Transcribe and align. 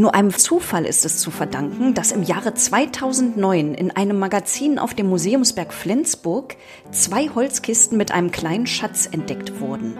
Nur 0.00 0.14
einem 0.14 0.32
Zufall 0.32 0.86
ist 0.86 1.04
es 1.04 1.18
zu 1.18 1.30
verdanken, 1.30 1.92
dass 1.92 2.10
im 2.10 2.22
Jahre 2.22 2.54
2009 2.54 3.74
in 3.74 3.90
einem 3.90 4.18
Magazin 4.18 4.78
auf 4.78 4.94
dem 4.94 5.10
Museumsberg 5.10 5.74
Flensburg 5.74 6.56
zwei 6.90 7.28
Holzkisten 7.28 7.98
mit 7.98 8.10
einem 8.10 8.30
kleinen 8.30 8.66
Schatz 8.66 9.04
entdeckt 9.04 9.60
wurden. 9.60 9.98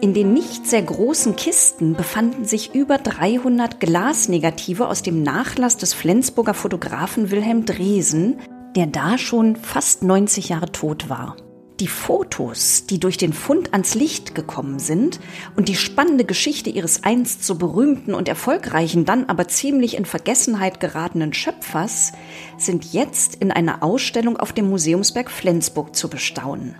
In 0.00 0.12
den 0.12 0.34
nicht 0.34 0.66
sehr 0.66 0.82
großen 0.82 1.36
Kisten 1.36 1.94
befanden 1.94 2.46
sich 2.46 2.74
über 2.74 2.98
300 2.98 3.78
Glasnegative 3.78 4.88
aus 4.88 5.02
dem 5.02 5.22
Nachlass 5.22 5.76
des 5.76 5.94
Flensburger 5.94 6.54
Fotografen 6.54 7.30
Wilhelm 7.30 7.64
Dresen, 7.64 8.40
der 8.74 8.86
da 8.86 9.18
schon 9.18 9.54
fast 9.54 10.02
90 10.02 10.48
Jahre 10.48 10.72
tot 10.72 11.08
war. 11.08 11.36
Die 11.80 11.86
Fotos, 11.86 12.86
die 12.86 12.98
durch 12.98 13.18
den 13.18 13.32
Fund 13.32 13.72
ans 13.72 13.94
Licht 13.94 14.34
gekommen 14.34 14.80
sind 14.80 15.20
und 15.54 15.68
die 15.68 15.76
spannende 15.76 16.24
Geschichte 16.24 16.70
ihres 16.70 17.04
einst 17.04 17.44
so 17.44 17.54
berühmten 17.54 18.14
und 18.14 18.28
erfolgreichen, 18.28 19.04
dann 19.04 19.26
aber 19.26 19.46
ziemlich 19.46 19.96
in 19.96 20.04
Vergessenheit 20.04 20.80
geratenen 20.80 21.32
Schöpfers, 21.32 22.12
sind 22.56 22.92
jetzt 22.92 23.36
in 23.36 23.52
einer 23.52 23.84
Ausstellung 23.84 24.38
auf 24.38 24.52
dem 24.52 24.68
Museumsberg 24.68 25.30
Flensburg 25.30 25.94
zu 25.94 26.10
bestaunen. 26.10 26.74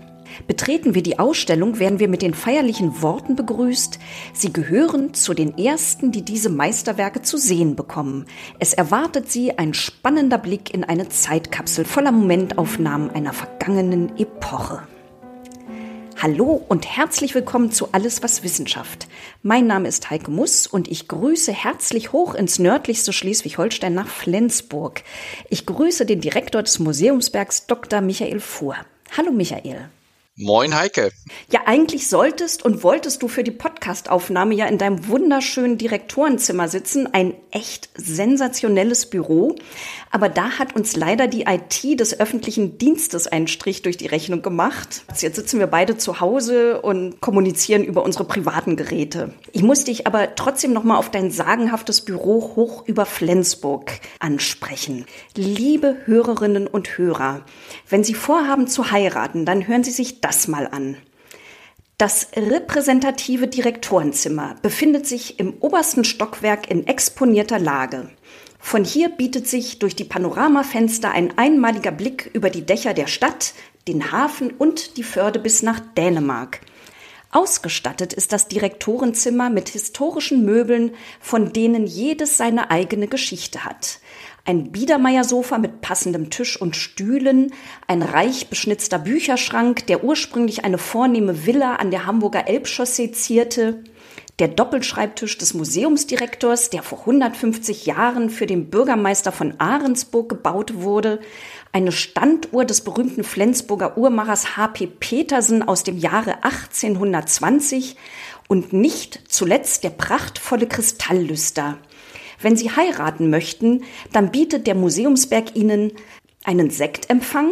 Betreten 0.46 0.94
wir 0.94 1.02
die 1.02 1.18
Ausstellung, 1.18 1.78
werden 1.78 1.98
wir 1.98 2.08
mit 2.08 2.22
den 2.22 2.34
feierlichen 2.34 3.02
Worten 3.02 3.36
begrüßt. 3.36 3.98
Sie 4.32 4.52
gehören 4.52 5.14
zu 5.14 5.34
den 5.34 5.58
ersten, 5.58 6.12
die 6.12 6.22
diese 6.22 6.48
Meisterwerke 6.48 7.22
zu 7.22 7.36
sehen 7.36 7.76
bekommen. 7.76 8.26
Es 8.58 8.74
erwartet 8.74 9.30
sie 9.30 9.58
ein 9.58 9.74
spannender 9.74 10.38
Blick 10.38 10.72
in 10.72 10.84
eine 10.84 11.08
Zeitkapsel 11.08 11.84
voller 11.84 12.12
Momentaufnahmen 12.12 13.10
einer 13.10 13.32
vergangenen 13.32 14.16
Epoche. 14.18 14.82
Hallo 16.20 16.64
und 16.68 16.84
herzlich 16.84 17.36
willkommen 17.36 17.70
zu 17.70 17.90
Alles 17.92 18.24
was 18.24 18.42
Wissenschaft. 18.42 19.06
Mein 19.44 19.68
Name 19.68 19.86
ist 19.86 20.10
Heike 20.10 20.32
Muss 20.32 20.66
und 20.66 20.88
ich 20.88 21.06
grüße 21.06 21.52
herzlich 21.52 22.10
hoch 22.10 22.34
ins 22.34 22.58
nördlichste 22.58 23.12
Schleswig-Holstein 23.12 23.94
nach 23.94 24.08
Flensburg. 24.08 25.04
Ich 25.48 25.64
grüße 25.64 26.06
den 26.06 26.20
Direktor 26.20 26.64
des 26.64 26.80
Museumsbergs 26.80 27.66
Dr. 27.66 28.00
Michael 28.00 28.40
Fuhr. 28.40 28.74
Hallo 29.16 29.30
Michael. 29.30 29.90
Moin 30.40 30.72
Heike. 30.78 31.10
Ja, 31.50 31.62
eigentlich 31.66 32.08
solltest 32.08 32.64
und 32.64 32.84
wolltest 32.84 33.24
du 33.24 33.28
für 33.28 33.42
die 33.42 33.50
Podcastaufnahme 33.50 34.54
ja 34.54 34.66
in 34.66 34.78
deinem 34.78 35.08
wunderschönen 35.08 35.78
Direktorenzimmer 35.78 36.68
sitzen. 36.68 37.12
Ein 37.12 37.34
echt 37.50 37.88
sensationelles 37.96 39.06
Büro. 39.06 39.56
Aber 40.12 40.28
da 40.28 40.58
hat 40.60 40.76
uns 40.76 40.94
leider 40.94 41.26
die 41.26 41.46
IT 41.48 41.98
des 41.98 42.20
öffentlichen 42.20 42.78
Dienstes 42.78 43.26
einen 43.26 43.48
Strich 43.48 43.82
durch 43.82 43.96
die 43.96 44.06
Rechnung 44.06 44.40
gemacht. 44.40 45.02
Jetzt 45.18 45.34
sitzen 45.34 45.58
wir 45.58 45.66
beide 45.66 45.98
zu 45.98 46.20
Hause 46.20 46.82
und 46.82 47.20
kommunizieren 47.20 47.82
über 47.82 48.04
unsere 48.04 48.24
privaten 48.24 48.76
Geräte. 48.76 49.34
Ich 49.50 49.64
muss 49.64 49.82
dich 49.82 50.06
aber 50.06 50.36
trotzdem 50.36 50.72
noch 50.72 50.84
mal 50.84 50.98
auf 50.98 51.10
dein 51.10 51.32
sagenhaftes 51.32 52.02
Büro 52.02 52.52
hoch 52.54 52.86
über 52.86 53.06
Flensburg 53.06 53.90
ansprechen. 54.20 55.04
Liebe 55.34 55.96
Hörerinnen 56.04 56.68
und 56.68 56.96
Hörer, 56.96 57.42
wenn 57.88 58.04
Sie 58.04 58.14
vorhaben 58.14 58.68
zu 58.68 58.92
heiraten, 58.92 59.44
dann 59.44 59.66
hören 59.66 59.82
Sie 59.82 59.90
sich 59.90 60.20
das 60.28 60.46
mal 60.46 60.66
an. 60.66 60.98
Das 61.96 62.28
repräsentative 62.36 63.48
Direktorenzimmer 63.48 64.56
befindet 64.60 65.06
sich 65.06 65.40
im 65.40 65.54
obersten 65.60 66.04
Stockwerk 66.04 66.70
in 66.70 66.86
exponierter 66.86 67.58
Lage. 67.58 68.10
Von 68.60 68.84
hier 68.84 69.08
bietet 69.08 69.48
sich 69.48 69.78
durch 69.78 69.96
die 69.96 70.04
Panoramafenster 70.04 71.10
ein 71.10 71.38
einmaliger 71.38 71.92
Blick 71.92 72.30
über 72.34 72.50
die 72.50 72.66
Dächer 72.66 72.92
der 72.92 73.06
Stadt, 73.06 73.54
den 73.88 74.12
Hafen 74.12 74.50
und 74.50 74.98
die 74.98 75.02
Förde 75.02 75.38
bis 75.38 75.62
nach 75.62 75.80
Dänemark. 75.96 76.60
Ausgestattet 77.30 78.12
ist 78.12 78.32
das 78.32 78.48
Direktorenzimmer 78.48 79.48
mit 79.48 79.70
historischen 79.70 80.44
Möbeln, 80.44 80.94
von 81.20 81.54
denen 81.54 81.86
jedes 81.86 82.36
seine 82.36 82.70
eigene 82.70 83.08
Geschichte 83.08 83.64
hat 83.64 84.00
ein 84.48 84.72
Biedermeiersofa 84.72 85.58
mit 85.58 85.82
passendem 85.82 86.30
Tisch 86.30 86.58
und 86.58 86.74
Stühlen, 86.74 87.52
ein 87.86 88.00
reich 88.00 88.48
beschnitzter 88.48 88.98
Bücherschrank, 88.98 89.86
der 89.88 90.02
ursprünglich 90.02 90.64
eine 90.64 90.78
vornehme 90.78 91.44
Villa 91.44 91.76
an 91.76 91.90
der 91.90 92.06
Hamburger 92.06 92.48
Elbchaussee 92.48 93.12
zierte, 93.12 93.84
der 94.38 94.48
Doppelschreibtisch 94.48 95.36
des 95.36 95.52
Museumsdirektors, 95.52 96.70
der 96.70 96.82
vor 96.82 97.00
150 97.00 97.84
Jahren 97.84 98.30
für 98.30 98.46
den 98.46 98.70
Bürgermeister 98.70 99.32
von 99.32 99.54
Ahrensburg 99.58 100.30
gebaut 100.30 100.76
wurde, 100.76 101.20
eine 101.72 101.92
Standuhr 101.92 102.64
des 102.64 102.80
berühmten 102.80 103.24
Flensburger 103.24 103.98
Uhrmachers 103.98 104.56
H.P. 104.56 104.86
Petersen 104.86 105.62
aus 105.62 105.82
dem 105.82 105.98
Jahre 105.98 106.42
1820 106.42 107.96
und 108.48 108.72
nicht 108.72 109.20
zuletzt 109.28 109.84
der 109.84 109.90
prachtvolle 109.90 110.66
Kristalllüster, 110.66 111.76
wenn 112.40 112.56
Sie 112.56 112.70
heiraten 112.70 113.30
möchten, 113.30 113.84
dann 114.12 114.30
bietet 114.30 114.66
der 114.66 114.74
Museumsberg 114.74 115.56
Ihnen 115.56 115.92
einen 116.44 116.70
Sektempfang, 116.70 117.50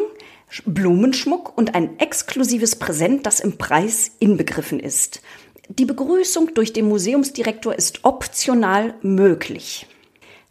Blumenschmuck 0.65 1.57
und 1.57 1.75
ein 1.75 1.99
exklusives 1.99 2.77
Präsent, 2.77 3.27
das 3.27 3.41
im 3.41 3.59
Preis 3.59 4.13
inbegriffen 4.21 4.81
ist. 4.81 5.21
Die 5.69 5.85
Begrüßung 5.85 6.55
durch 6.55 6.73
den 6.73 6.89
Museumsdirektor 6.89 7.75
ist 7.75 8.05
optional 8.05 8.95
möglich. 9.03 9.87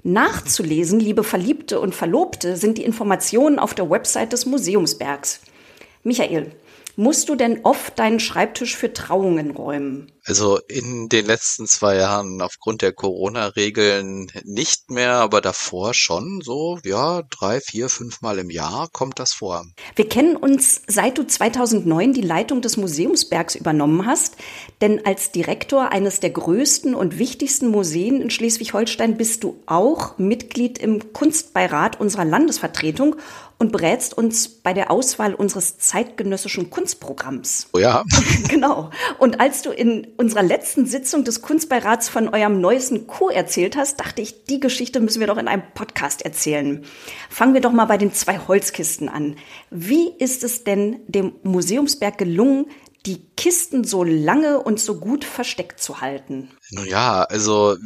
Nachzulesen, 0.04 1.00
liebe 1.00 1.24
Verliebte 1.24 1.80
und 1.80 1.96
Verlobte, 1.96 2.58
sind 2.58 2.78
die 2.78 2.84
Informationen 2.84 3.58
auf 3.58 3.74
der 3.74 3.90
Website 3.90 4.34
des 4.34 4.46
Museumsbergs. 4.46 5.40
Michael, 6.04 6.52
musst 6.96 7.30
du 7.30 7.36
denn 7.36 7.62
oft 7.64 7.98
deinen 8.00 8.20
Schreibtisch 8.20 8.76
für 8.76 8.94
Trauungen 8.94 9.52
räumen? 9.52 10.12
Also 10.28 10.60
in 10.68 11.08
den 11.08 11.28
letzten 11.28 11.68
zwei 11.68 11.98
Jahren 11.98 12.42
aufgrund 12.42 12.82
der 12.82 12.94
Corona-Regeln 12.94 14.32
nicht 14.44 14.90
mehr, 14.90 15.14
aber 15.14 15.40
davor 15.40 15.94
schon 15.94 16.42
so, 16.44 16.80
ja, 16.84 17.22
drei, 17.30 17.60
vier, 17.62 17.90
fünf 17.90 18.22
Mal 18.22 18.40
im 18.40 18.50
Jahr 18.50 18.90
kommt 18.92 19.20
das 19.20 19.34
vor. 19.34 19.66
Wir 19.96 20.10
kennen 20.10 20.36
uns 20.36 20.82
seit 20.88 21.20
du 21.20 21.28
2009 21.28 22.14
die 22.14 22.22
Leitung 22.22 22.62
des 22.62 22.76
Museumsbergs 22.78 23.54
übernommen 23.54 24.08
hast, 24.08 24.38
denn 24.82 25.06
als 25.06 25.32
Direktor 25.32 25.92
eines 25.92 26.22
der 26.22 26.32
größten 26.32 26.96
und 26.96 27.20
wichtigsten 27.20 27.68
Museen 27.68 28.20
in 28.20 28.32
Schleswig-Holstein 28.32 29.18
bist 29.18 29.44
du 29.44 29.62
auch 29.68 30.18
Mitglied 30.18 30.80
im 30.80 31.14
Kunstbeirat 31.14 32.00
unserer 32.00 32.26
Landesvertretung 32.26 33.16
und 33.58 33.72
berätst 33.72 34.18
uns 34.18 34.50
bei 34.50 34.74
der 34.74 34.92
Auswahl 34.92 35.34
unseres 35.34 35.78
zeitgenössischen 35.78 36.70
Kunstprogramms. 36.70 37.70
Oh 37.74 37.80
ja. 37.80 38.04
genau. 38.50 38.90
Und 39.18 39.40
als 39.40 39.62
du 39.62 39.72
in 39.72 40.08
unserer 40.18 40.44
letzten 40.44 40.86
Sitzung 40.86 41.24
des 41.24 41.42
Kunstbeirats 41.42 42.10
von 42.10 42.30
eurem 42.30 42.60
neuesten 42.60 43.08
Coup 43.08 43.32
erzählt 43.32 43.78
hast, 43.78 44.00
dachte 44.00 44.22
ich, 44.22 44.44
die 44.46 44.60
Geschichte 44.60 45.00
müssen 45.00 45.20
wir 45.20 45.28
doch 45.28 45.38
in 45.38 45.48
einem 45.48 45.64
Podcast 45.74 46.24
erzählen. 46.24 46.84
Fangen 47.30 47.54
wir 47.54 47.62
doch 47.62 47.72
mal 47.72 47.86
bei 47.86 47.98
den 47.98 48.14
zwei 48.14 48.40
Holzkisten 48.40 49.08
an. 49.08 49.38
Wie 49.70 50.12
ist 50.20 50.44
es 50.44 50.64
denn 50.64 51.00
dem 51.08 51.34
Museumsberg 51.44 52.18
gelungen, 52.18 52.66
die 53.06 53.22
Kisten 53.38 53.84
so 53.84 54.04
lange 54.04 54.60
und 54.62 54.80
so 54.80 55.00
gut 55.00 55.24
versteckt 55.24 55.80
zu 55.80 56.02
halten? 56.02 56.50
Nun 56.72 56.88
ja, 56.88 57.24
also 57.24 57.78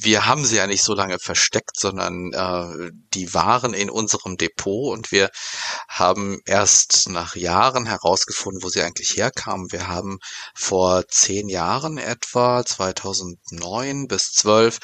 wir 0.00 0.26
haben 0.26 0.44
sie 0.46 0.56
ja 0.56 0.66
nicht 0.66 0.82
so 0.82 0.94
lange 0.94 1.18
versteckt, 1.18 1.78
sondern 1.78 2.32
äh, 2.32 2.90
die 3.12 3.34
waren 3.34 3.74
in 3.74 3.90
unserem 3.90 4.38
Depot 4.38 4.92
und 4.92 5.12
wir 5.12 5.30
haben 5.88 6.40
erst 6.46 7.10
nach 7.10 7.36
Jahren 7.36 7.84
herausgefunden, 7.84 8.62
wo 8.62 8.70
sie 8.70 8.82
eigentlich 8.82 9.16
herkamen. 9.16 9.72
Wir 9.72 9.88
haben 9.88 10.18
vor 10.54 11.06
zehn 11.08 11.50
Jahren 11.50 11.98
etwa, 11.98 12.64
2009 12.64 14.08
bis 14.08 14.32
12, 14.32 14.78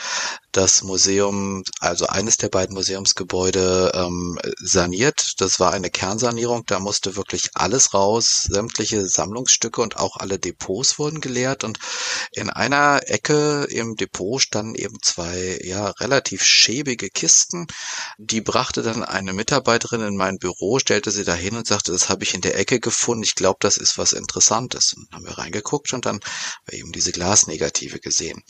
das 0.53 0.83
Museum, 0.83 1.63
also 1.81 2.07
eines 2.07 2.37
der 2.37 2.49
beiden 2.49 2.75
Museumsgebäude 2.75 3.93
ähm, 3.95 4.39
saniert. 4.59 5.41
Das 5.41 5.61
war 5.61 5.73
eine 5.73 5.91
Kernsanierung, 5.91 6.65
da 6.67 6.79
musste 6.79 7.17
wirklich 7.17 7.51
alles 7.55 7.95
raus, 7.95 8.43
sämtliche 8.51 9.07
Sammlungsstücke 9.07 9.81
und 9.81 9.97
auch 9.97 10.17
alle 10.17 10.39
Depots 10.39 10.99
wurden 10.99 11.21
geleert 11.21 11.65
und 11.65 11.79
in 12.33 12.51
einer 12.51 12.98
Ecke 13.07 13.67
im 13.71 13.97
Depot 13.97 14.41
standen 14.41 14.75
eben 14.75 14.97
zwei 15.03 15.59
ja 15.63 15.89
relativ 15.91 16.43
schäbige 16.43 17.11
Kisten. 17.11 17.67
Die 18.19 18.41
brachte 18.41 18.83
dann 18.83 19.03
eine 19.03 19.33
Mitarbeiterin 19.33 20.03
in 20.03 20.17
mein 20.17 20.39
Büro, 20.39 20.79
stellte 20.79 21.11
sie 21.11 21.25
dahin 21.25 21.57
und 21.57 21.67
sagte, 21.67 21.93
das 21.93 22.09
habe 22.09 22.25
ich 22.25 22.35
in 22.35 22.41
der 22.41 22.59
Ecke 22.59 22.81
gefunden. 22.81 23.23
Ich 23.23 23.35
glaube, 23.35 23.59
das 23.61 23.77
ist 23.77 23.99
was 23.99 24.13
Interessantes. 24.13 24.95
Und 24.95 25.09
haben 25.13 25.25
wir 25.25 25.39
reingeguckt 25.39 25.93
und 25.93 26.07
dann 26.07 26.17
haben 26.17 26.67
wir 26.67 26.79
eben 26.79 26.93
diese 26.93 27.13
Glasnegative 27.13 28.01
gesehen. 28.01 28.43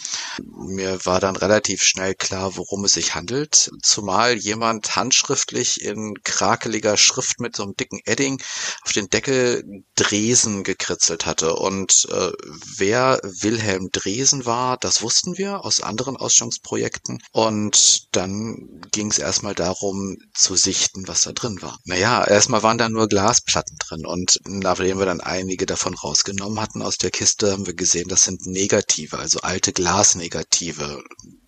Mir 0.42 1.04
war 1.04 1.20
dann 1.20 1.36
relativ 1.36 1.82
schnell 1.82 2.14
klar, 2.14 2.56
worum 2.56 2.84
es 2.84 2.94
sich 2.94 3.14
handelt, 3.14 3.70
zumal 3.82 4.36
jemand 4.36 4.96
handschriftlich 4.96 5.82
in 5.82 6.14
krakeliger 6.24 6.96
Schrift 6.96 7.40
mit 7.40 7.56
so 7.56 7.62
einem 7.62 7.74
dicken 7.74 8.00
Edding 8.04 8.42
auf 8.82 8.92
den 8.92 9.08
Deckel 9.08 9.64
Dresen 9.94 10.64
gekritzelt 10.64 11.26
hatte. 11.26 11.54
Und 11.54 12.06
äh, 12.10 12.32
wer 12.76 13.20
Wilhelm 13.22 13.58
Wilhelm 13.58 13.90
Dresen 14.38 14.46
war, 14.46 14.76
das 14.76 15.02
wussten 15.02 15.38
wir 15.38 15.64
aus 15.64 15.80
anderen 15.80 16.16
Ausstellungsprojekten. 16.16 17.18
Und 17.32 18.14
dann 18.16 18.80
ging 18.92 19.10
es 19.10 19.18
erstmal 19.18 19.54
darum 19.54 20.16
zu 20.34 20.56
sichten, 20.56 21.08
was 21.08 21.22
da 21.22 21.32
drin 21.32 21.60
war. 21.60 21.78
Naja, 21.84 22.24
erstmal 22.24 22.62
waren 22.62 22.78
da 22.78 22.88
nur 22.88 23.08
Glasplatten 23.08 23.76
drin 23.78 24.06
und 24.06 24.40
nachdem 24.46 24.98
wir 24.98 25.06
dann 25.06 25.20
einige 25.20 25.66
davon 25.66 25.94
rausgenommen 25.94 26.60
hatten 26.60 26.82
aus 26.82 26.98
der 26.98 27.10
Kiste, 27.10 27.52
haben 27.52 27.66
wir 27.66 27.74
gesehen, 27.74 28.08
das 28.08 28.22
sind 28.22 28.46
Negative, 28.46 29.18
also 29.18 29.40
alte 29.40 29.72
Glasnegative 29.72 31.02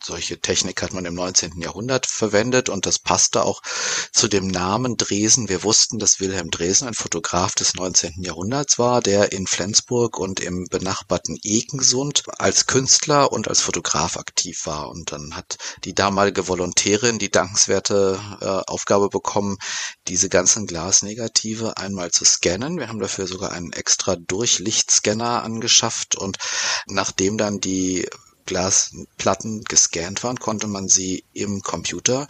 solche 0.04 0.40
Technik 0.40 0.82
hat 0.82 0.94
man 0.94 1.04
im 1.04 1.14
19. 1.14 1.60
Jahrhundert 1.60 2.06
verwendet 2.06 2.68
und 2.68 2.86
das 2.86 2.98
passte 2.98 3.44
auch 3.44 3.60
zu 4.12 4.28
dem 4.28 4.46
Namen 4.46 4.96
Dresen. 4.96 5.48
Wir 5.48 5.62
wussten, 5.62 5.98
dass 5.98 6.20
Wilhelm 6.20 6.50
Dresen 6.50 6.88
ein 6.88 6.94
Fotograf 6.94 7.54
des 7.54 7.74
19. 7.74 8.22
Jahrhunderts 8.22 8.78
war, 8.78 9.02
der 9.02 9.32
in 9.32 9.46
Flensburg 9.46 10.18
und 10.18 10.40
im 10.40 10.66
benachbarten 10.70 11.38
Ekensund 11.42 12.22
als 12.38 12.66
Künstler 12.66 12.79
und 13.32 13.48
als 13.48 13.60
Fotograf 13.60 14.16
aktiv 14.16 14.66
war. 14.66 14.88
Und 14.88 15.12
dann 15.12 15.36
hat 15.36 15.58
die 15.84 15.94
damalige 15.94 16.48
Volontärin 16.48 17.18
die 17.18 17.30
dankenswerte 17.30 18.20
äh, 18.40 18.70
Aufgabe 18.70 19.08
bekommen, 19.08 19.58
diese 20.08 20.28
ganzen 20.28 20.66
Glasnegative 20.66 21.76
einmal 21.76 22.10
zu 22.10 22.24
scannen. 22.24 22.78
Wir 22.78 22.88
haben 22.88 23.00
dafür 23.00 23.26
sogar 23.26 23.52
einen 23.52 23.72
extra 23.72 24.16
Durchlichtscanner 24.16 25.42
angeschafft 25.42 26.16
und 26.16 26.38
nachdem 26.86 27.38
dann 27.38 27.60
die 27.60 28.08
Glasplatten 28.46 29.62
gescannt 29.64 30.24
waren, 30.24 30.38
konnte 30.38 30.66
man 30.66 30.88
sie 30.88 31.24
im 31.32 31.60
Computer 31.62 32.26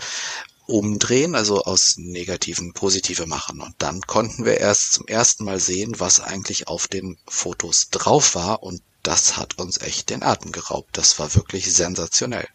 umdrehen, 0.70 1.34
also 1.34 1.62
aus 1.62 1.96
negativen 1.98 2.72
positive 2.72 3.26
machen. 3.26 3.60
Und 3.60 3.74
dann 3.78 4.00
konnten 4.02 4.44
wir 4.44 4.58
erst 4.58 4.92
zum 4.92 5.06
ersten 5.06 5.44
Mal 5.44 5.60
sehen, 5.60 5.98
was 5.98 6.20
eigentlich 6.20 6.68
auf 6.68 6.88
den 6.88 7.18
Fotos 7.26 7.90
drauf 7.90 8.34
war. 8.34 8.62
Und 8.62 8.82
das 9.02 9.36
hat 9.36 9.58
uns 9.58 9.80
echt 9.80 10.10
den 10.10 10.22
Atem 10.22 10.52
geraubt. 10.52 10.96
Das 10.96 11.18
war 11.18 11.34
wirklich 11.34 11.72
sensationell. 11.74 12.46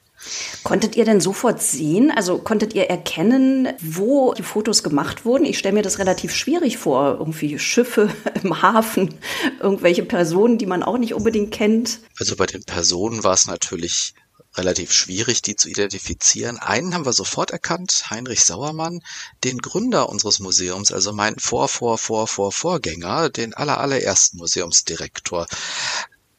Konntet 0.63 0.95
ihr 0.95 1.06
denn 1.06 1.21
sofort 1.21 1.62
sehen, 1.62 2.12
also 2.12 2.39
konntet 2.39 2.73
ihr 2.73 2.89
erkennen, 2.89 3.69
wo 3.79 4.33
die 4.33 4.44
Fotos 4.44 4.81
gemacht 4.81 5.25
wurden? 5.25 5.45
Ich 5.45 5.59
stelle 5.59 5.75
mir 5.75 5.83
das 5.83 6.00
relativ 6.00 6.33
schwierig 6.33 6.77
vor, 6.77 7.17
irgendwie 7.19 7.59
Schiffe 7.59 8.09
im 8.44 8.62
Hafen, 8.62 9.13
irgendwelche 9.59 10.03
Personen, 10.03 10.57
die 10.57 10.65
man 10.65 10.81
auch 10.81 10.97
nicht 10.97 11.13
unbedingt 11.13 11.51
kennt. 11.51 12.00
Also 12.19 12.35
bei 12.35 12.47
den 12.47 12.63
Personen 12.63 13.23
war 13.23 13.33
es 13.33 13.45
natürlich 13.45 14.15
relativ 14.57 14.91
schwierig, 14.91 15.41
die 15.41 15.55
zu 15.55 15.69
identifizieren. 15.69 16.57
Einen 16.57 16.93
haben 16.93 17.05
wir 17.05 17.13
sofort 17.13 17.51
erkannt, 17.51 18.05
Heinrich 18.09 18.43
Sauermann, 18.43 19.03
den 19.43 19.59
Gründer 19.59 20.09
unseres 20.09 20.39
Museums, 20.39 20.91
also 20.91 21.13
mein 21.13 21.37
Vor, 21.37 21.67
Vor, 21.67 21.97
Vor, 21.97 22.27
Vor, 22.27 22.51
Vorgänger, 22.51 23.29
den 23.29 23.53
aller, 23.53 23.79
allerersten 23.79 24.37
Museumsdirektor 24.37 25.47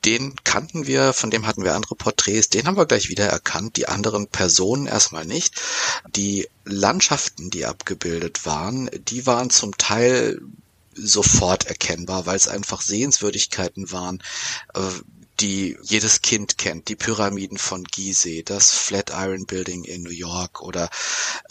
den 0.06 0.36
kannten 0.44 0.86
wir, 0.86 1.12
von 1.12 1.32
dem 1.32 1.46
hatten 1.48 1.64
wir 1.64 1.74
andere 1.74 1.96
Porträts, 1.96 2.48
den 2.48 2.66
haben 2.66 2.76
wir 2.76 2.86
gleich 2.86 3.08
wieder 3.08 3.26
erkannt, 3.26 3.76
die 3.76 3.88
anderen 3.88 4.28
Personen 4.28 4.86
erstmal 4.86 5.24
nicht. 5.24 5.60
Die 6.14 6.48
Landschaften, 6.64 7.50
die 7.50 7.66
abgebildet 7.66 8.46
waren, 8.46 8.88
die 9.08 9.26
waren 9.26 9.50
zum 9.50 9.76
Teil 9.76 10.40
sofort 10.94 11.66
erkennbar, 11.66 12.24
weil 12.24 12.36
es 12.36 12.46
einfach 12.48 12.82
Sehenswürdigkeiten 12.82 13.90
waren, 13.90 14.22
äh, 14.74 14.80
die 15.41 15.77
jedes 15.83 16.23
Kind 16.23 16.59
kennt, 16.59 16.88
die 16.88 16.97
Pyramiden 16.97 17.59
von 17.59 17.85
Gizeh, 17.85 18.43
das 18.43 18.71
Flatiron 18.71 19.47
Building 19.47 19.85
in 19.85 20.03
New 20.03 20.11
York 20.11 20.62
oder 20.62 20.88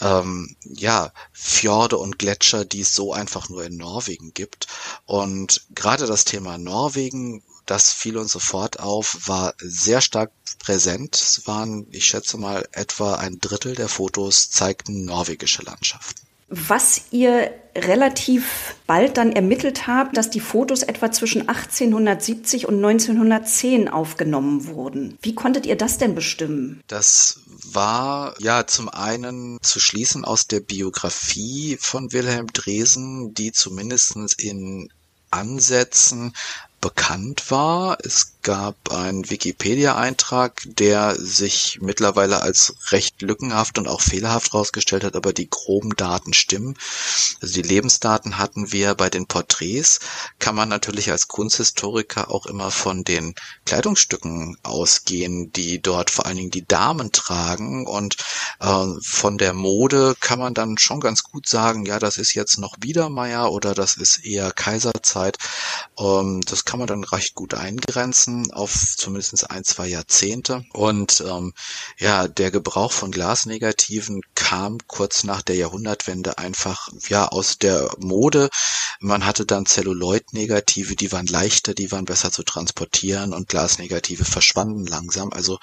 ähm, 0.00 0.56
ja 0.64 1.12
Fjorde 1.32 1.98
und 1.98 2.18
Gletscher, 2.18 2.64
die 2.64 2.80
es 2.80 2.94
so 2.94 3.12
einfach 3.12 3.48
nur 3.48 3.64
in 3.64 3.76
Norwegen 3.76 4.34
gibt. 4.34 4.66
Und 5.04 5.66
gerade 5.74 6.06
das 6.06 6.24
Thema 6.24 6.58
Norwegen 6.58 7.42
das 7.66 7.92
fiel 7.92 8.16
uns 8.16 8.30
sofort 8.32 8.78
auf, 8.78 9.26
war 9.26 9.54
sehr 9.58 10.00
stark 10.00 10.30
präsent. 10.60 11.16
Es 11.16 11.46
waren, 11.46 11.86
ich 11.90 12.06
schätze 12.06 12.38
mal, 12.38 12.66
etwa 12.72 13.16
ein 13.16 13.40
Drittel 13.40 13.74
der 13.74 13.88
Fotos 13.88 14.50
zeigten 14.50 15.04
norwegische 15.04 15.62
Landschaften. 15.62 16.25
Was 16.48 17.06
ihr 17.10 17.52
relativ 17.76 18.76
bald 18.86 19.16
dann 19.16 19.32
ermittelt 19.32 19.86
habt, 19.86 20.16
dass 20.16 20.30
die 20.30 20.40
Fotos 20.40 20.82
etwa 20.82 21.10
zwischen 21.10 21.48
1870 21.48 22.66
und 22.66 22.76
1910 22.76 23.88
aufgenommen 23.88 24.66
wurden. 24.66 25.18
Wie 25.22 25.34
konntet 25.34 25.66
ihr 25.66 25.76
das 25.76 25.98
denn 25.98 26.14
bestimmen? 26.14 26.82
Das 26.86 27.40
war 27.64 28.34
ja 28.38 28.66
zum 28.66 28.88
einen 28.88 29.58
zu 29.62 29.80
schließen 29.80 30.24
aus 30.24 30.46
der 30.46 30.60
Biografie 30.60 31.76
von 31.80 32.12
Wilhelm 32.12 32.46
Dresen, 32.52 33.34
die 33.34 33.52
zumindest 33.52 34.16
in 34.38 34.88
Ansätzen 35.30 36.32
bekannt 36.80 37.50
war. 37.50 37.98
Es 38.04 38.35
gab 38.46 38.92
einen 38.92 39.28
Wikipedia-Eintrag, 39.28 40.62
der 40.66 41.16
sich 41.16 41.80
mittlerweile 41.82 42.42
als 42.42 42.76
recht 42.92 43.20
lückenhaft 43.20 43.76
und 43.76 43.88
auch 43.88 44.00
fehlerhaft 44.00 44.52
herausgestellt 44.52 45.02
hat, 45.02 45.16
aber 45.16 45.32
die 45.32 45.50
groben 45.50 45.96
Daten 45.96 46.32
stimmen. 46.32 46.78
Also 47.42 47.54
die 47.54 47.68
Lebensdaten 47.68 48.38
hatten 48.38 48.70
wir 48.70 48.94
bei 48.94 49.10
den 49.10 49.26
Porträts, 49.26 49.98
kann 50.38 50.54
man 50.54 50.68
natürlich 50.68 51.10
als 51.10 51.26
Kunsthistoriker 51.26 52.30
auch 52.30 52.46
immer 52.46 52.70
von 52.70 53.02
den 53.02 53.34
Kleidungsstücken 53.64 54.56
ausgehen, 54.62 55.50
die 55.50 55.82
dort 55.82 56.12
vor 56.12 56.26
allen 56.26 56.36
Dingen 56.36 56.52
die 56.52 56.68
Damen 56.68 57.10
tragen 57.10 57.84
und 57.84 58.16
äh, 58.60 58.86
von 59.02 59.38
der 59.38 59.54
Mode 59.54 60.14
kann 60.20 60.38
man 60.38 60.54
dann 60.54 60.78
schon 60.78 61.00
ganz 61.00 61.24
gut 61.24 61.48
sagen, 61.48 61.84
ja, 61.84 61.98
das 61.98 62.16
ist 62.16 62.32
jetzt 62.34 62.58
noch 62.60 62.76
Biedermeier 62.76 63.50
oder 63.50 63.74
das 63.74 63.96
ist 63.96 64.24
eher 64.24 64.52
Kaiserzeit. 64.52 65.36
Ähm, 65.98 66.42
das 66.42 66.64
kann 66.64 66.78
man 66.78 66.86
dann 66.86 67.02
recht 67.02 67.34
gut 67.34 67.52
eingrenzen 67.52 68.35
auf 68.52 68.94
zumindest 68.96 69.50
ein, 69.50 69.64
zwei 69.64 69.88
Jahrzehnte. 69.88 70.64
Und 70.72 71.22
ähm, 71.26 71.52
ja, 71.98 72.28
der 72.28 72.50
Gebrauch 72.50 72.92
von 72.92 73.10
Glasnegativen 73.10 74.22
kam 74.34 74.78
kurz 74.86 75.24
nach 75.24 75.42
der 75.42 75.56
Jahrhundertwende 75.56 76.38
einfach 76.38 76.88
ja 77.08 77.28
aus 77.28 77.58
der 77.58 77.90
Mode. 77.98 78.48
Man 79.00 79.26
hatte 79.26 79.44
dann 79.44 79.66
Celluloid-Negative, 79.66 80.96
die 80.96 81.12
waren 81.12 81.26
leichter, 81.26 81.74
die 81.74 81.92
waren 81.92 82.04
besser 82.06 82.30
zu 82.30 82.42
transportieren 82.42 83.34
und 83.34 83.48
Glasnegative 83.48 84.24
verschwanden 84.24 84.86
langsam. 84.86 85.32
Also 85.32 85.58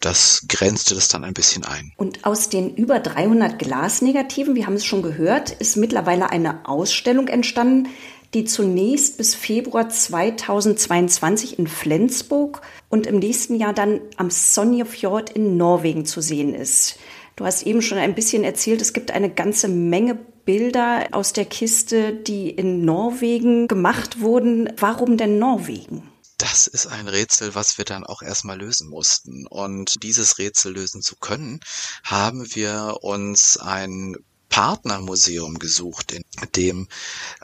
das 0.00 0.44
grenzte 0.48 0.94
das 0.94 1.08
dann 1.08 1.24
ein 1.24 1.34
bisschen 1.34 1.64
ein. 1.64 1.92
Und 1.96 2.24
aus 2.24 2.48
den 2.48 2.74
über 2.74 3.00
300 3.00 3.58
Glasnegativen, 3.58 4.54
wir 4.54 4.66
haben 4.66 4.74
es 4.74 4.84
schon 4.84 5.02
gehört, 5.02 5.50
ist 5.50 5.76
mittlerweile 5.76 6.30
eine 6.30 6.66
Ausstellung 6.66 7.28
entstanden, 7.28 7.88
die 8.34 8.44
zunächst 8.44 9.16
bis 9.16 9.34
Februar 9.34 9.88
2022 9.88 11.58
in 11.58 11.66
Flensburg 11.66 12.62
und 12.88 13.06
im 13.06 13.18
nächsten 13.18 13.54
Jahr 13.54 13.72
dann 13.72 14.00
am 14.16 14.30
Sonjefjord 14.30 15.30
in 15.30 15.56
Norwegen 15.56 16.04
zu 16.04 16.20
sehen 16.20 16.54
ist. 16.54 16.98
Du 17.36 17.44
hast 17.44 17.62
eben 17.62 17.82
schon 17.82 17.98
ein 17.98 18.14
bisschen 18.14 18.44
erzählt, 18.44 18.82
es 18.82 18.92
gibt 18.92 19.10
eine 19.12 19.30
ganze 19.30 19.68
Menge 19.68 20.18
Bilder 20.44 21.08
aus 21.12 21.32
der 21.32 21.44
Kiste, 21.44 22.12
die 22.14 22.50
in 22.50 22.84
Norwegen 22.84 23.68
gemacht 23.68 24.20
wurden. 24.20 24.72
Warum 24.78 25.16
denn 25.16 25.38
Norwegen? 25.38 26.10
Das 26.38 26.66
ist 26.66 26.86
ein 26.86 27.06
Rätsel, 27.06 27.54
was 27.54 27.78
wir 27.78 27.84
dann 27.84 28.04
auch 28.04 28.22
erstmal 28.22 28.58
lösen 28.58 28.88
mussten. 28.88 29.46
Und 29.46 30.02
dieses 30.02 30.38
Rätsel 30.38 30.72
lösen 30.72 31.02
zu 31.02 31.16
können, 31.16 31.60
haben 32.02 32.54
wir 32.54 32.98
uns 33.02 33.58
ein 33.58 34.16
Partnermuseum 34.58 35.60
gesucht, 35.60 36.10
in 36.10 36.24
dem 36.56 36.88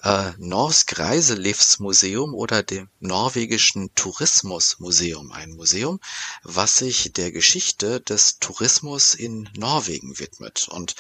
äh, 0.02 0.32
Norsk 0.38 0.98
Reiselivsmuseum 0.98 2.34
oder 2.34 2.64
dem 2.64 2.88
norwegischen 2.98 3.94
Tourismusmuseum, 3.94 5.30
ein 5.30 5.52
Museum, 5.52 6.00
was 6.42 6.74
sich 6.74 7.12
der 7.12 7.30
Geschichte 7.30 8.00
des 8.00 8.40
Tourismus 8.40 9.14
in 9.14 9.48
Norwegen 9.56 10.18
widmet. 10.18 10.66
Und 10.68 10.96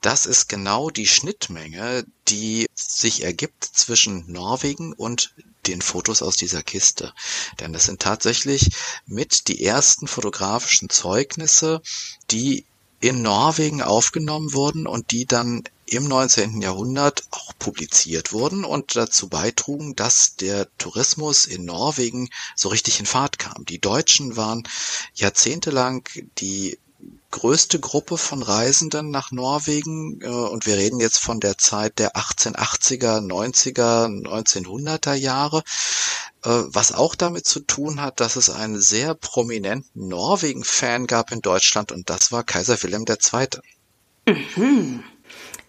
das 0.00 0.24
ist 0.24 0.48
genau 0.48 0.88
die 0.88 1.06
Schnittmenge, 1.06 2.06
die 2.28 2.66
sich 2.74 3.22
ergibt 3.22 3.62
zwischen 3.62 4.24
Norwegen 4.32 4.94
und 4.94 5.34
den 5.66 5.82
Fotos 5.82 6.22
aus 6.22 6.36
dieser 6.36 6.62
Kiste. 6.62 7.12
Denn 7.60 7.74
das 7.74 7.84
sind 7.84 8.00
tatsächlich 8.00 8.70
mit 9.04 9.48
die 9.48 9.62
ersten 9.62 10.08
fotografischen 10.08 10.88
Zeugnisse, 10.88 11.82
die 12.30 12.64
in 13.00 13.22
Norwegen 13.22 13.82
aufgenommen 13.82 14.52
wurden 14.52 14.86
und 14.86 15.10
die 15.12 15.26
dann 15.26 15.64
im 15.86 16.04
19. 16.04 16.60
Jahrhundert 16.60 17.24
auch 17.30 17.52
publiziert 17.58 18.32
wurden 18.32 18.64
und 18.64 18.96
dazu 18.96 19.28
beitrugen, 19.28 19.96
dass 19.96 20.36
der 20.36 20.68
Tourismus 20.78 21.46
in 21.46 21.64
Norwegen 21.64 22.28
so 22.56 22.68
richtig 22.68 23.00
in 23.00 23.06
Fahrt 23.06 23.38
kam. 23.38 23.64
Die 23.64 23.80
Deutschen 23.80 24.36
waren 24.36 24.68
jahrzehntelang 25.14 26.04
die 26.38 26.78
größte 27.30 27.78
Gruppe 27.78 28.16
von 28.16 28.42
Reisenden 28.42 29.10
nach 29.10 29.30
Norwegen 29.30 30.20
äh, 30.22 30.28
und 30.28 30.66
wir 30.66 30.76
reden 30.76 31.00
jetzt 31.00 31.18
von 31.18 31.40
der 31.40 31.58
Zeit 31.58 31.98
der 31.98 32.16
1880er, 32.16 33.20
90er, 33.20 34.06
1900er 34.24 35.14
Jahre, 35.14 35.62
äh, 36.44 36.50
was 36.50 36.92
auch 36.92 37.14
damit 37.14 37.46
zu 37.46 37.60
tun 37.60 38.00
hat, 38.00 38.20
dass 38.20 38.36
es 38.36 38.50
einen 38.50 38.80
sehr 38.80 39.14
prominenten 39.14 40.08
Norwegen-Fan 40.08 41.06
gab 41.06 41.30
in 41.30 41.42
Deutschland 41.42 41.92
und 41.92 42.08
das 42.10 42.32
war 42.32 42.44
Kaiser 42.44 42.82
Wilhelm 42.82 43.04
II. 43.08 43.48
Mhm. 44.56 45.04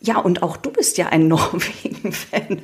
Ja, 0.02 0.18
und 0.18 0.44
auch 0.44 0.56
du 0.56 0.72
bist 0.72 0.98
ja 0.98 1.08
ein 1.08 1.28
Norwegen-Fan, 1.30 2.62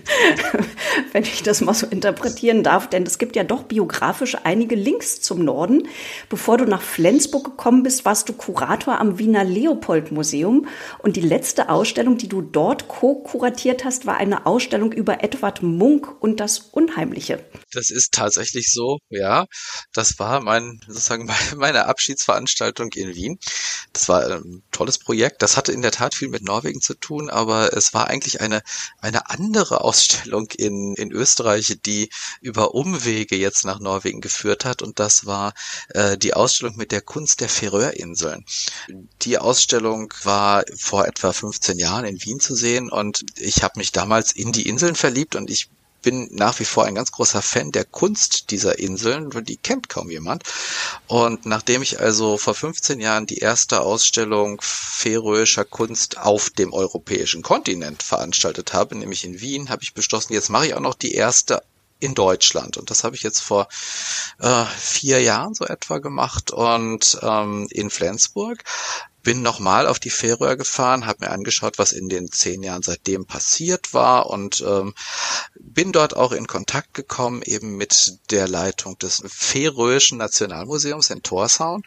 wenn 1.12 1.24
ich 1.24 1.44
das 1.44 1.60
mal 1.62 1.74
so 1.74 1.86
interpretieren 1.86 2.63
darf, 2.63 2.89
denn 2.89 3.04
es 3.04 3.18
gibt 3.18 3.36
ja 3.36 3.44
doch 3.44 3.63
biografisch 3.63 4.38
einige 4.44 4.75
Links 4.75 5.20
zum 5.22 5.44
Norden. 5.44 5.88
Bevor 6.30 6.58
du 6.58 6.65
nach 6.65 6.82
Flensburg 6.82 7.44
gekommen 7.44 7.84
bist, 7.84 8.06
warst 8.06 8.30
du 8.30 8.34
Kurator 8.34 9.00
am 9.00 9.20
Wiener 9.20 9.44
Leopold-Museum 9.44 10.68
und 11.00 11.18
die 11.18 11.22
letzte 11.22 11.70
Ausstellung, 11.70 12.18
die 12.18 12.30
du 12.30 12.42
dort 12.42 12.88
co-kuratiert 12.88 13.84
hast, 13.84 14.06
war 14.06 14.15
eine 14.15 14.46
Ausstellung 14.46 14.94
über 14.94 15.22
Edward 15.22 15.62
Munk 15.62 16.22
und 16.22 16.39
das 16.39 16.60
Unheimliche. 16.60 17.44
Das 17.74 17.89
ist 17.89 18.13
tatsächlich 18.13 18.72
so, 18.72 19.00
ja. 19.10 19.46
Das 19.94 20.18
war 20.20 20.39
mein, 20.39 20.80
sozusagen 20.88 21.30
meine 21.58 21.86
Abschiedsveranstaltung 21.86 22.94
in 22.94 23.13
Wien. 23.13 23.39
Das 23.92 24.08
war 24.08 24.25
ein 24.25 24.63
tolles 24.72 25.00
Projekt. 25.00 25.42
Das 25.42 25.58
hatte 25.58 25.74
in 25.74 25.82
der 25.82 25.92
Tat 25.92 26.15
viel 26.15 26.30
mit 26.30 26.44
Norwegen 26.44 26.82
zu 26.82 26.94
tun 26.94 27.25
tun, 27.25 27.29
aber 27.29 27.75
es 27.75 27.94
war 27.94 28.08
eigentlich 28.08 28.41
eine, 28.41 28.62
eine 29.00 29.29
andere 29.29 29.82
Ausstellung 29.82 30.48
in, 30.58 30.96
in 30.96 31.12
Österreich, 31.12 31.77
die 31.86 32.10
über 32.41 32.74
Umwege 32.74 33.36
jetzt 33.36 33.65
nach 33.65 33.79
Norwegen 33.79 34.22
geführt 34.22 34.65
hat 34.65 34.82
und 34.82 35.00
das 35.00 35.25
war 35.25 35.53
äh, 35.89 36.17
die 36.17 36.34
Ausstellung 36.34 36.75
mit 36.77 36.91
der 36.91 37.01
Kunst 37.01 37.41
der 37.41 37.50
Färöerinseln. 37.50 38.46
Die 39.22 39.38
Ausstellung 39.38 40.13
war 40.24 40.63
vor 40.75 41.08
etwa 41.08 41.34
15 41.34 41.79
Jahren 41.79 42.05
in 42.05 42.22
Wien 42.22 42.39
zu 42.39 42.55
sehen 42.55 42.89
und 42.89 43.25
ich 43.38 43.63
habe 43.63 43.79
mich 43.79 43.91
damals 43.91 44.32
in 44.32 44.51
die 44.51 44.67
Inseln 44.67 44.96
verliebt 44.96 45.36
und 45.36 45.50
ich 45.50 45.70
bin 46.06 46.30
nach 46.32 46.60
wie 46.60 46.66
vor 46.66 46.86
ein 46.86 46.94
ganz 46.94 47.12
großer 47.12 47.42
Fan 47.42 47.72
der 47.72 47.84
Kunst 47.84 48.52
dieser 48.52 48.78
Inseln, 48.78 49.32
die 49.44 49.58
kennt 49.58 49.90
kaum 49.90 50.12
jemand. 50.12 50.44
Und 51.08 51.48
nachdem 51.48 51.82
ich 51.82 52.00
also 52.00 52.38
vor 52.38 52.54
15 52.54 53.00
Jahren 53.00 53.26
die 53.26 53.40
erste 53.40 53.82
Ausstellung 53.82 54.62
färöischer 54.62 55.66
Kunst 55.66 56.20
auf 56.20 56.52
dem 56.52 56.74
europäischen 56.74 57.42
Kontinent 57.42 58.04
veranstaltet 58.04 58.72
habe, 58.72 58.96
nämlich 58.96 59.26
in 59.26 59.42
Wien, 59.42 59.70
habe 59.70 59.82
ich 59.82 59.96
beschlossen, 59.96 60.34
jetzt 60.34 60.50
mache 60.50 60.68
ich 60.68 60.76
auch 60.76 60.80
noch 60.80 60.94
die 60.94 61.16
erste 61.16 61.64
in 62.00 62.14
Deutschland. 62.14 62.78
Und 62.78 62.92
das 62.92 63.04
habe 63.04 63.16
ich 63.16 63.24
jetzt 63.24 63.42
vor 63.42 63.68
äh, 64.40 64.66
vier 64.78 65.22
Jahren 65.22 65.56
so 65.56 65.66
etwa 65.66 65.98
gemacht 65.98 66.52
und 66.52 67.18
ähm, 67.24 67.68
in 67.72 67.90
Flensburg 67.90 68.64
bin 69.25 69.41
nochmal 69.41 69.88
auf 69.88 70.00
die 70.00 70.12
Färöer 70.12 70.55
gefahren, 70.55 71.05
habe 71.05 71.25
mir 71.25 71.32
angeschaut, 71.32 71.77
was 71.77 71.91
in 71.91 72.08
den 72.08 72.32
zehn 72.32 72.63
Jahren 72.63 72.84
seitdem 72.84 73.25
passiert 73.25 73.94
war 73.94 74.29
und 74.29 74.63
ähm, 74.65 74.94
bin 75.60 75.91
dort 75.91 76.15
auch 76.15 76.32
in 76.32 76.48
Kontakt 76.48 76.94
gekommen 76.94 77.41
eben 77.44 77.75
mit 77.75 78.20
der 78.29 78.48
Leitung 78.48 78.98
des 79.00 79.24
Färöischen 79.25 80.20
Nationalmuseums 80.20 81.10
in 81.10 81.24
Tórshavn, 81.24 81.82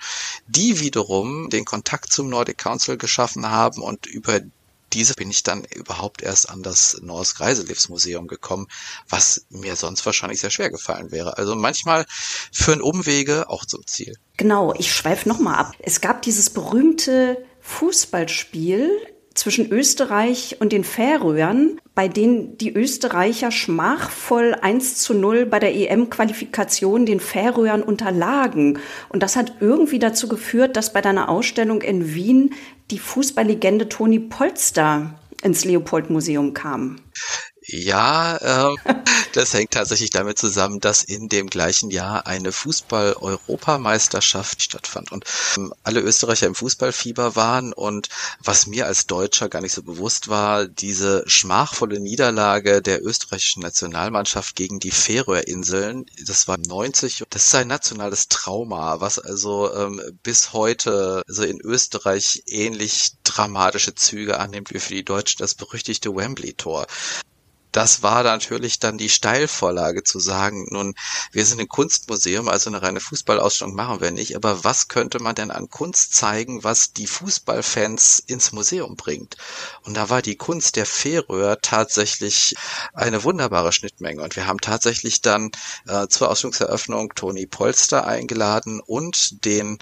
die 0.49 0.81
wiederum 0.81 1.49
den 1.49 1.65
Kontakt 1.65 2.13
zum 2.13 2.29
Nordic 2.29 2.59
Council 2.59 2.99
geschaffen 2.99 3.49
haben 3.49 3.83
und 3.83 4.07
über 4.07 4.41
diese 4.93 5.15
bin 5.15 5.31
ich 5.31 5.43
dann 5.43 5.65
überhaupt 5.65 6.23
erst 6.23 6.49
an 6.49 6.63
das 6.63 6.99
Norsk 7.03 7.39
Greiselivs 7.39 7.89
Museum 7.89 8.27
gekommen, 8.27 8.67
was 9.09 9.47
mir 9.51 9.77
sonst 9.77 10.05
wahrscheinlich 10.07 10.41
sehr 10.41 10.51
schwer 10.51 10.71
gefallen 10.71 11.11
wäre. 11.11 11.39
Also 11.39 11.55
manchmal 11.55 12.07
führen 12.53 12.83
Umwege 12.83 13.49
auch 13.49 13.65
zum 13.65 13.87
Ziel. 13.87 14.17
Genau, 14.37 14.75
ich 14.75 14.93
schweife 14.93 15.29
nochmal 15.29 15.57
ab. 15.57 15.73
Es 15.81 16.01
gab 16.01 16.23
dieses 16.23 16.51
berühmte 16.51 17.45
Fußballspiel 17.61 18.91
zwischen 19.39 19.71
Österreich 19.71 20.57
und 20.61 20.73
den 20.73 20.85
Färöern, 20.85 21.81
bei 21.95 22.09
denen 22.09 22.59
die 22.59 22.73
Österreicher 22.73 23.51
schmachvoll 23.51 24.55
1 24.61 24.97
zu 24.97 25.15
0 25.15 25.47
bei 25.47 25.59
der 25.59 25.75
EM-Qualifikation 25.75 27.07
den 27.07 27.21
Färöern 27.21 27.83
unterlagen. 27.83 28.79
Und 29.09 29.23
das 29.23 29.37
hat 29.37 29.55
irgendwie 29.61 29.99
dazu 29.99 30.29
geführt, 30.29 30.77
dass 30.77 30.93
bei 30.93 31.01
deiner 31.01 31.29
Ausstellung 31.29 31.83
in 31.83 32.15
Wien 32.15 32.55
die 32.91 32.99
Fußballlegende 32.99 33.89
Toni 33.89 34.19
Polster 34.19 35.15
ins 35.43 35.65
Leopold-Museum 35.65 36.53
kam. 36.53 36.97
Ja, 37.71 38.71
ähm, 38.71 38.79
das 39.35 39.53
hängt 39.53 39.73
tatsächlich 39.73 40.09
damit 40.09 40.39
zusammen, 40.39 40.81
dass 40.81 41.03
in 41.03 41.29
dem 41.29 41.49
gleichen 41.49 41.91
Jahr 41.91 42.27
eine 42.27 42.51
Fußball-Europameisterschaft 42.51 44.63
stattfand. 44.63 45.13
Und 45.13 45.27
ähm, 45.59 45.75
alle 45.83 46.01
Österreicher 46.01 46.47
im 46.47 46.55
Fußballfieber 46.55 47.37
waren. 47.37 47.75
Und 47.75 48.09
was 48.43 48.67
mir 48.67 48.87
als 48.87 49.07
Deutscher 49.07 49.51
gar 49.51 49.61
nicht 49.61 49.75
so 49.75 49.83
bewusst 49.83 50.29
war, 50.29 50.67
diese 50.67 51.25
schmachvolle 51.27 52.01
Niederlage 52.01 52.81
der 52.81 53.05
österreichischen 53.05 53.63
Nationalmannschaft 53.63 54.57
gegen 54.57 54.81
die 54.81 54.91
Färöerinseln, 54.91 56.07
das 56.27 56.49
war 56.49 56.57
90, 56.57 57.25
das 57.29 57.45
ist 57.45 57.55
ein 57.55 57.69
nationales 57.69 58.29
Trauma, 58.29 59.01
was 59.01 59.19
also 59.19 59.71
ähm, 59.75 60.01
bis 60.23 60.55
heute 60.55 61.23
also 61.29 61.43
in 61.43 61.61
Österreich 61.61 62.45
ähnlich 62.47 63.11
dramatische 63.25 63.95
Züge 63.95 64.41
annimmt 64.41 64.73
wie 64.73 64.79
für 64.79 64.95
die 64.95 65.05
Deutschen 65.05 65.41
das 65.41 65.55
berüchtigte 65.55 66.17
Wembley-Tor 66.17 66.87
das 67.73 68.03
war 68.03 68.23
natürlich 68.23 68.79
dann 68.79 68.99
die 68.99 69.09
Steilvorlage 69.09 70.03
zu 70.03 70.21
sagen, 70.21 70.67
nun, 70.71 70.95
wir 71.33 71.45
sind 71.45 71.61
ein 71.61 71.69
Kunstmuseum, 71.69 72.49
also 72.49 72.71
eine 72.71 72.83
reine 72.83 73.01
Fußballausstellung 73.01 73.75
machen 73.75 74.01
wir 74.01 74.11
nicht, 74.11 74.37
aber 74.37 74.65
was 74.65 74.89
könnte 74.89 75.21
man 75.21 75.35
denn 75.35 75.51
an 75.51 75.69
Kunst 75.69 76.15
zeigen, 76.15 76.65
was 76.65 76.93
die 76.93 77.07
Fußballfans 77.07 78.21
ins 78.27 78.53
Museum 78.53 78.97
bringt? 78.97 79.37
Und 79.83 79.97
da 79.97 80.09
war 80.11 80.23
die 80.23 80.37
Kunst 80.37 80.77
der 80.77 80.87
Färöer 80.87 81.61
tatsächlich 81.61 82.55
eine 82.95 83.25
wunderbare 83.25 83.73
Schnittmenge. 83.73 84.23
Und 84.23 84.37
wir 84.37 84.47
haben 84.47 84.61
tatsächlich 84.61 85.21
dann 85.21 85.51
äh, 85.87 86.09
zur 86.09 86.31
Ausstellungseröffnung 86.31 87.15
Toni 87.15 87.47
Polster 87.47 88.07
eingeladen 88.07 88.81
und 88.81 89.45
den 89.45 89.79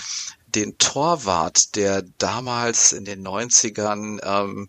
den 0.54 0.78
Torwart, 0.78 1.76
der 1.76 2.02
damals 2.18 2.92
in 2.92 3.04
den 3.04 3.26
90ern 3.26 4.20
ähm, 4.22 4.68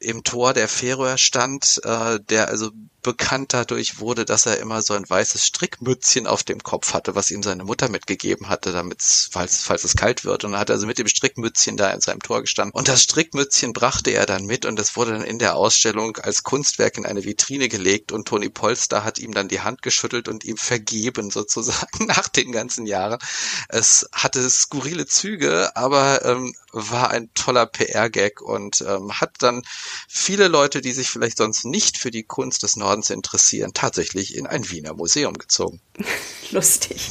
im 0.00 0.24
Tor 0.24 0.52
der 0.52 0.68
Färöer 0.68 1.18
stand, 1.18 1.80
äh, 1.84 2.20
der 2.20 2.48
also 2.48 2.70
bekannt 3.06 3.54
dadurch 3.54 4.00
wurde, 4.00 4.24
dass 4.24 4.46
er 4.46 4.58
immer 4.58 4.82
so 4.82 4.92
ein 4.94 5.08
weißes 5.08 5.46
Strickmützchen 5.46 6.26
auf 6.26 6.42
dem 6.42 6.62
Kopf 6.62 6.92
hatte, 6.92 7.14
was 7.14 7.30
ihm 7.30 7.42
seine 7.44 7.62
Mutter 7.62 7.88
mitgegeben 7.88 8.48
hatte, 8.48 8.72
damit 8.72 9.00
falls, 9.00 9.62
falls 9.62 9.84
es 9.84 9.94
kalt 9.94 10.24
wird. 10.24 10.42
Und 10.44 10.52
dann 10.52 10.60
hat 10.60 10.70
er 10.70 10.74
also 10.74 10.88
mit 10.88 10.98
dem 10.98 11.06
Strickmützchen 11.06 11.76
da 11.76 11.90
in 11.90 12.00
seinem 12.00 12.18
Tor 12.18 12.40
gestanden. 12.40 12.76
Und 12.76 12.88
das 12.88 13.02
Strickmützchen 13.02 13.72
brachte 13.72 14.10
er 14.10 14.26
dann 14.26 14.44
mit 14.44 14.66
und 14.66 14.76
das 14.76 14.96
wurde 14.96 15.12
dann 15.12 15.22
in 15.22 15.38
der 15.38 15.54
Ausstellung 15.54 16.16
als 16.16 16.42
Kunstwerk 16.42 16.98
in 16.98 17.06
eine 17.06 17.24
Vitrine 17.24 17.68
gelegt 17.68 18.10
und 18.10 18.26
Toni 18.26 18.48
Polster 18.48 19.04
hat 19.04 19.20
ihm 19.20 19.32
dann 19.32 19.46
die 19.46 19.60
Hand 19.60 19.82
geschüttelt 19.82 20.26
und 20.26 20.44
ihm 20.44 20.56
vergeben 20.56 21.30
sozusagen 21.30 22.06
nach 22.06 22.26
den 22.26 22.50
ganzen 22.50 22.86
Jahren. 22.86 23.20
Es 23.68 24.08
hatte 24.10 24.50
skurrile 24.50 25.06
Züge, 25.06 25.70
aber 25.76 26.24
ähm, 26.24 26.54
war 26.72 27.10
ein 27.10 27.30
toller 27.34 27.66
PR-Gag 27.66 28.42
und 28.42 28.82
ähm, 28.82 29.12
hat 29.12 29.36
dann 29.38 29.62
viele 30.08 30.48
Leute, 30.48 30.80
die 30.80 30.92
sich 30.92 31.08
vielleicht 31.08 31.38
sonst 31.38 31.64
nicht 31.64 31.96
für 31.96 32.10
die 32.10 32.24
Kunst 32.24 32.62
des 32.62 32.76
Nordens 32.76 32.95
interessieren, 33.10 33.72
tatsächlich 33.74 34.36
in 34.36 34.46
ein 34.46 34.70
Wiener 34.70 34.94
Museum 34.94 35.34
gezogen. 35.34 35.80
Lustig. 36.50 37.08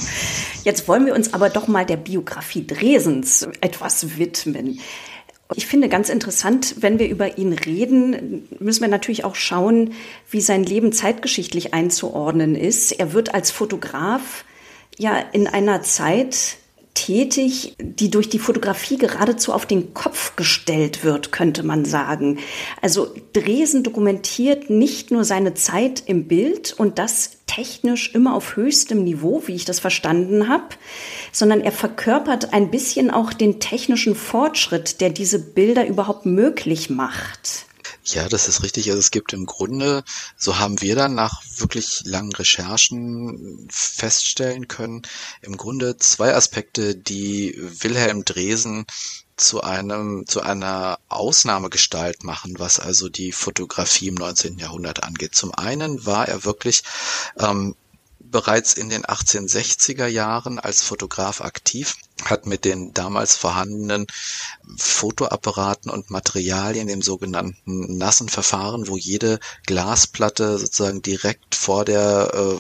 Jetzt 0.63 0.87
wollen 0.87 1.05
wir 1.05 1.13
uns 1.13 1.33
aber 1.33 1.49
doch 1.49 1.67
mal 1.67 1.85
der 1.85 1.97
Biografie 1.97 2.65
Dresens 2.65 3.47
etwas 3.61 4.17
widmen. 4.17 4.79
Ich 5.53 5.67
finde 5.67 5.89
ganz 5.89 6.09
interessant, 6.09 6.75
wenn 6.79 6.97
wir 6.97 7.07
über 7.07 7.37
ihn 7.37 7.53
reden, 7.53 8.47
müssen 8.59 8.81
wir 8.81 8.87
natürlich 8.87 9.23
auch 9.23 9.35
schauen, 9.35 9.93
wie 10.31 10.41
sein 10.41 10.63
Leben 10.63 10.91
zeitgeschichtlich 10.91 11.73
einzuordnen 11.73 12.55
ist. 12.55 12.91
Er 12.93 13.13
wird 13.13 13.35
als 13.35 13.51
Fotograf 13.51 14.43
ja 14.97 15.17
in 15.17 15.47
einer 15.47 15.83
Zeit 15.83 16.57
tätig, 16.95 17.75
die 17.79 18.09
durch 18.09 18.29
die 18.29 18.39
Fotografie 18.39 18.97
geradezu 18.97 19.53
auf 19.53 19.67
den 19.67 19.93
Kopf 19.93 20.35
gestellt 20.35 21.03
wird, 21.03 21.31
könnte 21.31 21.61
man 21.61 21.85
sagen. 21.85 22.39
Also 22.81 23.13
Dresen 23.33 23.83
dokumentiert 23.83 24.71
nicht 24.71 25.11
nur 25.11 25.23
seine 25.23 25.53
Zeit 25.53 26.01
im 26.07 26.27
Bild 26.27 26.73
und 26.73 26.97
das 26.97 27.37
technisch 27.45 28.15
immer 28.15 28.33
auf 28.33 28.55
höchstem 28.55 29.03
Niveau, 29.03 29.43
wie 29.45 29.55
ich 29.55 29.65
das 29.65 29.79
verstanden 29.79 30.47
habe, 30.47 30.69
sondern 31.31 31.61
er 31.61 31.71
verkörpert 31.71 32.53
ein 32.53 32.71
bisschen 32.71 33.11
auch 33.11 33.33
den 33.33 33.59
technischen 33.59 34.15
Fortschritt, 34.15 34.99
der 35.01 35.11
diese 35.11 35.37
Bilder 35.37 35.85
überhaupt 35.85 36.25
möglich 36.25 36.89
macht. 36.89 37.67
Ja, 38.07 38.29
das 38.29 38.47
ist 38.47 38.61
richtig. 38.61 38.89
Also 38.89 38.99
es 38.99 39.09
gibt 39.09 39.33
im 39.33 39.45
Grunde, 39.47 40.03
so 40.37 40.59
haben 40.59 40.79
wir 40.81 40.95
dann 40.95 41.15
nach 41.15 41.41
wirklich 41.57 42.01
langen 42.05 42.33
Recherchen 42.33 43.67
feststellen 43.71 44.67
können, 44.67 45.01
im 45.41 45.57
Grunde 45.57 45.97
zwei 45.97 46.35
Aspekte, 46.35 46.95
die 46.95 47.55
Wilhelm 47.57 48.23
Dresen 48.23 48.85
zu 49.37 49.61
einem, 49.61 50.25
zu 50.27 50.41
einer 50.41 50.99
Ausnahmegestalt 51.09 52.23
machen, 52.23 52.53
was 52.59 52.79
also 52.79 53.09
die 53.09 53.31
Fotografie 53.31 54.09
im 54.09 54.15
19. 54.15 54.59
Jahrhundert 54.59 55.03
angeht. 55.03 55.33
Zum 55.35 55.53
einen 55.53 56.05
war 56.05 56.27
er 56.27 56.45
wirklich 56.45 56.83
ähm, 57.39 57.75
bereits 58.35 58.73
in 58.73 58.89
den 58.89 59.05
1860er 59.05 60.07
Jahren 60.07 60.59
als 60.59 60.83
Fotograf 60.83 61.39
aktiv, 61.39 61.95
hat 62.25 62.45
mit 62.45 62.65
den 62.65 62.93
damals 62.93 63.37
vorhandenen 63.37 64.07
Fotoapparaten 64.77 65.89
und 65.89 66.09
Materialien, 66.09 66.87
dem 66.87 67.01
sogenannten 67.01 67.97
nassen 67.97 68.27
Verfahren, 68.27 68.89
wo 68.89 68.97
jede 68.97 69.39
Glasplatte 69.65 70.57
sozusagen 70.57 71.01
direkt 71.01 71.55
vor 71.55 71.85
der 71.85 72.29
äh, 72.33 72.59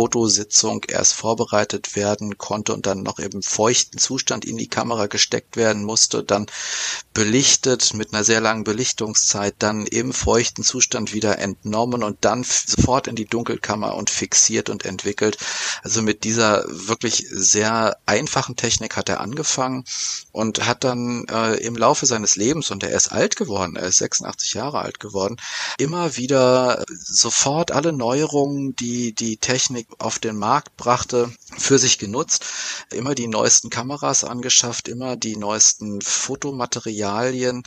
Fotositzung 0.00 0.84
erst 0.88 1.12
vorbereitet 1.12 1.94
werden 1.94 2.38
konnte 2.38 2.72
und 2.72 2.86
dann 2.86 3.02
noch 3.02 3.18
im 3.18 3.42
feuchten 3.42 3.98
Zustand 3.98 4.46
in 4.46 4.56
die 4.56 4.66
Kamera 4.66 5.08
gesteckt 5.08 5.58
werden 5.58 5.84
musste, 5.84 6.24
dann 6.24 6.46
belichtet 7.12 7.92
mit 7.92 8.14
einer 8.14 8.24
sehr 8.24 8.40
langen 8.40 8.64
Belichtungszeit, 8.64 9.56
dann 9.58 9.84
im 9.84 10.14
feuchten 10.14 10.64
Zustand 10.64 11.12
wieder 11.12 11.38
entnommen 11.38 12.02
und 12.02 12.16
dann 12.22 12.44
sofort 12.44 13.08
in 13.08 13.14
die 13.14 13.26
Dunkelkammer 13.26 13.94
und 13.94 14.08
fixiert 14.08 14.70
und 14.70 14.86
entwickelt. 14.86 15.36
Also 15.82 16.00
mit 16.00 16.24
dieser 16.24 16.64
wirklich 16.66 17.26
sehr 17.30 17.98
einfachen 18.06 18.56
Technik 18.56 18.96
hat 18.96 19.10
er 19.10 19.20
angefangen 19.20 19.84
und 20.32 20.66
hat 20.66 20.84
dann 20.84 21.26
äh, 21.30 21.56
im 21.56 21.76
Laufe 21.76 22.06
seines 22.06 22.36
Lebens, 22.36 22.70
und 22.70 22.82
er 22.84 22.96
ist 22.96 23.12
alt 23.12 23.36
geworden, 23.36 23.76
er 23.76 23.88
ist 23.88 23.98
86 23.98 24.54
Jahre 24.54 24.78
alt 24.78 24.98
geworden, 24.98 25.36
immer 25.76 26.16
wieder 26.16 26.86
sofort 26.88 27.70
alle 27.70 27.92
Neuerungen, 27.92 28.74
die 28.76 29.12
die 29.12 29.36
Technik 29.36 29.89
auf 29.98 30.18
den 30.18 30.36
Markt 30.36 30.76
brachte, 30.76 31.32
für 31.58 31.78
sich 31.78 31.98
genutzt, 31.98 32.44
immer 32.90 33.14
die 33.14 33.26
neuesten 33.26 33.70
Kameras 33.70 34.24
angeschafft, 34.24 34.88
immer 34.88 35.16
die 35.16 35.36
neuesten 35.36 36.00
Fotomaterialien 36.00 37.62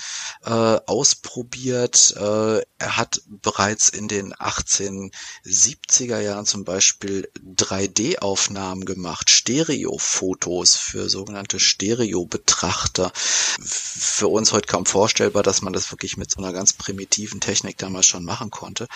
äh, 0.46 0.50
ausprobiert. 0.50 2.16
Äh, 2.18 2.62
er 2.78 2.98
hat 2.98 3.22
bereits 3.28 3.90
in 3.90 4.08
den 4.08 4.34
1870er 4.34 6.20
Jahren 6.20 6.46
zum 6.46 6.64
Beispiel 6.64 7.30
3D-Aufnahmen 7.56 8.86
gemacht, 8.86 9.30
Stereofotos 9.30 10.76
für 10.76 11.10
sogenannte 11.10 11.60
Stereobetrachter. 11.60 13.12
Für 13.16 14.28
uns 14.28 14.52
heute 14.52 14.68
kaum 14.68 14.86
vorstellbar, 14.86 15.44
dass 15.44 15.62
man 15.62 15.74
das 15.74 15.92
wirklich 15.92 16.18
mit 16.18 16.32
so 16.32 16.42
einer 16.42 16.54
ganz 16.54 16.74
primitiven 16.74 17.40
Technik 17.40 17.78
damals 17.78 18.06
schon 18.06 18.26
machen 18.26 18.50
konnte. 18.52 18.88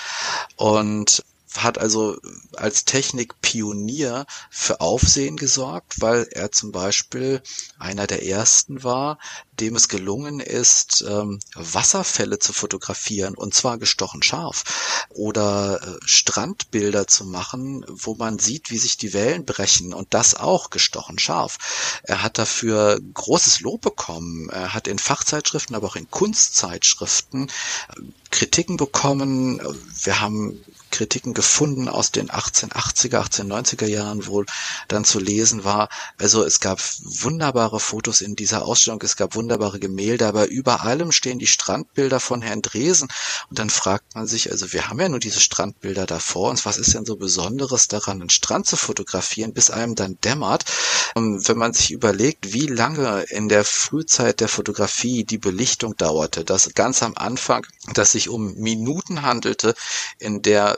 Und 0.55 1.23
hat 1.63 1.77
also 1.77 2.17
als 2.55 2.85
Technikpionier 2.85 4.25
für 4.49 4.81
Aufsehen 4.81 5.37
gesorgt, 5.37 6.01
weil 6.01 6.27
er 6.31 6.51
zum 6.51 6.71
Beispiel 6.71 7.41
einer 7.79 8.07
der 8.07 8.25
ersten 8.25 8.83
war, 8.83 9.17
dem 9.59 9.75
es 9.75 9.87
gelungen 9.87 10.39
ist, 10.39 11.03
ähm, 11.07 11.39
Wasserfälle 11.55 12.39
zu 12.39 12.53
fotografieren 12.53 13.35
und 13.35 13.53
zwar 13.53 13.77
gestochen 13.77 14.21
scharf 14.21 15.07
oder 15.09 15.81
äh, 15.81 15.97
Strandbilder 16.05 17.07
zu 17.07 17.25
machen, 17.25 17.83
wo 17.87 18.15
man 18.15 18.39
sieht, 18.39 18.69
wie 18.69 18.77
sich 18.77 18.97
die 18.97 19.13
Wellen 19.13 19.45
brechen 19.45 19.93
und 19.93 20.13
das 20.13 20.35
auch 20.35 20.69
gestochen 20.69 21.17
scharf. 21.19 21.99
Er 22.03 22.21
hat 22.23 22.37
dafür 22.37 22.99
großes 23.13 23.61
Lob 23.61 23.81
bekommen. 23.81 24.49
Er 24.49 24.73
hat 24.73 24.87
in 24.87 24.99
Fachzeitschriften, 24.99 25.75
aber 25.75 25.87
auch 25.87 25.95
in 25.95 26.09
Kunstzeitschriften 26.11 27.47
äh, 27.47 28.01
Kritiken 28.29 28.77
bekommen. 28.77 29.59
Wir 30.03 30.19
haben 30.19 30.63
Kritiken 30.97 31.35
gefunden 31.35 31.87
aus 31.89 32.11
den 32.11 32.29
1880er, 32.31 33.21
1890er 33.21 33.85
Jahren 33.85 34.25
wohl 34.25 34.47
dann 34.87 35.05
zu 35.05 35.19
lesen 35.19 35.63
war. 35.63 35.89
Also 36.17 36.43
es 36.43 36.59
gab 36.59 36.81
wunderbare 37.03 37.79
Fotos 37.79 38.21
in 38.21 38.35
dieser 38.35 38.65
Ausstellung, 38.65 38.99
es 39.03 39.15
gab 39.15 39.35
wunderbare 39.35 39.79
Gemälde, 39.79 40.25
aber 40.25 40.47
über 40.47 40.81
allem 40.81 41.11
stehen 41.11 41.37
die 41.37 41.45
Strandbilder 41.45 42.19
von 42.19 42.41
Herrn 42.41 42.63
Dresen. 42.63 43.09
Und 43.51 43.59
dann 43.59 43.69
fragt 43.69 44.15
man 44.15 44.25
sich, 44.25 44.49
also 44.49 44.73
wir 44.73 44.89
haben 44.89 44.99
ja 44.99 45.07
nur 45.07 45.19
diese 45.19 45.39
Strandbilder 45.39 46.07
da 46.07 46.17
vor 46.17 46.49
uns, 46.49 46.65
was 46.65 46.79
ist 46.79 46.95
denn 46.95 47.05
so 47.05 47.15
Besonderes 47.15 47.87
daran, 47.87 48.19
einen 48.19 48.31
Strand 48.31 48.65
zu 48.65 48.75
fotografieren, 48.75 49.53
bis 49.53 49.69
einem 49.69 49.93
dann 49.93 50.17
dämmert. 50.23 50.65
Und 51.13 51.47
wenn 51.47 51.57
man 51.57 51.73
sich 51.73 51.91
überlegt, 51.91 52.53
wie 52.53 52.65
lange 52.65 53.21
in 53.29 53.49
der 53.49 53.63
Frühzeit 53.63 54.39
der 54.39 54.47
Fotografie 54.47 55.25
die 55.25 55.37
Belichtung 55.37 55.95
dauerte, 55.95 56.43
dass 56.43 56.73
ganz 56.73 57.03
am 57.03 57.13
Anfang, 57.15 57.67
dass 57.93 58.13
sich 58.13 58.29
um 58.29 58.55
Minuten 58.55 59.21
handelte, 59.21 59.75
in 60.17 60.41
der 60.41 60.77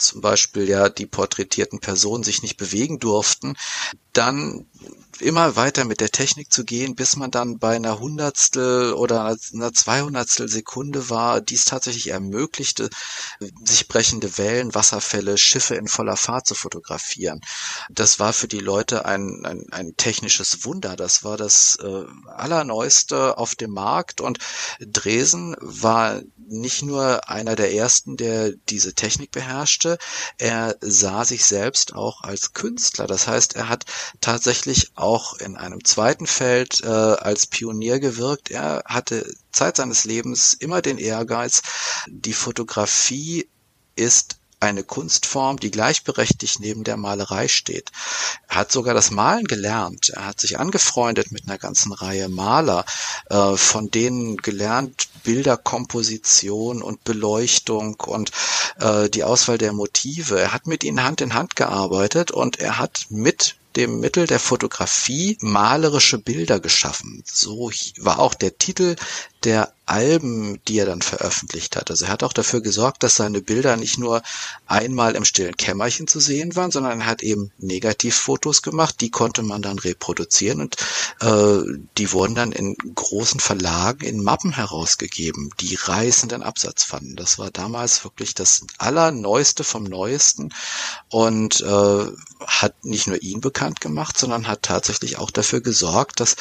zum 0.00 0.20
Beispiel 0.20 0.68
ja 0.68 0.88
die 0.88 1.06
porträtierten 1.06 1.80
Personen 1.80 2.24
sich 2.24 2.42
nicht 2.42 2.56
bewegen 2.56 2.98
durften, 2.98 3.56
dann 4.12 4.66
immer 5.22 5.56
weiter 5.56 5.84
mit 5.84 6.00
der 6.00 6.10
Technik 6.10 6.52
zu 6.52 6.64
gehen, 6.64 6.94
bis 6.94 7.16
man 7.16 7.30
dann 7.30 7.58
bei 7.58 7.76
einer 7.76 7.98
Hundertstel 7.98 8.92
oder 8.92 9.36
einer 9.54 9.72
Zweihundertstel 9.72 10.48
Sekunde 10.48 11.10
war, 11.10 11.40
die 11.40 11.54
es 11.54 11.64
tatsächlich 11.64 12.08
ermöglichte, 12.08 12.90
sich 13.64 13.88
brechende 13.88 14.38
Wellen, 14.38 14.74
Wasserfälle, 14.74 15.38
Schiffe 15.38 15.74
in 15.74 15.88
voller 15.88 16.16
Fahrt 16.16 16.46
zu 16.46 16.54
fotografieren. 16.54 17.40
Das 17.90 18.18
war 18.18 18.32
für 18.32 18.48
die 18.48 18.60
Leute 18.60 19.04
ein, 19.04 19.42
ein, 19.44 19.66
ein 19.70 19.96
technisches 19.96 20.64
Wunder. 20.64 20.96
Das 20.96 21.24
war 21.24 21.36
das 21.36 21.78
äh, 21.82 22.04
Allerneueste 22.28 23.38
auf 23.38 23.54
dem 23.54 23.72
Markt 23.72 24.20
und 24.20 24.38
Dresen 24.80 25.56
war 25.60 26.20
nicht 26.50 26.82
nur 26.82 27.28
einer 27.28 27.54
der 27.54 27.72
ersten, 27.72 28.16
der 28.16 28.52
diese 28.68 28.94
Technik 28.94 29.30
beherrschte, 29.30 29.98
er 30.36 30.76
sah 30.80 31.24
sich 31.24 31.44
selbst 31.44 31.94
auch 31.94 32.22
als 32.22 32.52
Künstler. 32.54 33.06
Das 33.06 33.28
heißt, 33.28 33.54
er 33.54 33.68
hat 33.68 33.84
tatsächlich 34.20 34.90
auch 34.96 35.09
in 35.38 35.56
einem 35.56 35.84
zweiten 35.84 36.26
Feld 36.26 36.82
äh, 36.82 36.86
als 36.86 37.46
Pionier 37.46 38.00
gewirkt. 38.00 38.50
Er 38.50 38.82
hatte 38.86 39.26
Zeit 39.52 39.76
seines 39.76 40.04
Lebens 40.04 40.54
immer 40.54 40.82
den 40.82 40.98
Ehrgeiz, 40.98 41.62
die 42.08 42.32
Fotografie 42.32 43.48
ist 43.96 44.40
eine 44.60 44.84
Kunstform, 44.84 45.58
die 45.58 45.70
gleichberechtigt 45.70 46.60
neben 46.60 46.84
der 46.84 46.98
Malerei 46.98 47.48
steht. 47.48 47.90
Er 48.46 48.56
hat 48.56 48.72
sogar 48.72 48.92
das 48.92 49.10
Malen 49.10 49.46
gelernt. 49.46 50.10
Er 50.10 50.26
hat 50.26 50.40
sich 50.40 50.58
angefreundet 50.58 51.32
mit 51.32 51.46
einer 51.48 51.58
ganzen 51.58 51.92
Reihe 51.92 52.28
Maler, 52.28 52.84
äh, 53.30 53.56
von 53.56 53.90
denen 53.90 54.36
gelernt 54.36 55.08
Bilderkomposition 55.24 56.82
und 56.82 57.04
Beleuchtung 57.04 57.94
und 58.00 58.32
äh, 58.78 59.08
die 59.08 59.24
Auswahl 59.24 59.58
der 59.58 59.72
Motive. 59.72 60.38
Er 60.38 60.52
hat 60.52 60.66
mit 60.66 60.84
ihnen 60.84 61.02
Hand 61.02 61.22
in 61.22 61.34
Hand 61.34 61.56
gearbeitet 61.56 62.30
und 62.30 62.58
er 62.58 62.78
hat 62.78 63.06
mit 63.08 63.56
dem 63.76 64.00
Mittel 64.00 64.26
der 64.26 64.40
Fotografie 64.40 65.38
malerische 65.40 66.18
Bilder 66.18 66.60
geschaffen. 66.60 67.22
So 67.26 67.70
war 67.98 68.18
auch 68.18 68.34
der 68.34 68.58
Titel 68.58 68.96
der 69.44 69.72
Alben, 69.86 70.60
die 70.68 70.78
er 70.78 70.86
dann 70.86 71.02
veröffentlicht 71.02 71.74
hat. 71.74 71.90
Also 71.90 72.04
er 72.04 72.12
hat 72.12 72.22
auch 72.22 72.32
dafür 72.32 72.60
gesorgt, 72.60 73.02
dass 73.02 73.16
seine 73.16 73.40
Bilder 73.40 73.76
nicht 73.76 73.98
nur 73.98 74.22
einmal 74.66 75.16
im 75.16 75.24
stillen 75.24 75.56
Kämmerchen 75.56 76.06
zu 76.06 76.20
sehen 76.20 76.54
waren, 76.54 76.70
sondern 76.70 77.00
er 77.00 77.06
hat 77.06 77.22
eben 77.22 77.50
Negativfotos 77.58 78.62
gemacht, 78.62 79.00
die 79.00 79.10
konnte 79.10 79.42
man 79.42 79.62
dann 79.62 79.78
reproduzieren 79.78 80.60
und 80.60 80.76
äh, 81.20 81.62
die 81.98 82.12
wurden 82.12 82.34
dann 82.34 82.52
in 82.52 82.76
großen 82.94 83.40
Verlagen 83.40 84.04
in 84.04 84.22
Mappen 84.22 84.52
herausgegeben, 84.52 85.50
die 85.58 85.74
reißenden 85.74 86.42
Absatz 86.42 86.84
fanden. 86.84 87.16
Das 87.16 87.38
war 87.38 87.50
damals 87.50 88.04
wirklich 88.04 88.34
das 88.34 88.62
Allerneueste 88.78 89.64
vom 89.64 89.84
Neuesten 89.84 90.52
und 91.08 91.62
äh, 91.62 92.06
hat 92.46 92.84
nicht 92.84 93.06
nur 93.06 93.22
ihn 93.22 93.40
bekannt 93.40 93.80
gemacht, 93.80 94.18
sondern 94.18 94.46
hat 94.46 94.62
tatsächlich 94.62 95.18
auch 95.18 95.30
dafür 95.30 95.60
gesorgt, 95.60 96.20
dass 96.20 96.36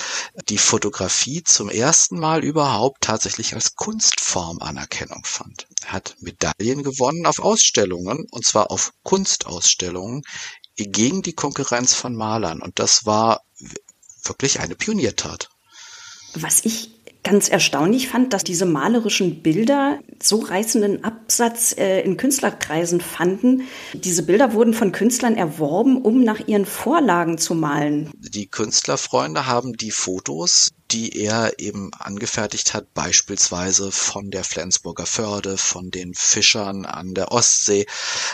die 0.47 0.57
Fotografie 0.57 1.43
zum 1.43 1.69
ersten 1.69 2.19
Mal 2.19 2.43
überhaupt 2.43 3.01
tatsächlich 3.01 3.53
als 3.53 3.75
Kunstform 3.75 4.59
Anerkennung 4.59 5.23
fand. 5.25 5.67
Er 5.85 5.93
hat 5.93 6.15
Medaillen 6.19 6.83
gewonnen 6.83 7.25
auf 7.25 7.39
Ausstellungen, 7.39 8.27
und 8.31 8.45
zwar 8.45 8.71
auf 8.71 8.93
Kunstausstellungen, 9.03 10.23
gegen 10.75 11.21
die 11.21 11.33
Konkurrenz 11.33 11.93
von 11.93 12.15
Malern. 12.15 12.61
Und 12.61 12.79
das 12.79 13.05
war 13.05 13.41
wirklich 14.23 14.59
eine 14.59 14.75
Pioniertat. 14.75 15.49
Was 16.35 16.63
ich 16.63 16.98
ganz 17.23 17.49
erstaunlich 17.49 18.07
fand, 18.07 18.33
dass 18.33 18.43
diese 18.43 18.65
malerischen 18.65 19.41
Bilder 19.41 19.99
so 20.21 20.39
reißenden 20.39 21.03
Absatz 21.03 21.75
äh, 21.77 22.01
in 22.01 22.17
Künstlerkreisen 22.17 23.01
fanden. 23.01 23.63
Diese 23.93 24.23
Bilder 24.23 24.53
wurden 24.53 24.73
von 24.73 24.91
Künstlern 24.91 25.35
erworben, 25.35 26.01
um 26.01 26.23
nach 26.23 26.47
ihren 26.47 26.65
Vorlagen 26.65 27.37
zu 27.37 27.55
malen. 27.55 28.09
Die 28.17 28.47
Künstlerfreunde 28.47 29.45
haben 29.45 29.73
die 29.73 29.91
Fotos 29.91 30.69
die 30.91 31.15
er 31.15 31.59
eben 31.59 31.91
angefertigt 31.93 32.73
hat, 32.73 32.93
beispielsweise 32.93 33.91
von 33.91 34.31
der 34.31 34.43
Flensburger 34.43 35.05
Förde, 35.05 35.57
von 35.57 35.91
den 35.91 36.13
Fischern 36.15 36.85
an 36.85 37.13
der 37.13 37.31
Ostsee, 37.31 37.85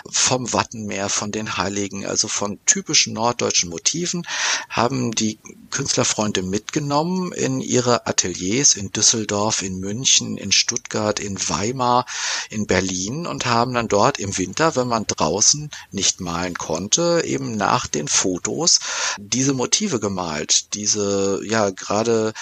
vom 0.09 0.53
Wattenmeer, 0.53 1.09
von 1.09 1.31
den 1.31 1.57
Heiligen, 1.57 2.05
also 2.05 2.27
von 2.27 2.59
typischen 2.65 3.13
norddeutschen 3.13 3.69
Motiven, 3.69 4.25
haben 4.69 5.11
die 5.11 5.39
Künstlerfreunde 5.69 6.43
mitgenommen 6.43 7.33
in 7.33 7.59
ihre 7.59 8.07
Ateliers 8.07 8.75
in 8.75 8.91
Düsseldorf, 8.91 9.61
in 9.61 9.79
München, 9.79 10.37
in 10.37 10.51
Stuttgart, 10.51 11.19
in 11.19 11.37
Weimar, 11.49 12.05
in 12.49 12.67
Berlin 12.67 13.27
und 13.27 13.45
haben 13.45 13.73
dann 13.73 13.89
dort 13.89 14.17
im 14.19 14.37
Winter, 14.37 14.75
wenn 14.75 14.87
man 14.87 15.05
draußen 15.05 15.69
nicht 15.91 16.21
malen 16.21 16.53
konnte, 16.53 17.23
eben 17.25 17.57
nach 17.57 17.87
den 17.87 18.07
Fotos 18.07 18.79
diese 19.17 19.53
Motive 19.53 19.99
gemalt, 19.99 20.73
diese 20.73 21.41
ja 21.45 21.69
gerade 21.71 22.33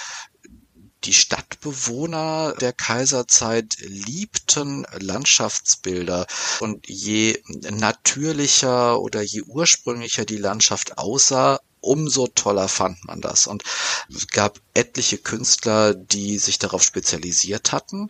die 1.04 1.12
Stadtbewohner 1.12 2.54
der 2.60 2.72
Kaiserzeit 2.72 3.76
liebten 3.80 4.86
Landschaftsbilder. 4.98 6.26
Und 6.60 6.88
je 6.88 7.42
natürlicher 7.70 9.00
oder 9.00 9.22
je 9.22 9.42
ursprünglicher 9.42 10.24
die 10.24 10.38
Landschaft 10.38 10.98
aussah, 10.98 11.60
umso 11.84 12.26
toller 12.26 12.68
fand 12.68 13.04
man 13.04 13.20
das. 13.20 13.46
Und 13.46 13.62
es 14.08 14.28
gab 14.28 14.60
etliche 14.74 15.18
Künstler, 15.18 15.94
die 15.94 16.38
sich 16.38 16.58
darauf 16.58 16.82
spezialisiert 16.82 17.72
hatten. 17.72 18.08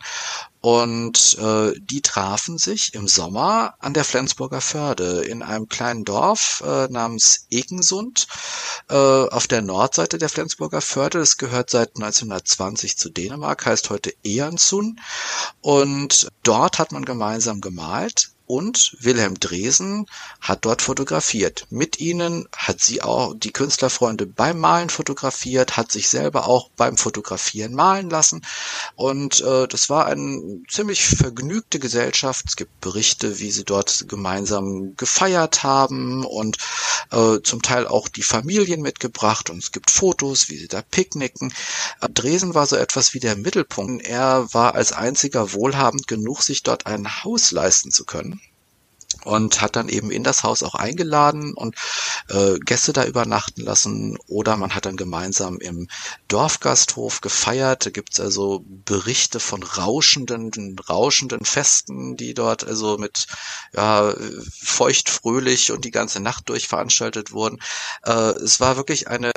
Und 0.61 1.37
äh, 1.39 1.73
die 1.79 2.01
trafen 2.01 2.57
sich 2.57 2.95
im 2.95 3.07
Sommer 3.07 3.75
an 3.79 3.93
der 3.93 4.03
Flensburger 4.03 4.61
Förde 4.61 5.23
in 5.23 5.43
einem 5.43 5.69
kleinen 5.69 6.05
Dorf 6.05 6.63
äh, 6.65 6.87
namens 6.87 7.45
Egensund 7.51 8.27
äh, 8.89 8.95
auf 8.95 9.45
der 9.45 9.61
Nordseite 9.61 10.17
der 10.17 10.29
Flensburger 10.29 10.81
Förde. 10.81 11.19
Das 11.19 11.37
gehört 11.37 11.69
seit 11.69 11.95
1920 11.95 12.97
zu 12.97 13.09
Dänemark, 13.09 13.65
heißt 13.65 13.91
heute 13.91 14.11
Eansun. 14.23 14.99
Und 15.61 16.29
dort 16.41 16.79
hat 16.79 16.91
man 16.91 17.05
gemeinsam 17.05 17.61
gemalt 17.61 18.34
und 18.47 18.95
Wilhelm 18.99 19.39
Dresen 19.39 20.05
hat 20.39 20.65
dort 20.65 20.81
fotografiert. 20.81 21.65
Mit 21.69 21.99
ihnen 21.99 22.47
hat 22.55 22.79
sie 22.81 23.01
auch 23.01 23.33
die 23.35 23.51
Künstlerfreunde 23.51 24.25
beim 24.25 24.59
Malen 24.59 24.89
fotografiert, 24.89 25.77
hat 25.77 25.91
sich 25.91 26.09
selber 26.09 26.47
auch 26.47 26.69
beim 26.75 26.97
Fotografieren 26.97 27.73
malen 27.73 28.09
lassen 28.09 28.45
und 28.95 29.41
äh, 29.41 29.67
das 29.67 29.89
war 29.89 30.05
eine 30.05 30.61
ziemlich 30.69 31.05
vergnügte 31.05 31.79
Gesellschaft. 31.79 32.45
Es 32.47 32.55
gibt 32.55 32.79
Berichte, 32.81 33.39
wie 33.39 33.51
sie 33.51 33.63
dort 33.63 34.07
gemeinsam 34.07 34.95
gefeiert 34.95 35.63
haben 35.63 36.25
und 36.25 36.57
äh, 37.11 37.39
zum 37.41 37.61
Teil 37.61 37.87
auch 37.87 38.07
die 38.07 38.23
Familien 38.23 38.81
mitgebracht 38.81 39.49
und 39.49 39.59
es 39.59 39.71
gibt 39.71 39.89
Fotos, 39.89 40.49
wie 40.49 40.57
sie 40.57 40.67
da 40.67 40.81
picknicken. 40.81 41.53
Äh, 42.01 42.09
Dresen 42.09 42.53
war 42.53 42.67
so 42.67 42.75
etwas 42.75 43.13
wie 43.13 43.19
der 43.19 43.35
Mittelpunkt. 43.35 44.05
Er 44.05 44.53
war 44.53 44.75
als 44.75 44.91
einziger 44.91 45.53
wohlhabend 45.53 46.07
genug, 46.07 46.43
sich 46.43 46.63
dort 46.63 46.85
ein 46.85 47.23
Haus 47.23 47.51
leisten 47.51 47.91
zu 47.91 48.05
können 48.05 48.35
und 49.25 49.61
hat 49.61 49.75
dann 49.75 49.89
eben 49.89 50.11
in 50.11 50.23
das 50.23 50.43
Haus 50.43 50.63
auch 50.63 50.75
eingeladen 50.75 51.53
und 51.53 51.75
äh, 52.29 52.57
Gäste 52.59 52.93
da 52.93 53.05
übernachten 53.05 53.61
lassen 53.61 54.17
oder 54.27 54.55
man 54.55 54.75
hat 54.75 54.85
dann 54.85 54.97
gemeinsam 54.97 55.57
im 55.57 55.87
Dorfgasthof 56.27 57.21
gefeiert. 57.21 57.85
Da 57.85 57.89
gibt's 57.89 58.19
also 58.19 58.63
Berichte 58.85 59.39
von 59.39 59.63
rauschenden, 59.63 60.77
rauschenden 60.79 61.43
Festen, 61.43 62.15
die 62.17 62.33
dort 62.33 62.63
also 62.63 62.97
mit 62.97 63.27
ja, 63.75 64.13
feucht 64.51 65.09
fröhlich 65.09 65.71
und 65.71 65.85
die 65.85 65.91
ganze 65.91 66.19
Nacht 66.19 66.49
durch 66.49 66.67
veranstaltet 66.67 67.31
wurden. 67.31 67.59
Äh, 68.03 68.11
es 68.11 68.59
war 68.59 68.77
wirklich 68.77 69.07
eine 69.07 69.31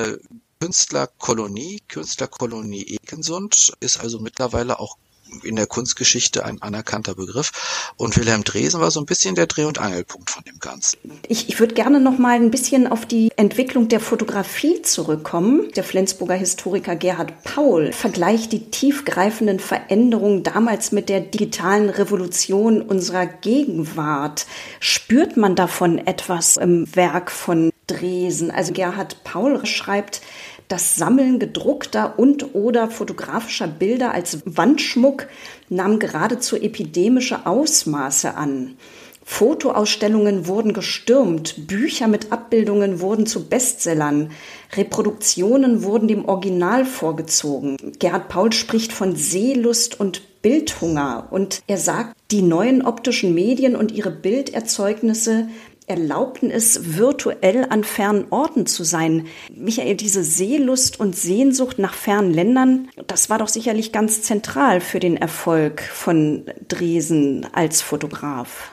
Künstlerkolonie, 0.61 1.81
Künstlerkolonie 1.89 2.83
Ekensund, 2.83 3.73
ist 3.81 4.01
also 4.01 4.19
mittlerweile 4.19 4.81
auch 4.81 4.97
in 5.43 5.57
der 5.57 5.67
Kunstgeschichte 5.67 6.45
ein 6.45 6.63
anerkannter 6.63 7.15
Begriff. 7.15 7.93
Und 7.97 8.17
Wilhelm 8.17 8.45
Dresen 8.45 8.81
war 8.81 8.91
so 8.91 9.01
ein 9.01 9.07
bisschen 9.07 9.35
der 9.35 9.47
Dreh- 9.47 9.65
und 9.65 9.79
Angelpunkt 9.79 10.31
von 10.31 10.45
dem 10.45 10.59
Ganzen. 10.59 10.99
Ich, 11.29 11.49
ich 11.49 11.61
würde 11.61 11.75
gerne 11.75 12.01
noch 12.01 12.19
mal 12.19 12.37
ein 12.37 12.51
bisschen 12.51 12.87
auf 12.87 13.07
die 13.07 13.31
Entwicklung 13.37 13.89
der 13.89 14.01
Fotografie 14.01 14.83
zurückkommen. 14.83 15.71
Der 15.77 15.85
Flensburger 15.85 16.35
Historiker 16.35 16.97
Gerhard 16.97 17.45
Paul 17.45 17.93
vergleicht 17.93 18.53
die 18.53 18.71
tiefgreifenden 18.71 19.61
Veränderungen 19.61 20.43
damals 20.43 20.93
mit 20.93 21.09
der 21.09 21.21
digitalen 21.21 21.91
Revolution 21.91 22.83
unserer 22.83 23.27
Gegenwart. 23.27 24.47
Spürt 24.81 25.37
man 25.37 25.55
davon 25.55 25.99
etwas 25.99 26.57
im 26.57 26.95
Werk 26.95 27.31
von 27.31 27.73
Dresen? 27.87 28.51
Also 28.51 28.73
Gerhard 28.73 29.25
Paul 29.25 29.65
schreibt, 29.67 30.21
das 30.69 30.97
Sammeln 30.97 31.39
gedruckter 31.39 32.19
und 32.19 32.55
oder 32.55 32.91
fotografischer 32.91 33.67
Bilder 33.67 34.13
als 34.13 34.39
Wandschmuck 34.45 35.27
nahm 35.69 35.99
geradezu 35.99 36.57
epidemische 36.57 37.47
Ausmaße 37.47 38.35
an. 38.35 38.77
Fotoausstellungen 39.25 40.47
wurden 40.47 40.73
gestürmt, 40.73 41.67
Bücher 41.67 42.09
mit 42.09 42.33
Abbildungen 42.33 43.01
wurden 43.01 43.27
zu 43.27 43.47
Bestsellern, 43.47 44.31
Reproduktionen 44.75 45.83
wurden 45.83 46.09
dem 46.09 46.25
Original 46.25 46.87
vorgezogen. 46.87 47.77
Gerhard 47.99 48.31
Paul 48.31 48.55
spricht 48.55 48.91
von 48.91 49.17
Seelust 49.17 50.01
und 50.01 50.23
Bildhunger 50.41 51.29
und 51.31 51.63
er 51.67 51.77
sagt, 51.77 52.17
die 52.31 52.43
neuen 52.43 52.81
optischen 52.85 53.35
Medien 53.35 53.77
und 53.77 53.93
ihre 53.93 54.11
Bilderzeugnisse 54.11 55.49
erlaubten 55.89 56.51
es, 56.51 56.97
virtuell 56.97 57.67
an 57.71 57.85
fernen 57.85 58.27
Orten 58.31 58.67
zu 58.67 58.85
sein. 58.85 59.27
Michael, 59.55 59.97
diese 59.97 60.25
Seelust 60.25 61.01
und 61.01 61.17
Sehnsucht 61.17 61.79
nach 61.79 61.95
fernen 61.95 62.33
Ländern, 62.33 62.89
das 63.07 63.31
war 63.31 63.39
doch 63.39 63.49
sicherlich 63.49 63.93
ganz 63.93 64.23
zentral 64.23 64.81
für 64.81 65.01
den 65.01 65.17
Erfolg 65.17 65.83
von 65.83 66.45
Dresen 66.69 67.47
als 67.53 67.83
Fotograf. 67.83 68.71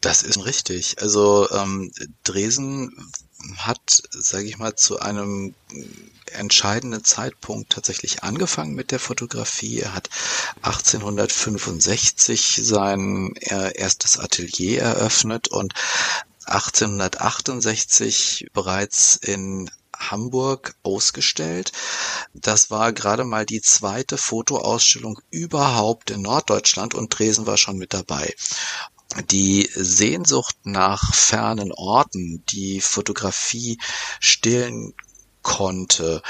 Das 0.00 0.22
ist 0.22 0.44
richtig. 0.46 0.96
Also 1.00 1.48
ähm, 1.50 1.92
Dresen 2.24 3.10
hat, 3.56 4.02
sage 4.10 4.46
ich 4.46 4.58
mal, 4.58 4.74
zu 4.74 5.00
einem 5.00 5.54
entscheidenden 6.32 7.04
Zeitpunkt 7.04 7.72
tatsächlich 7.72 8.22
angefangen 8.22 8.74
mit 8.74 8.90
der 8.90 8.98
Fotografie. 8.98 9.80
Er 9.80 9.94
hat 9.94 10.08
1865 10.62 12.60
sein 12.62 13.34
erstes 13.36 14.18
Atelier 14.18 14.82
eröffnet 14.82 15.48
und 15.48 15.74
1868 16.46 18.48
bereits 18.52 19.16
in 19.16 19.70
Hamburg 19.96 20.74
ausgestellt. 20.82 21.72
Das 22.32 22.70
war 22.70 22.92
gerade 22.92 23.24
mal 23.24 23.44
die 23.44 23.60
zweite 23.60 24.16
Fotoausstellung 24.16 25.20
überhaupt 25.30 26.10
in 26.10 26.22
Norddeutschland 26.22 26.94
und 26.94 27.18
Dresden 27.18 27.46
war 27.46 27.56
schon 27.56 27.76
mit 27.76 27.92
dabei. 27.92 28.34
Die 29.30 29.68
Sehnsucht 29.74 30.56
nach 30.64 31.14
fernen 31.14 31.72
Orten, 31.72 32.44
die 32.46 32.80
Fotografie 32.80 33.78
stillen 34.20 34.94
konnte. 35.42 36.22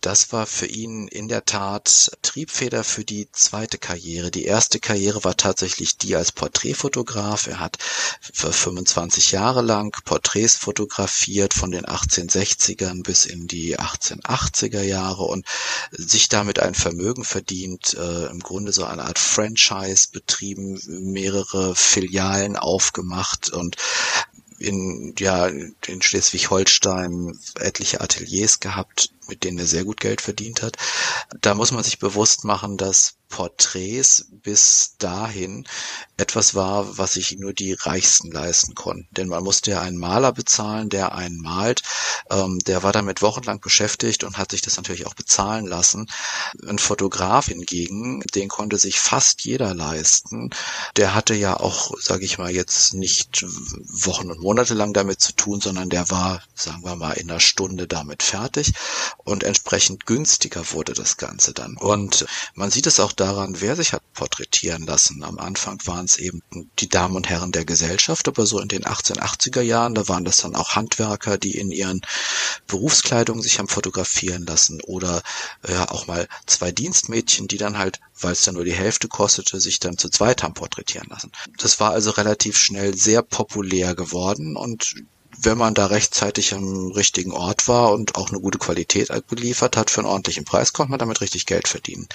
Das 0.00 0.32
war 0.32 0.46
für 0.46 0.66
ihn 0.66 1.08
in 1.08 1.28
der 1.28 1.44
Tat 1.44 2.10
Triebfeder 2.22 2.84
für 2.84 3.04
die 3.04 3.28
zweite 3.32 3.78
Karriere. 3.78 4.30
Die 4.30 4.44
erste 4.44 4.80
Karriere 4.80 5.24
war 5.24 5.36
tatsächlich 5.36 5.96
die 5.98 6.16
als 6.16 6.32
Porträtfotograf. 6.32 7.46
Er 7.46 7.60
hat 7.60 7.78
für 8.20 8.52
25 8.52 9.32
Jahre 9.32 9.62
lang 9.62 9.96
Porträts 10.04 10.56
fotografiert 10.56 11.54
von 11.54 11.70
den 11.70 11.86
1860ern 11.86 13.02
bis 13.02 13.26
in 13.26 13.46
die 13.46 13.78
1880er 13.78 14.82
Jahre 14.82 15.24
und 15.24 15.46
sich 15.90 16.28
damit 16.28 16.58
ein 16.58 16.74
Vermögen 16.74 17.24
verdient, 17.24 17.94
äh, 17.94 18.26
im 18.26 18.40
Grunde 18.40 18.72
so 18.72 18.84
eine 18.84 19.04
Art 19.04 19.18
Franchise 19.18 20.08
betrieben, 20.12 20.80
mehrere 20.86 21.74
Filialen 21.74 22.56
aufgemacht 22.56 23.50
und 23.50 23.76
in, 24.58 25.14
ja, 25.18 25.46
in 25.46 26.02
Schleswig-Holstein 26.02 27.38
etliche 27.60 28.00
Ateliers 28.00 28.60
gehabt, 28.60 29.10
mit 29.28 29.44
denen 29.44 29.58
er 29.58 29.66
sehr 29.66 29.84
gut 29.84 30.00
Geld 30.00 30.20
verdient 30.20 30.62
hat. 30.62 30.76
Da 31.40 31.54
muss 31.54 31.72
man 31.72 31.84
sich 31.84 31.98
bewusst 31.98 32.44
machen, 32.44 32.76
dass 32.76 33.18
Porträts 33.28 34.26
bis 34.42 34.94
dahin 34.98 35.66
etwas 36.16 36.54
war, 36.54 36.98
was 36.98 37.12
sich 37.12 37.36
nur 37.38 37.52
die 37.52 37.74
Reichsten 37.74 38.30
leisten 38.30 38.74
konnten. 38.74 39.06
Denn 39.10 39.28
man 39.28 39.44
musste 39.44 39.72
ja 39.72 39.82
einen 39.82 39.98
Maler 39.98 40.32
bezahlen, 40.32 40.88
der 40.88 41.14
einen 41.14 41.40
malt. 41.40 41.82
Ähm, 42.30 42.58
der 42.60 42.82
war 42.82 42.92
damit 42.92 43.22
wochenlang 43.22 43.60
beschäftigt 43.60 44.24
und 44.24 44.38
hat 44.38 44.50
sich 44.50 44.62
das 44.62 44.76
natürlich 44.76 45.06
auch 45.06 45.14
bezahlen 45.14 45.66
lassen. 45.66 46.10
Ein 46.66 46.78
Fotograf 46.78 47.46
hingegen, 47.46 48.20
den 48.34 48.48
konnte 48.48 48.78
sich 48.78 48.98
fast 48.98 49.44
jeder 49.44 49.74
leisten. 49.74 50.50
Der 50.96 51.14
hatte 51.14 51.34
ja 51.34 51.58
auch, 51.58 51.92
sage 52.00 52.24
ich 52.24 52.38
mal, 52.38 52.50
jetzt 52.50 52.94
nicht 52.94 53.44
Wochen 53.44 54.30
und 54.30 54.40
Monate 54.40 54.74
lang 54.74 54.92
damit 54.92 55.20
zu 55.20 55.32
tun, 55.32 55.60
sondern 55.60 55.90
der 55.90 56.08
war, 56.10 56.42
sagen 56.54 56.82
wir 56.82 56.96
mal, 56.96 57.12
in 57.12 57.30
einer 57.30 57.40
Stunde 57.40 57.86
damit 57.86 58.22
fertig 58.22 58.72
und 59.24 59.44
entsprechend 59.44 60.06
günstiger 60.06 60.72
wurde 60.72 60.94
das 60.94 61.16
Ganze 61.16 61.52
dann. 61.52 61.76
Und 61.76 62.26
man 62.54 62.70
sieht 62.70 62.86
es 62.86 62.98
auch 62.98 63.12
daran, 63.12 63.60
wer 63.60 63.76
sich 63.76 63.92
hat 63.92 64.02
porträtieren 64.14 64.86
lassen. 64.86 65.22
Am 65.22 65.38
Anfang 65.38 65.78
waren 65.84 66.06
es 66.06 66.16
eben 66.16 66.42
die 66.78 66.88
Damen 66.88 67.14
und 67.14 67.28
Herren 67.28 67.52
der 67.52 67.64
Gesellschaft, 67.64 68.26
aber 68.28 68.46
so 68.46 68.58
in 68.58 68.68
den 68.68 68.84
1880er 68.84 69.60
Jahren, 69.60 69.94
da 69.94 70.08
waren 70.08 70.24
das 70.24 70.38
dann 70.38 70.56
auch 70.56 70.76
Handwerker, 70.76 71.36
die 71.36 71.56
in 71.56 71.70
ihren 71.70 72.00
Berufskleidungen 72.66 73.42
sich 73.42 73.58
haben 73.58 73.68
fotografieren 73.68 74.46
lassen 74.46 74.80
oder 74.82 75.22
ja 75.66 75.90
auch 75.90 76.06
mal 76.06 76.26
zwei 76.46 76.72
Dienstmädchen, 76.72 77.48
die 77.48 77.58
dann 77.58 77.78
halt, 77.78 78.00
weil 78.20 78.32
es 78.32 78.42
dann 78.42 78.54
nur 78.54 78.64
die 78.64 78.72
Hälfte 78.72 79.08
kostete, 79.08 79.60
sich 79.60 79.78
dann 79.78 79.98
zu 79.98 80.08
zweit 80.08 80.42
haben 80.42 80.54
porträtieren 80.54 81.08
lassen. 81.10 81.32
Das 81.58 81.80
war 81.80 81.92
also 81.92 82.10
relativ 82.12 82.58
schnell 82.58 82.96
sehr 82.96 83.22
populär 83.22 83.94
geworden 83.94 84.56
und 84.56 84.94
wenn 85.40 85.58
man 85.58 85.74
da 85.74 85.86
rechtzeitig 85.86 86.54
am 86.54 86.90
richtigen 86.92 87.32
Ort 87.32 87.68
war 87.68 87.92
und 87.92 88.16
auch 88.16 88.30
eine 88.30 88.40
gute 88.40 88.58
Qualität 88.58 89.10
geliefert 89.28 89.76
hat 89.76 89.90
für 89.90 90.00
einen 90.00 90.08
ordentlichen 90.08 90.44
Preis, 90.44 90.72
konnte 90.72 90.90
man 90.90 90.98
damit 90.98 91.20
richtig 91.20 91.46
Geld 91.46 91.68
verdienen. 91.68 92.08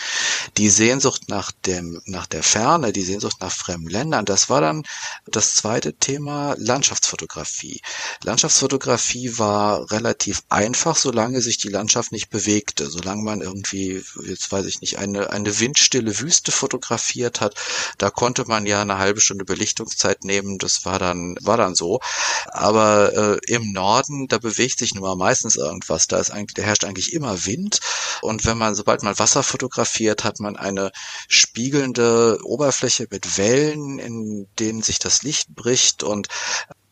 Die 0.57 0.69
Sehnsucht 0.69 1.29
nach 1.29 1.51
dem, 1.65 2.01
nach 2.05 2.25
der 2.25 2.43
Ferne, 2.43 2.91
die 2.91 3.03
Sehnsucht 3.03 3.37
nach 3.39 3.51
fremden 3.51 3.89
Ländern, 3.89 4.25
das 4.25 4.49
war 4.49 4.61
dann 4.61 4.83
das 5.25 5.55
zweite 5.55 5.93
Thema 5.93 6.55
Landschaftsfotografie. 6.57 7.81
Landschaftsfotografie 8.23 9.37
war 9.37 9.89
relativ 9.91 10.43
einfach, 10.49 10.97
solange 10.97 11.41
sich 11.41 11.57
die 11.57 11.69
Landschaft 11.69 12.11
nicht 12.11 12.29
bewegte, 12.29 12.89
solange 12.89 13.23
man 13.23 13.41
irgendwie, 13.41 14.03
jetzt 14.25 14.51
weiß 14.51 14.65
ich 14.65 14.81
nicht, 14.81 14.99
eine, 14.99 15.29
eine 15.29 15.59
windstille 15.59 16.19
Wüste 16.19 16.51
fotografiert 16.51 17.39
hat, 17.39 17.55
da 17.97 18.09
konnte 18.09 18.45
man 18.45 18.65
ja 18.65 18.81
eine 18.81 18.97
halbe 18.97 19.21
Stunde 19.21 19.45
Belichtungszeit 19.45 20.23
nehmen, 20.23 20.57
das 20.57 20.85
war 20.85 20.99
dann, 20.99 21.37
war 21.41 21.57
dann 21.57 21.75
so. 21.75 21.99
Aber 22.47 23.12
äh, 23.13 23.37
im 23.47 23.71
Norden, 23.71 24.27
da 24.27 24.37
bewegt 24.37 24.79
sich 24.79 24.93
nun 24.93 25.03
mal 25.03 25.15
meistens 25.15 25.55
irgendwas. 25.55 26.07
Da 26.07 26.19
ist 26.19 26.31
eigentlich, 26.31 26.55
da 26.55 26.63
herrscht 26.63 26.83
eigentlich 26.83 27.13
immer 27.13 27.45
Wind. 27.45 27.79
Und 28.21 28.45
wenn 28.45 28.57
man, 28.57 28.75
sobald 28.75 29.03
man 29.03 29.17
Wasser 29.19 29.43
fotografiert, 29.43 30.23
hat 30.23 30.39
man 30.39 30.55
eine 30.55 30.91
spiegelnde 31.27 32.39
Oberfläche 32.43 33.07
mit 33.09 33.37
Wellen, 33.37 33.99
in 33.99 34.47
denen 34.59 34.81
sich 34.81 34.99
das 34.99 35.23
Licht 35.23 35.53
bricht 35.55 36.03
und 36.03 36.27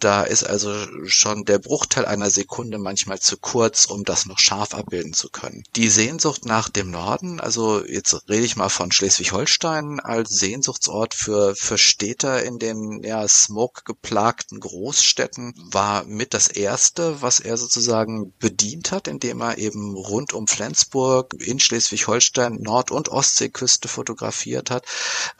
da 0.04 0.24
ist 0.24 0.44
also 0.44 0.74
schon 1.08 1.46
der 1.46 1.60
Bruchteil 1.60 2.06
einer 2.06 2.30
Sekunde 2.30 2.78
manchmal 2.78 3.20
zu 3.20 3.38
kurz, 3.38 3.86
um 3.86 4.04
das 4.04 4.26
noch 4.26 4.40
scharf 4.40 4.74
abbilden 4.74 5.14
zu 5.14 5.30
können. 5.30 5.64
Die 5.76 5.90
Sehnsucht 5.90 6.46
nach 6.46 6.70
dem 6.70 6.92
Norden, 6.92 7.40
also 7.40 7.86
jetzt 7.86 8.28
rede 8.28 8.46
ich 8.46 8.56
mal 8.56 8.70
von 8.70 8.92
Schleswig-Holstein 8.92 10.00
als 10.00 10.32
Sehnsuchtsort 10.32 11.14
für, 11.14 11.56
für 11.56 11.78
Städter 11.78 12.44
in 12.44 12.60
den 12.60 13.04
ja, 13.04 13.28
smog-geplagten 13.28 14.60
Großstädten, 14.60 15.54
war 15.72 16.04
mit 16.06 16.34
das 16.34 16.48
erste, 16.48 17.22
was 17.22 17.40
er 17.40 17.58
sozusagen 17.58 18.34
bedient 18.40 18.92
hat, 18.92 19.08
indem 19.08 19.42
er 19.42 19.58
eben 19.58 19.96
rund 19.96 20.34
um 20.34 20.48
Flensburg 20.48 21.36
in 21.40 21.60
Schleswig-Holstein 21.60 22.56
Nord- 22.56 22.92
und 22.92 23.10
Ostseeküste 23.10 23.88
fotografiert 23.88 24.72
hat. 24.72 24.86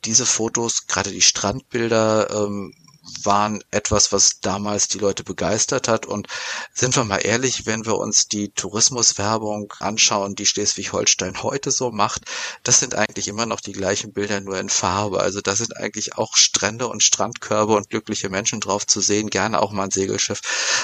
Diese 0.06 0.26
Fotos, 0.26 0.88
gerade 0.88 1.12
die 1.12 1.22
Strandbilder, 1.22 2.30
ähm, 2.32 2.74
waren 3.24 3.64
etwas, 3.72 4.12
was 4.12 4.40
damals 4.42 4.88
die 4.88 5.00
Leute 5.00 5.24
begeistert 5.24 5.88
hat. 5.88 6.06
Und 6.06 6.28
sind 6.74 6.96
wir 6.96 7.04
mal 7.04 7.18
ehrlich, 7.18 7.66
wenn 7.66 7.86
wir 7.86 7.98
uns 7.98 8.28
die 8.28 8.50
Tourismuswerbung 8.50 9.74
anschauen, 9.80 10.36
die 10.36 10.46
Schleswig-Holstein 10.46 11.42
heute 11.44 11.72
so 11.72 11.92
macht, 11.92 12.26
das 12.64 12.80
sind 12.80 12.96
eigentlich 12.96 13.28
immer 13.28 13.46
noch 13.46 13.62
die 13.62 13.72
gleichen 13.72 14.14
Bilder, 14.14 14.42
nur 14.42 14.60
in 14.60 14.70
Farbe. 14.70 15.20
Also 15.22 15.42
da 15.42 15.56
sind 15.56 15.76
eigentlich 15.78 16.16
auch 16.18 16.36
Strände 16.36 16.88
und 16.88 17.04
Strandkörbe 17.04 17.74
und 17.74 17.90
glückliche 17.90 18.30
Menschen 18.30 18.60
drauf 18.60 18.86
zu 18.86 19.02
sehen, 19.02 19.30
gerne 19.30 19.62
auch 19.62 19.72
mal 19.72 19.86
ein 19.86 19.92
Segelschiff. 19.92 20.42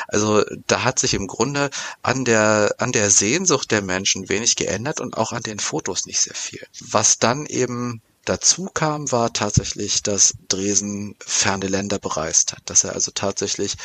Also 0.08 0.44
da 0.68 0.84
hat 0.84 1.00
sich 1.00 1.14
im 1.14 1.28
Grunde 1.28 1.70
an 2.02 2.26
der, 2.26 2.76
an 2.80 2.92
der 2.92 3.10
Sehnsucht 3.12 3.72
der 3.72 3.82
Menschen 3.82 4.30
wenig 4.30 4.56
geändert 4.56 5.00
und 5.00 5.18
auch 5.18 5.32
an 5.32 5.44
den 5.44 5.60
Fotos 5.60 6.06
nicht 6.06 6.22
sehr 6.22 6.36
viel. 6.36 6.66
Was 6.80 7.20
dann 7.20 7.46
eben 7.46 8.02
Dazu 8.28 8.70
kam, 8.74 9.12
war 9.14 9.32
tatsächlich, 9.32 10.04
dass 10.04 10.34
Dresen 10.50 11.16
ferne 11.20 11.68
Länder 11.68 11.98
bereist 11.98 12.52
hat, 12.52 12.64
dass 12.66 12.84
er 12.84 12.92
also 12.92 13.12
tatsächlich 13.12 13.78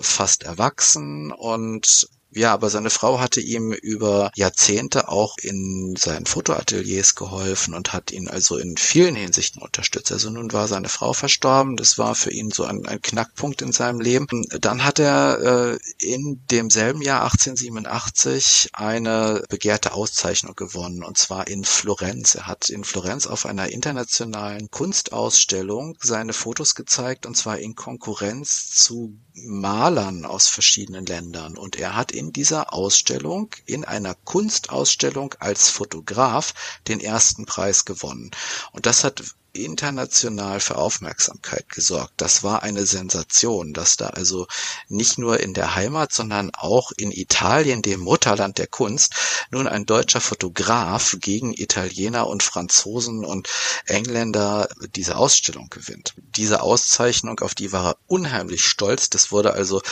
fast 0.00 0.42
erwachsen 0.42 1.32
und 1.32 2.08
ja, 2.34 2.52
aber 2.52 2.70
seine 2.70 2.90
Frau 2.90 3.20
hatte 3.20 3.40
ihm 3.40 3.72
über 3.72 4.30
Jahrzehnte 4.34 5.08
auch 5.08 5.36
in 5.38 5.94
seinen 5.98 6.26
Fotoateliers 6.26 7.14
geholfen 7.14 7.74
und 7.74 7.92
hat 7.92 8.10
ihn 8.10 8.28
also 8.28 8.56
in 8.56 8.76
vielen 8.76 9.14
Hinsichten 9.14 9.60
unterstützt. 9.60 10.12
Also 10.12 10.30
nun 10.30 10.52
war 10.52 10.66
seine 10.66 10.88
Frau 10.88 11.12
verstorben, 11.12 11.76
das 11.76 11.98
war 11.98 12.14
für 12.14 12.32
ihn 12.32 12.50
so 12.50 12.64
ein, 12.64 12.86
ein 12.86 13.02
Knackpunkt 13.02 13.60
in 13.60 13.72
seinem 13.72 14.00
Leben. 14.00 14.26
Dann 14.60 14.84
hat 14.84 14.98
er 14.98 15.72
äh, 15.72 15.78
in 15.98 16.40
demselben 16.50 17.02
Jahr 17.02 17.24
1887 17.24 18.70
eine 18.72 19.44
begehrte 19.48 19.92
Auszeichnung 19.92 20.54
gewonnen 20.54 21.04
und 21.04 21.18
zwar 21.18 21.48
in 21.48 21.64
Florenz. 21.64 22.34
Er 22.34 22.46
hat 22.46 22.70
in 22.70 22.84
Florenz 22.84 23.26
auf 23.26 23.44
einer 23.44 23.68
internationalen 23.70 24.70
Kunstausstellung 24.70 25.98
seine 26.00 26.32
Fotos 26.32 26.74
gezeigt 26.74 27.26
und 27.26 27.36
zwar 27.36 27.58
in 27.58 27.74
Konkurrenz 27.74 28.70
zu 28.70 29.18
Malern 29.34 30.24
aus 30.26 30.48
verschiedenen 30.48 31.06
Ländern 31.06 31.56
und 31.56 31.76
er 31.76 31.96
hat 31.96 32.12
in 32.12 32.32
dieser 32.32 32.72
Ausstellung, 32.72 33.54
in 33.64 33.84
einer 33.84 34.14
Kunstausstellung 34.14 35.34
als 35.38 35.70
Fotograf 35.70 36.54
den 36.88 37.00
ersten 37.00 37.46
Preis 37.46 37.84
gewonnen. 37.84 38.30
Und 38.72 38.86
das 38.86 39.04
hat 39.04 39.22
international 39.52 40.60
für 40.60 40.76
Aufmerksamkeit 40.76 41.68
gesorgt. 41.68 42.14
Das 42.16 42.42
war 42.42 42.62
eine 42.62 42.86
Sensation, 42.86 43.72
dass 43.72 43.96
da 43.96 44.08
also 44.08 44.46
nicht 44.88 45.18
nur 45.18 45.40
in 45.40 45.54
der 45.54 45.74
Heimat, 45.74 46.12
sondern 46.12 46.50
auch 46.54 46.92
in 46.96 47.10
Italien, 47.10 47.82
dem 47.82 48.00
Mutterland 48.00 48.58
der 48.58 48.66
Kunst, 48.66 49.14
nun 49.50 49.66
ein 49.66 49.86
deutscher 49.86 50.20
Fotograf 50.20 51.16
gegen 51.20 51.52
Italiener 51.52 52.26
und 52.26 52.42
Franzosen 52.42 53.24
und 53.24 53.48
Engländer 53.86 54.68
diese 54.94 55.16
Ausstellung 55.16 55.68
gewinnt. 55.68 56.14
Diese 56.36 56.62
Auszeichnung, 56.62 57.40
auf 57.40 57.54
die 57.54 57.72
war 57.72 57.92
er 57.92 57.96
unheimlich 58.06 58.64
stolz. 58.64 59.10
Das 59.10 59.32
wurde 59.32 59.52
also 59.52 59.82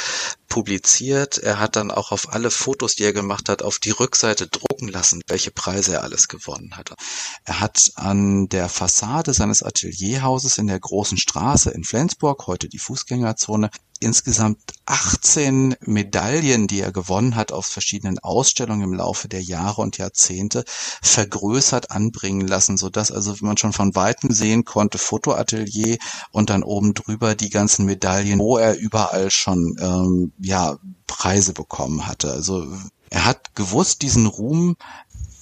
publiziert. 0.50 1.38
Er 1.38 1.58
hat 1.58 1.76
dann 1.76 1.90
auch 1.90 2.12
auf 2.12 2.34
alle 2.34 2.50
Fotos, 2.50 2.94
die 2.94 3.04
er 3.04 3.14
gemacht 3.14 3.48
hat, 3.48 3.62
auf 3.62 3.78
die 3.78 3.92
Rückseite 3.92 4.48
drucken 4.48 4.88
lassen, 4.88 5.22
welche 5.28 5.50
Preise 5.50 5.94
er 5.94 6.02
alles 6.02 6.28
gewonnen 6.28 6.76
hatte. 6.76 6.96
Er 7.44 7.60
hat 7.60 7.92
an 7.94 8.48
der 8.48 8.68
Fassade 8.68 9.32
seines 9.32 9.62
Atelierhauses 9.62 10.58
in 10.58 10.66
der 10.66 10.78
Großen 10.78 11.16
Straße 11.16 11.70
in 11.70 11.84
Flensburg, 11.84 12.46
heute 12.46 12.68
die 12.68 12.78
Fußgängerzone, 12.78 13.70
insgesamt 14.00 14.58
18 14.86 15.76
Medaillen, 15.82 16.66
die 16.66 16.80
er 16.80 16.90
gewonnen 16.90 17.36
hat 17.36 17.52
auf 17.52 17.66
verschiedenen 17.66 18.18
Ausstellungen 18.18 18.82
im 18.82 18.94
Laufe 18.94 19.28
der 19.28 19.42
Jahre 19.42 19.82
und 19.82 19.98
Jahrzehnte, 19.98 20.64
vergrößert 21.02 21.90
anbringen 21.90 22.48
lassen, 22.48 22.76
so 22.76 22.88
dass 22.88 23.12
also 23.12 23.36
man 23.40 23.58
schon 23.58 23.72
von 23.72 23.94
weitem 23.94 24.32
sehen 24.32 24.64
konnte, 24.64 24.98
Fotoatelier 24.98 25.98
und 26.32 26.50
dann 26.50 26.62
oben 26.62 26.94
drüber 26.94 27.34
die 27.34 27.50
ganzen 27.50 27.84
Medaillen, 27.84 28.38
wo 28.38 28.56
er 28.56 28.76
überall 28.78 29.30
schon 29.30 29.76
ähm, 29.80 30.32
ja 30.40 30.78
Preise 31.06 31.52
bekommen 31.52 32.06
hatte. 32.06 32.32
Also 32.32 32.66
er 33.10 33.24
hat 33.24 33.56
gewusst, 33.56 34.02
diesen 34.02 34.26
Ruhm 34.26 34.76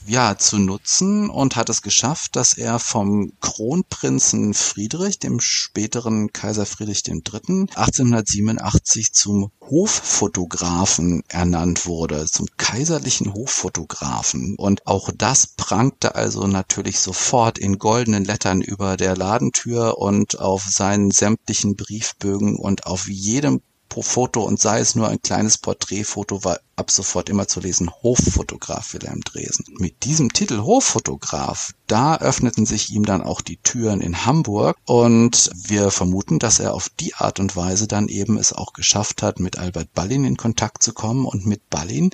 ja, 0.08 0.38
zu 0.38 0.58
nutzen 0.58 1.28
und 1.28 1.56
hat 1.56 1.68
es 1.68 1.82
geschafft, 1.82 2.34
dass 2.36 2.56
er 2.56 2.78
vom 2.78 3.32
Kronprinzen 3.40 4.54
Friedrich, 4.54 5.18
dem 5.18 5.38
späteren 5.40 6.32
Kaiser 6.32 6.66
Friedrich 6.66 7.06
III., 7.06 7.66
1887 7.74 9.12
zum 9.12 9.50
Hoffotografen 9.60 11.22
ernannt 11.28 11.84
wurde, 11.84 12.26
zum 12.26 12.46
kaiserlichen 12.56 13.34
Hoffotografen. 13.34 14.54
Und 14.56 14.86
auch 14.86 15.10
das 15.14 15.46
prangte 15.46 16.14
also 16.14 16.46
natürlich 16.46 17.00
sofort 17.00 17.58
in 17.58 17.78
goldenen 17.78 18.24
Lettern 18.24 18.62
über 18.62 18.96
der 18.96 19.16
Ladentür 19.16 19.98
und 19.98 20.40
auf 20.40 20.62
seinen 20.62 21.10
sämtlichen 21.10 21.76
Briefbögen 21.76 22.56
und 22.56 22.86
auf 22.86 23.08
jedem 23.08 23.60
pro 23.88 24.02
Foto 24.02 24.42
und 24.42 24.60
sei 24.60 24.80
es 24.80 24.94
nur 24.94 25.08
ein 25.08 25.22
kleines 25.22 25.58
Porträtfoto, 25.58 26.44
war 26.44 26.60
ab 26.76 26.90
sofort 26.90 27.28
immer 27.28 27.48
zu 27.48 27.60
lesen 27.60 27.90
Hoffotograf 28.02 28.94
Wilhelm 28.94 29.20
Dresen. 29.22 29.64
Mit 29.78 30.04
diesem 30.04 30.32
Titel 30.32 30.58
Hoffotograf, 30.58 31.72
da 31.86 32.16
öffneten 32.16 32.66
sich 32.66 32.90
ihm 32.90 33.04
dann 33.04 33.22
auch 33.22 33.40
die 33.40 33.56
Türen 33.56 34.00
in 34.00 34.24
Hamburg 34.24 34.76
und 34.84 35.50
wir 35.54 35.90
vermuten, 35.90 36.38
dass 36.38 36.60
er 36.60 36.74
auf 36.74 36.88
die 36.88 37.14
Art 37.14 37.40
und 37.40 37.56
Weise 37.56 37.88
dann 37.88 38.08
eben 38.08 38.36
es 38.36 38.52
auch 38.52 38.72
geschafft 38.72 39.22
hat, 39.22 39.40
mit 39.40 39.58
Albert 39.58 39.92
Ballin 39.94 40.24
in 40.24 40.36
Kontakt 40.36 40.82
zu 40.82 40.92
kommen 40.92 41.24
und 41.24 41.46
mit 41.46 41.68
Ballin 41.70 42.10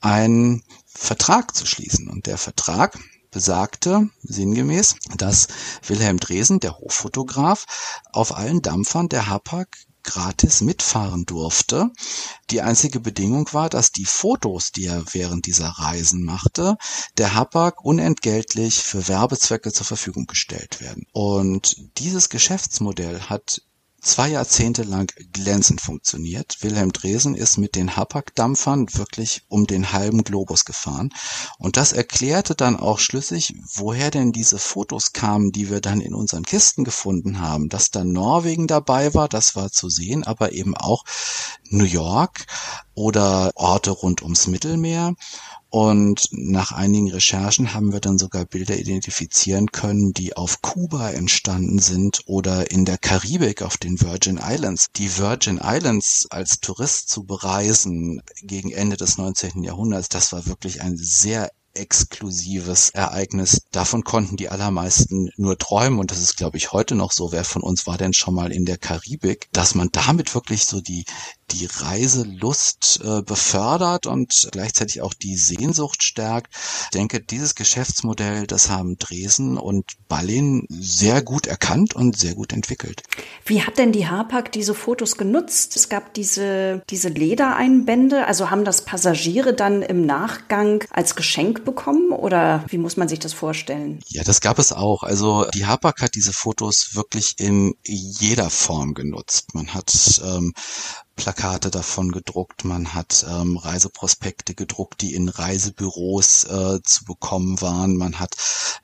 einen 0.00 0.62
Vertrag 0.86 1.54
zu 1.54 1.66
schließen. 1.66 2.08
Und 2.08 2.26
der 2.26 2.38
Vertrag, 2.38 2.98
besagte 3.30 4.08
sinngemäß, 4.22 4.96
dass 5.16 5.48
Wilhelm 5.86 6.18
Dresen, 6.18 6.60
der 6.60 6.78
Hoffotograf, 6.78 7.66
auf 8.12 8.36
allen 8.36 8.62
Dampfern 8.62 9.08
der 9.08 9.28
Hapag 9.28 9.68
gratis 10.02 10.60
mitfahren 10.60 11.26
durfte. 11.26 11.90
Die 12.50 12.62
einzige 12.62 13.00
Bedingung 13.00 13.48
war, 13.52 13.68
dass 13.68 13.92
die 13.92 14.04
Fotos, 14.04 14.72
die 14.72 14.86
er 14.86 15.04
während 15.12 15.46
dieser 15.46 15.68
Reisen 15.68 16.24
machte, 16.24 16.76
der 17.18 17.34
Hapag 17.34 17.84
unentgeltlich 17.84 18.78
für 18.82 19.08
Werbezwecke 19.08 19.72
zur 19.72 19.86
Verfügung 19.86 20.26
gestellt 20.26 20.80
werden. 20.80 21.06
Und 21.12 21.76
dieses 21.98 22.28
Geschäftsmodell 22.28 23.20
hat 23.20 23.62
zwei 24.00 24.28
Jahrzehnte 24.28 24.82
lang 24.82 25.12
glänzend 25.32 25.80
funktioniert. 25.80 26.58
Wilhelm 26.60 26.92
Dresen 26.92 27.34
ist 27.34 27.58
mit 27.58 27.74
den 27.74 27.96
Hapag-Dampfern 27.96 28.86
wirklich 28.94 29.42
um 29.48 29.66
den 29.66 29.92
halben 29.92 30.24
Globus 30.24 30.64
gefahren. 30.64 31.10
Und 31.58 31.76
das 31.76 31.92
erklärte 31.92 32.54
dann 32.54 32.76
auch 32.76 32.98
schlüssig, 32.98 33.54
woher 33.74 34.10
denn 34.10 34.32
diese 34.32 34.58
Fotos 34.58 35.12
kamen, 35.12 35.52
die 35.52 35.70
wir 35.70 35.80
dann 35.80 36.00
in 36.00 36.14
unseren 36.14 36.44
Kisten 36.44 36.84
gefunden 36.84 37.40
haben. 37.40 37.68
Dass 37.68 37.90
da 37.90 38.04
Norwegen 38.04 38.66
dabei 38.66 39.14
war, 39.14 39.28
das 39.28 39.56
war 39.56 39.70
zu 39.70 39.88
sehen, 39.88 40.24
aber 40.24 40.52
eben 40.52 40.76
auch 40.76 41.04
New 41.68 41.84
York 41.84 42.46
oder 42.94 43.52
Orte 43.54 43.90
rund 43.90 44.22
ums 44.22 44.46
Mittelmeer. 44.46 45.14
Und 45.70 46.28
nach 46.32 46.72
einigen 46.72 47.10
Recherchen 47.10 47.72
haben 47.74 47.92
wir 47.92 48.00
dann 48.00 48.18
sogar 48.18 48.44
Bilder 48.44 48.76
identifizieren 48.76 49.70
können, 49.70 50.12
die 50.12 50.36
auf 50.36 50.62
Kuba 50.62 51.10
entstanden 51.10 51.78
sind 51.78 52.22
oder 52.26 52.72
in 52.72 52.84
der 52.84 52.98
Karibik 52.98 53.62
auf 53.62 53.76
den 53.76 54.00
Virgin 54.00 54.40
Islands. 54.42 54.88
Die 54.96 55.16
Virgin 55.16 55.60
Islands 55.62 56.26
als 56.30 56.58
Tourist 56.58 57.08
zu 57.08 57.22
bereisen 57.22 58.20
gegen 58.42 58.72
Ende 58.72 58.96
des 58.96 59.16
19. 59.16 59.62
Jahrhunderts, 59.62 60.08
das 60.08 60.32
war 60.32 60.46
wirklich 60.46 60.82
ein 60.82 60.96
sehr 60.96 61.50
exklusives 61.74 62.90
Ereignis. 62.90 63.62
Davon 63.70 64.02
konnten 64.02 64.36
die 64.36 64.48
allermeisten 64.48 65.30
nur 65.36 65.56
träumen 65.56 65.98
und 65.98 66.10
das 66.10 66.18
ist, 66.18 66.36
glaube 66.36 66.56
ich, 66.56 66.72
heute 66.72 66.94
noch 66.94 67.12
so. 67.12 67.32
Wer 67.32 67.44
von 67.44 67.62
uns 67.62 67.86
war 67.86 67.96
denn 67.96 68.12
schon 68.12 68.34
mal 68.34 68.52
in 68.52 68.64
der 68.64 68.78
Karibik, 68.78 69.48
dass 69.52 69.74
man 69.74 69.88
damit 69.92 70.34
wirklich 70.34 70.64
so 70.64 70.80
die 70.80 71.04
die 71.52 71.66
Reiselust 71.66 73.00
äh, 73.04 73.22
befördert 73.22 74.06
und 74.06 74.48
gleichzeitig 74.52 75.02
auch 75.02 75.14
die 75.14 75.36
Sehnsucht 75.36 76.02
stärkt. 76.02 76.54
Ich 76.84 76.90
denke, 76.90 77.20
dieses 77.20 77.54
Geschäftsmodell, 77.54 78.46
das 78.46 78.70
haben 78.70 78.96
Dresden 78.98 79.56
und 79.58 79.92
Ballin 80.08 80.66
sehr 80.68 81.22
gut 81.22 81.46
erkannt 81.46 81.94
und 81.94 82.18
sehr 82.18 82.34
gut 82.34 82.52
entwickelt. 82.52 83.02
Wie 83.44 83.62
hat 83.62 83.78
denn 83.78 83.92
die 83.92 84.08
Hapag 84.08 84.52
diese 84.52 84.74
Fotos 84.74 85.16
genutzt? 85.16 85.76
Es 85.76 85.88
gab 85.88 86.14
diese, 86.14 86.82
diese 86.90 87.08
Ledereinbände, 87.08 88.26
also 88.26 88.50
haben 88.50 88.64
das 88.64 88.84
Passagiere 88.84 89.54
dann 89.54 89.82
im 89.82 90.06
Nachgang 90.06 90.84
als 90.90 91.16
Geschenk 91.16 91.64
bekommen 91.64 92.12
oder 92.12 92.64
wie 92.68 92.78
muss 92.78 92.96
man 92.96 93.08
sich 93.08 93.18
das 93.18 93.32
vorstellen? 93.32 94.00
Ja, 94.08 94.22
das 94.24 94.40
gab 94.40 94.58
es 94.58 94.72
auch. 94.72 95.02
Also 95.02 95.46
die 95.54 95.66
Hapag 95.66 96.00
hat 96.00 96.14
diese 96.14 96.32
Fotos 96.32 96.94
wirklich 96.94 97.34
in 97.38 97.74
jeder 97.84 98.50
Form 98.50 98.94
genutzt. 98.94 99.54
Man 99.54 99.74
hat 99.74 100.20
ähm, 100.24 100.52
Plakate 101.20 101.70
davon 101.70 102.12
gedruckt, 102.12 102.64
man 102.64 102.94
hat 102.94 103.26
ähm, 103.28 103.58
Reiseprospekte 103.58 104.54
gedruckt, 104.54 105.02
die 105.02 105.14
in 105.14 105.28
Reisebüros 105.28 106.44
äh, 106.44 106.80
zu 106.82 107.04
bekommen 107.04 107.60
waren, 107.60 107.98
man 107.98 108.18
hat 108.18 108.36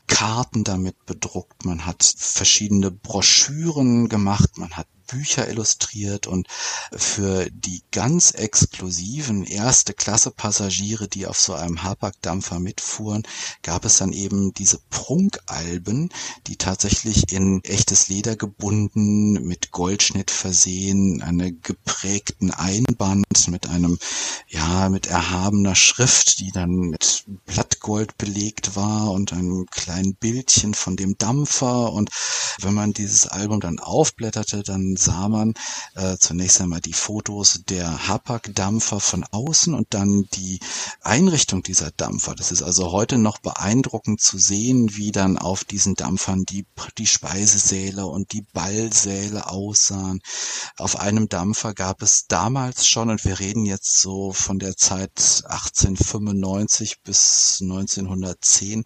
Karten 0.06 0.62
damit 0.62 1.06
bedruckt, 1.06 1.64
man 1.64 1.86
hat 1.86 2.04
verschiedene 2.04 2.90
Broschüren 2.90 4.10
gemacht, 4.10 4.58
man 4.58 4.76
hat 4.76 4.86
Bücher 5.06 5.48
illustriert 5.48 6.26
und 6.26 6.48
für 6.92 7.48
die 7.50 7.82
ganz 7.92 8.32
exklusiven 8.32 9.44
erste 9.44 9.94
Klasse 9.94 10.30
Passagiere, 10.30 11.08
die 11.08 11.26
auf 11.26 11.38
so 11.38 11.54
einem 11.54 11.82
Hapag-Dampfer 11.82 12.58
mitfuhren, 12.58 13.22
gab 13.62 13.84
es 13.84 13.98
dann 13.98 14.12
eben 14.12 14.52
diese 14.54 14.78
Prunkalben, 14.90 16.10
die 16.46 16.56
tatsächlich 16.56 17.32
in 17.32 17.62
echtes 17.64 18.08
Leder 18.08 18.36
gebunden, 18.36 19.32
mit 19.46 19.70
Goldschnitt 19.70 20.30
versehen, 20.30 21.22
eine 21.22 21.52
geprägten 21.52 22.50
Einband 22.50 23.48
mit 23.48 23.68
einem, 23.68 23.98
ja, 24.48 24.88
mit 24.88 25.06
erhabener 25.06 25.74
Schrift, 25.74 26.40
die 26.40 26.50
dann 26.50 26.70
mit 26.70 27.24
Blattgold 27.46 28.18
belegt 28.18 28.76
war 28.76 29.10
und 29.10 29.32
einem 29.32 29.66
kleinen 29.66 30.14
Bildchen 30.14 30.74
von 30.74 30.96
dem 30.96 31.16
Dampfer. 31.18 31.92
Und 31.92 32.10
wenn 32.60 32.74
man 32.74 32.92
dieses 32.92 33.26
Album 33.26 33.60
dann 33.60 33.78
aufblätterte, 33.78 34.62
dann 34.62 34.95
man 35.28 35.54
äh, 35.94 36.16
zunächst 36.18 36.60
einmal 36.60 36.80
die 36.80 36.92
Fotos 36.92 37.62
der 37.68 38.08
Hapag-Dampfer 38.08 39.00
von 39.00 39.24
außen 39.24 39.74
und 39.74 39.94
dann 39.94 40.28
die 40.34 40.60
Einrichtung 41.02 41.62
dieser 41.62 41.90
Dampfer. 41.90 42.34
Das 42.34 42.52
ist 42.52 42.62
also 42.62 42.92
heute 42.92 43.18
noch 43.18 43.38
beeindruckend 43.38 44.20
zu 44.20 44.38
sehen, 44.38 44.96
wie 44.96 45.12
dann 45.12 45.38
auf 45.38 45.64
diesen 45.64 45.94
Dampfern 45.94 46.44
die, 46.44 46.66
die 46.98 47.06
Speisesäle 47.06 48.06
und 48.06 48.32
die 48.32 48.42
Ballsäle 48.52 49.48
aussahen. 49.48 50.20
Auf 50.76 50.98
einem 50.98 51.28
Dampfer 51.28 51.74
gab 51.74 52.02
es 52.02 52.26
damals 52.26 52.86
schon, 52.86 53.10
und 53.10 53.24
wir 53.24 53.38
reden 53.38 53.64
jetzt 53.64 54.00
so 54.00 54.32
von 54.32 54.58
der 54.58 54.76
Zeit 54.76 55.42
1895 55.44 57.02
bis 57.02 57.58
1910, 57.60 58.84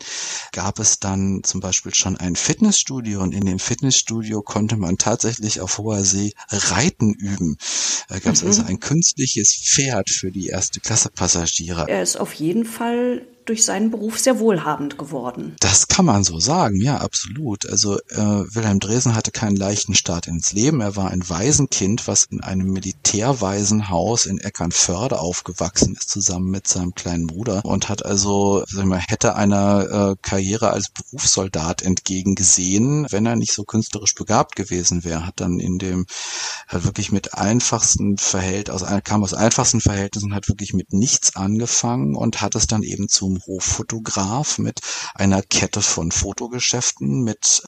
gab 0.53 0.79
es 0.79 0.99
dann 0.99 1.43
zum 1.45 1.61
Beispiel 1.61 1.95
schon 1.95 2.17
ein 2.17 2.37
Fitnessstudio 2.37 3.21
und 3.21 3.35
in 3.35 3.47
dem 3.47 3.59
Fitnessstudio 3.59 4.43
konnte 4.43 4.77
man 4.77 4.99
tatsächlich 4.99 5.61
auf 5.61 5.79
hoher 5.79 6.00
See 6.05 6.33
Reiten 6.49 7.15
üben. 7.15 7.57
Da 8.09 8.19
gab 8.19 8.35
es 8.35 8.43
mhm. 8.43 8.49
also 8.49 8.63
ein 8.65 8.81
künstliches 8.81 9.55
Pferd 9.55 10.11
für 10.11 10.31
die 10.31 10.49
erste 10.49 10.81
Klasse 10.81 11.11
Passagiere. 11.11 11.87
Er 11.89 12.03
ist 12.03 12.17
auf 12.17 12.33
jeden 12.35 12.65
Fall 12.65 13.27
durch 13.45 13.65
seinen 13.65 13.91
Beruf 13.91 14.19
sehr 14.19 14.39
wohlhabend 14.39 14.99
geworden. 14.99 15.57
Das 15.61 15.89
kann 15.89 16.05
man 16.05 16.25
so 16.25 16.39
sagen, 16.41 16.81
ja, 16.81 16.99
absolut. 16.99 17.69
Also 17.69 17.99
äh, 18.09 18.17
Wilhelm 18.17 18.81
Dresen 18.81 19.15
hatte 19.15 19.31
keinen 19.31 19.57
leichten 19.57 19.95
Start 19.95 20.27
ins 20.27 20.53
Leben. 20.53 20.81
Er 20.81 20.97
war 20.97 21.11
ein 21.11 21.29
Waisenkind, 21.29 22.07
was 22.07 22.25
in 22.25 22.43
einem 22.43 22.69
Militärwaisenhaus 22.69 24.27
in 24.27 24.39
Eckernförde 24.39 25.19
aufgewachsen 25.19 25.97
ist, 25.97 26.11
zusammen 26.11 26.51
mit 26.51 26.69
seinem 26.69 26.95
kleinen 26.95 27.27
Bruder 27.27 27.65
und 27.65 27.89
hat 27.89 28.05
also, 28.05 28.65
sag 28.69 28.83
ich 28.83 28.89
mal, 28.89 29.03
hätte 29.07 29.35
einer 29.35 30.13
äh, 30.13 30.17
Karriere 30.23 30.71
als 30.71 30.91
Berufssoldat 30.91 31.83
entgegengesehen, 31.83 33.07
wenn 33.11 33.27
er 33.27 33.37
nicht 33.37 33.53
so 33.53 33.65
künstlerisch 33.65 34.15
begabt 34.15 34.57
gewesen 34.57 35.05
wäre. 35.05 35.27
Hat 35.27 35.41
dann 35.41 35.59
in 35.59 35.79
dem, 35.79 36.07
hat 36.69 36.85
wirklich 36.85 37.13
mit 37.13 37.35
einfachsten 37.35 38.17
Verhältnissen, 38.19 39.03
kam 39.05 39.23
aus 39.23 39.35
einfachsten 39.35 39.81
Verhältnissen, 39.81 40.35
hat 40.35 40.49
wirklich 40.49 40.73
mit 40.73 40.93
nichts 40.93 41.37
angefangen 41.37 42.15
und 42.17 42.41
hat 42.41 42.55
es 42.55 42.67
dann 42.67 42.83
eben 42.83 43.09
zum 43.31 43.41
Hoffotograf 43.47 44.59
mit 44.59 44.81
einer 45.15 45.43
Kette 45.43 45.83
von 45.83 46.11
Fotogeschäften, 46.11 47.23
mit 47.23 47.63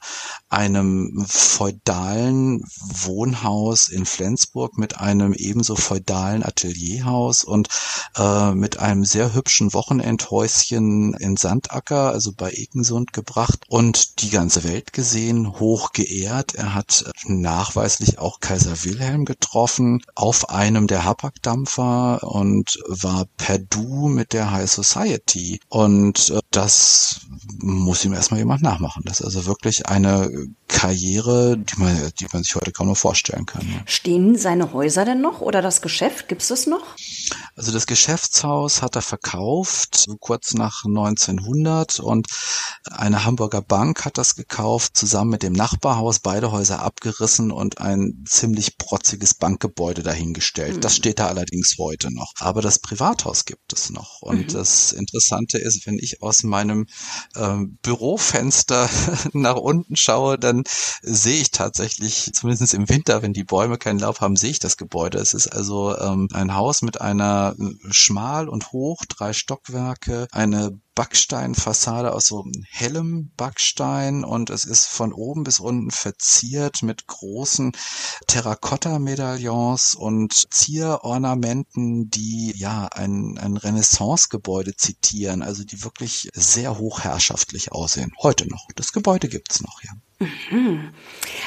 einem 0.49 1.25
feudalen 1.27 2.63
Wohnhaus 3.03 3.87
in 3.87 4.05
Flensburg, 4.05 4.77
mit 4.77 4.99
einem 4.99 5.33
ebenso 5.33 5.75
feudalen 5.75 6.43
Atelierhaus 6.43 7.43
und 7.43 7.69
äh, 8.17 8.51
mit 8.51 8.79
einem 8.79 9.05
sehr 9.05 9.33
hübschen 9.33 9.73
Wochenendhäuschen 9.73 11.13
in 11.13 11.37
Sandacker, 11.37 12.11
also 12.11 12.33
bei 12.35 12.51
Egensund 12.51 13.13
gebracht 13.13 13.63
und 13.69 14.21
die 14.21 14.29
ganze 14.29 14.63
Welt 14.63 14.91
gesehen, 14.93 15.59
hoch 15.59 15.93
geehrt. 15.93 16.55
Er 16.55 16.73
hat 16.73 17.05
nachweislich 17.25 18.19
auch 18.19 18.39
Kaiser 18.39 18.83
Wilhelm 18.83 19.25
getroffen 19.25 20.03
auf 20.15 20.49
einem 20.49 20.87
der 20.87 21.05
Hapag-Dampfer 21.05 22.23
und 22.23 22.77
war 22.87 23.25
per 23.37 23.59
Du 23.59 24.07
mit 24.07 24.33
der 24.33 24.51
High 24.51 24.69
Society 24.69 25.52
und 25.69 26.29
äh, 26.29 26.39
das 26.51 27.21
muss 27.59 28.03
ihm 28.05 28.13
erstmal 28.13 28.39
jemand 28.39 28.61
nachmachen. 28.61 29.03
Das 29.05 29.19
ist 29.19 29.25
also 29.25 29.45
wirklich 29.45 29.87
eine 29.87 30.29
Karriere, 30.67 31.57
die 31.57 31.79
man, 31.79 32.11
die 32.19 32.27
man 32.31 32.43
sich 32.43 32.55
heute 32.55 32.71
kaum 32.71 32.87
noch 32.87 32.97
vorstellen 32.97 33.45
kann. 33.45 33.81
Stehen 33.85 34.37
seine 34.37 34.73
Häuser 34.73 35.05
denn 35.05 35.21
noch 35.21 35.41
oder 35.41 35.61
das 35.61 35.81
Geschäft? 35.81 36.27
Gibt 36.27 36.41
es 36.41 36.47
das 36.49 36.67
noch? 36.67 36.83
Also 37.55 37.71
das 37.71 37.87
Geschäftshaus 37.87 38.81
hat 38.81 38.95
er 38.95 39.01
verkauft, 39.01 39.95
so 39.95 40.17
kurz 40.17 40.53
nach 40.53 40.83
1900 40.85 41.99
und 41.99 42.27
eine 42.91 43.23
Hamburger 43.23 43.61
Bank 43.61 44.05
hat 44.05 44.17
das 44.17 44.35
gekauft, 44.35 44.97
zusammen 44.97 45.31
mit 45.31 45.43
dem 45.43 45.53
Nachbarhaus, 45.53 46.19
beide 46.19 46.51
Häuser 46.51 46.81
abgerissen 46.81 47.51
und 47.51 47.79
ein 47.79 48.23
ziemlich 48.27 48.77
protziges 48.77 49.33
Bankgebäude 49.35 50.03
dahingestellt. 50.03 50.77
Mhm. 50.77 50.81
Das 50.81 50.95
steht 50.95 51.19
da 51.19 51.27
allerdings 51.27 51.75
heute 51.77 52.13
noch. 52.13 52.33
Aber 52.39 52.61
das 52.61 52.79
Privathaus 52.79 53.45
gibt 53.45 53.73
es 53.73 53.89
noch. 53.89 54.21
Und 54.21 54.47
mhm. 54.47 54.53
das 54.53 54.91
Interessante 54.91 55.42
ist, 55.51 55.85
wenn 55.85 55.97
ich 55.99 56.21
aus 56.21 56.43
meinem 56.43 56.87
äh, 57.35 57.57
Bürofenster 57.81 58.89
nach 59.33 59.55
unten 59.55 59.95
schaue, 59.95 60.37
dann 60.37 60.63
sehe 61.01 61.41
ich 61.41 61.51
tatsächlich, 61.51 62.31
zumindest 62.33 62.73
im 62.73 62.89
Winter, 62.89 63.21
wenn 63.21 63.33
die 63.33 63.43
Bäume 63.43 63.77
keinen 63.77 63.99
Laub 63.99 64.21
haben, 64.21 64.35
sehe 64.35 64.51
ich 64.51 64.59
das 64.59 64.77
Gebäude. 64.77 65.17
Es 65.19 65.33
ist 65.33 65.47
also 65.47 65.97
ähm, 65.97 66.27
ein 66.33 66.55
Haus 66.55 66.81
mit 66.81 67.01
einer 67.01 67.55
äh, 67.59 67.73
schmal 67.91 68.47
und 68.49 68.71
hoch, 68.71 69.03
drei 69.07 69.33
Stockwerke, 69.33 70.27
eine 70.31 70.79
Backsteinfassade 70.95 72.13
aus 72.13 72.27
so 72.27 72.45
hellem 72.69 73.31
Backstein 73.35 74.23
und 74.23 74.49
es 74.49 74.65
ist 74.65 74.85
von 74.85 75.11
oben 75.11 75.43
bis 75.43 75.59
unten 75.59 75.91
verziert 75.91 76.83
mit 76.83 77.07
großen 77.07 77.71
Terrakotta-Medaillons 78.27 79.95
und 79.95 80.53
Zierornamenten, 80.53 82.09
die 82.09 82.53
ja 82.55 82.87
ein, 82.87 83.37
ein 83.39 83.57
Renaissance-Gebäude 83.57 84.75
zitieren, 84.75 85.41
also 85.41 85.63
die 85.63 85.83
wirklich 85.83 86.29
sehr 86.33 86.77
hochherrschaftlich 86.77 87.71
aussehen. 87.71 88.11
Heute 88.21 88.47
noch. 88.47 88.67
Das 88.75 88.91
Gebäude 88.93 89.29
gibt's 89.29 89.61
noch, 89.61 89.81
ja. 89.83 89.91
Mhm. 90.51 90.89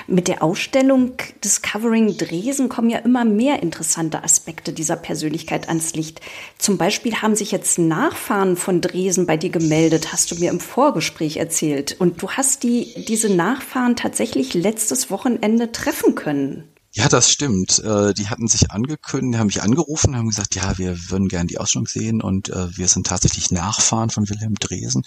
Mit 0.06 0.28
der 0.28 0.42
Ausstellung 0.42 1.12
Discovering 1.44 2.16
Dresen 2.16 2.68
kommen 2.68 2.90
ja 2.90 2.98
immer 2.98 3.24
mehr 3.24 3.62
interessante 3.62 4.22
Aspekte 4.22 4.72
dieser 4.72 4.96
Persönlichkeit 4.96 5.68
ans 5.68 5.94
Licht. 5.94 6.20
Zum 6.58 6.78
Beispiel 6.78 7.16
haben 7.16 7.34
sich 7.34 7.52
jetzt 7.52 7.78
Nachfahren 7.78 8.56
von 8.56 8.80
Dresen 8.80 9.26
bei 9.26 9.36
dir 9.36 9.50
gemeldet, 9.50 10.12
hast 10.12 10.30
du 10.30 10.36
mir 10.36 10.50
im 10.50 10.60
Vorgespräch 10.60 11.38
erzählt. 11.38 11.96
Und 11.98 12.22
du 12.22 12.30
hast 12.30 12.62
die, 12.62 13.04
diese 13.08 13.34
Nachfahren 13.34 13.96
tatsächlich 13.96 14.54
letztes 14.54 15.10
Wochenende 15.10 15.72
treffen 15.72 16.14
können. 16.14 16.64
Ja, 16.98 17.10
das 17.10 17.30
stimmt. 17.30 17.78
Äh, 17.80 18.14
die 18.14 18.28
hatten 18.28 18.48
sich 18.48 18.70
angekündigt, 18.70 19.34
die 19.34 19.38
haben 19.38 19.48
mich 19.48 19.62
angerufen, 19.62 20.16
haben 20.16 20.30
gesagt, 20.30 20.54
ja, 20.54 20.78
wir 20.78 21.10
würden 21.10 21.28
gerne 21.28 21.46
die 21.46 21.58
Ausstellung 21.58 21.86
sehen 21.86 22.22
und 22.22 22.48
äh, 22.48 22.74
wir 22.74 22.88
sind 22.88 23.06
tatsächlich 23.06 23.50
Nachfahren 23.50 24.08
von 24.08 24.30
Wilhelm 24.30 24.54
Dresen. 24.54 25.04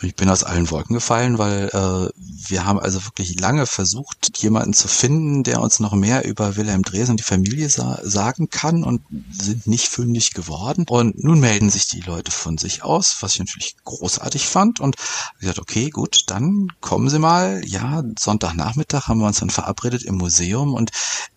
Und 0.00 0.08
ich 0.08 0.14
bin 0.14 0.30
aus 0.30 0.42
allen 0.42 0.70
Wolken 0.70 0.94
gefallen, 0.94 1.36
weil 1.36 1.68
äh, 1.68 2.10
wir 2.16 2.64
haben 2.64 2.78
also 2.78 3.04
wirklich 3.04 3.38
lange 3.38 3.66
versucht, 3.66 4.38
jemanden 4.38 4.72
zu 4.72 4.88
finden, 4.88 5.42
der 5.42 5.60
uns 5.60 5.80
noch 5.80 5.92
mehr 5.92 6.24
über 6.24 6.56
Wilhelm 6.56 6.82
Dresen 6.82 7.10
und 7.10 7.20
die 7.20 7.24
Familie 7.24 7.68
sa 7.68 8.00
sagen 8.04 8.48
kann 8.48 8.82
und 8.82 9.02
sind 9.30 9.66
nicht 9.66 9.88
fündig 9.88 10.32
geworden. 10.32 10.86
Und 10.88 11.22
nun 11.22 11.40
melden 11.40 11.68
sich 11.68 11.88
die 11.88 12.00
Leute 12.00 12.30
von 12.30 12.56
sich 12.56 12.84
aus, 12.84 13.18
was 13.20 13.34
ich 13.34 13.40
natürlich 13.40 13.76
großartig 13.84 14.46
fand 14.46 14.80
und 14.80 14.96
gesagt, 15.40 15.58
okay, 15.58 15.90
gut, 15.90 16.22
dann 16.28 16.68
kommen 16.80 17.10
Sie 17.10 17.18
mal. 17.18 17.60
Ja, 17.66 18.02
Sonntagnachmittag 18.18 19.08
haben 19.08 19.20
wir 19.20 19.26
uns 19.26 19.40
dann 19.40 19.50
verabredet 19.50 20.04
im 20.04 20.14
Museum 20.14 20.72
und 20.72 20.90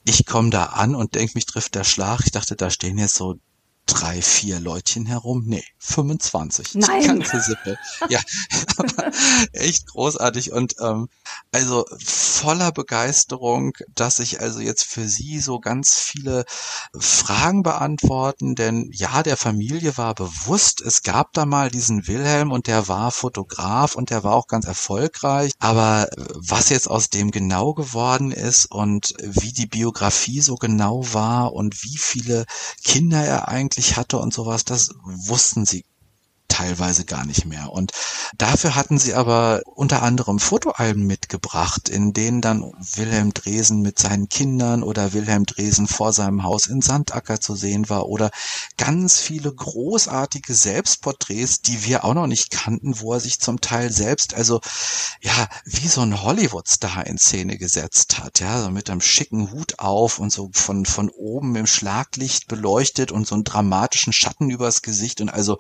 ich 0.04 0.26
komme 0.26 0.50
da 0.50 0.66
an 0.66 0.96
und 0.96 1.16
denk, 1.16 1.36
mich 1.36 1.46
trifft 1.46 1.76
der 1.76 1.84
Schlag. 1.84 2.22
Ich 2.26 2.32
dachte, 2.32 2.56
da 2.56 2.70
stehen 2.70 2.98
jetzt 2.98 3.16
so 3.16 3.38
drei, 3.86 4.22
vier 4.22 4.60
Leutchen 4.60 5.06
herum. 5.06 5.44
Nee, 5.46 5.64
25. 5.80 6.76
Nein. 6.76 7.02
Die 7.02 7.08
ganze 7.08 7.42
Sippe. 7.42 7.78
Ja, 8.10 8.20
echt 9.54 9.88
großartig. 9.88 10.52
Und 10.52 10.76
ähm, 10.80 11.10
also 11.52 11.86
voller 12.04 12.72
Begeisterung, 12.72 13.74
dass 13.96 14.20
ich 14.20 14.40
also 14.40 14.60
jetzt 14.60 14.84
für 14.84 15.08
Sie 15.08 15.40
so 15.40 15.60
ganz 15.60 16.00
viele 16.00 16.46
Fragen 16.98 17.64
beantworten. 17.64 18.56
Denn 18.56 18.90
ja, 18.94 19.24
der 19.24 19.38
Familie 19.38 19.98
war 19.98 20.16
bewusst, 20.16 20.82
es 20.82 21.04
gab 21.04 21.34
da 21.34 21.46
mal 21.46 21.70
diesen 21.70 22.08
Wilhelm 22.08 22.52
und 22.52 22.68
der 22.68 22.88
war 22.88 23.12
Fotograf 23.12 23.96
und 23.96 24.10
der 24.10 24.24
war 24.24 24.34
auch 24.34 24.48
ganz 24.48 24.66
erfolgreich. 24.66 25.52
Aber 25.60 26.08
was 26.36 26.70
jetzt 26.70 26.90
aus 26.90 27.10
dem 27.10 27.32
genau 27.32 27.74
geworden 27.74 28.32
ist 28.32 28.66
und 28.72 29.14
wie 29.22 29.54
die 29.54 29.68
Biografie 29.68 30.42
so 30.42 30.56
genau 30.56 31.14
war 31.14 31.54
und 31.54 31.84
wie 31.84 31.98
viele 31.98 32.46
Kinder 32.84 33.24
er 33.24 33.48
eigentlich 33.48 33.62
eigentlich 33.72 33.98
hatte 33.98 34.18
und 34.18 34.34
sowas, 34.34 34.66
das 34.66 34.90
wussten 35.04 35.66
sie 35.66 35.86
teilweise 36.62 37.06
gar 37.06 37.26
nicht 37.26 37.46
mehr. 37.46 37.72
Und 37.72 37.92
dafür 38.38 38.76
hatten 38.76 39.00
sie 39.00 39.14
aber 39.14 39.62
unter 39.66 40.04
anderem 40.04 40.40
Fotoalben 40.40 41.08
mitgebracht, 41.08 41.90
in 41.90 42.14
denen 42.14 42.42
dann 42.42 42.72
Wilhelm 42.96 43.34
Dresen 43.34 43.82
mit 43.82 43.98
seinen 43.98 44.30
Kindern 44.30 44.84
oder 44.84 45.14
Wilhelm 45.14 45.46
Dresen 45.46 45.88
vor 45.88 46.14
seinem 46.14 46.44
Haus 46.44 46.68
in 46.68 46.82
Sandacker 46.82 47.40
zu 47.40 47.56
sehen 47.56 47.90
war 47.90 48.08
oder 48.08 48.30
ganz 48.78 49.20
viele 49.20 49.52
großartige 49.52 50.54
Selbstporträts, 50.54 51.62
die 51.62 51.84
wir 51.86 52.06
auch 52.06 52.14
noch 52.14 52.28
nicht 52.28 52.52
kannten, 52.52 53.00
wo 53.00 53.14
er 53.14 53.20
sich 53.20 53.40
zum 53.40 53.60
Teil 53.60 53.92
selbst, 53.92 54.36
also 54.36 54.62
ja, 55.22 55.50
wie 55.66 55.88
so 55.88 56.02
ein 56.02 56.22
Hollywood-Star 56.22 57.08
in 57.08 57.18
Szene 57.18 57.58
gesetzt 57.58 58.20
hat, 58.20 58.40
ja, 58.40 58.62
so 58.62 58.70
mit 58.70 58.90
einem 58.90 59.02
schicken 59.02 59.52
Hut 59.52 59.80
auf 59.80 60.20
und 60.20 60.32
so 60.32 60.52
von, 60.54 60.86
von 60.86 61.10
oben 61.10 61.56
im 61.56 61.66
Schlaglicht 61.66 62.48
beleuchtet 62.48 63.12
und 63.12 63.26
so 63.26 63.36
einen 63.36 63.44
dramatischen 63.44 64.14
Schatten 64.14 64.50
übers 64.50 64.84
Gesicht 64.84 65.22
und 65.22 65.30
also 65.30 65.58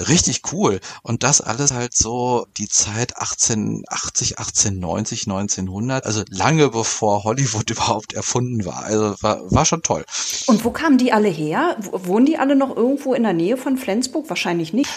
richtig 0.00 0.52
cool. 0.52 0.80
Und 1.02 1.22
das 1.22 1.40
alles 1.40 1.72
halt 1.72 1.96
so 1.96 2.46
die 2.56 2.68
Zeit 2.68 3.16
1880, 3.16 4.38
1890, 4.38 5.26
1900, 5.26 6.06
also 6.06 6.22
lange 6.30 6.68
bevor 6.70 7.24
Hollywood 7.24 7.70
überhaupt 7.70 8.12
erfunden 8.12 8.64
war. 8.64 8.84
Also 8.84 9.14
war, 9.20 9.50
war 9.50 9.64
schon 9.64 9.82
toll. 9.82 10.04
Und 10.46 10.64
wo 10.64 10.70
kamen 10.70 10.98
die 10.98 11.12
alle 11.12 11.28
her? 11.28 11.76
Wohnen 11.92 12.26
die 12.26 12.38
alle 12.38 12.56
noch 12.56 12.74
irgendwo 12.74 13.14
in 13.14 13.22
der 13.22 13.32
Nähe 13.32 13.56
von 13.56 13.76
Flensburg? 13.76 14.28
Wahrscheinlich 14.28 14.72
nicht. 14.72 14.90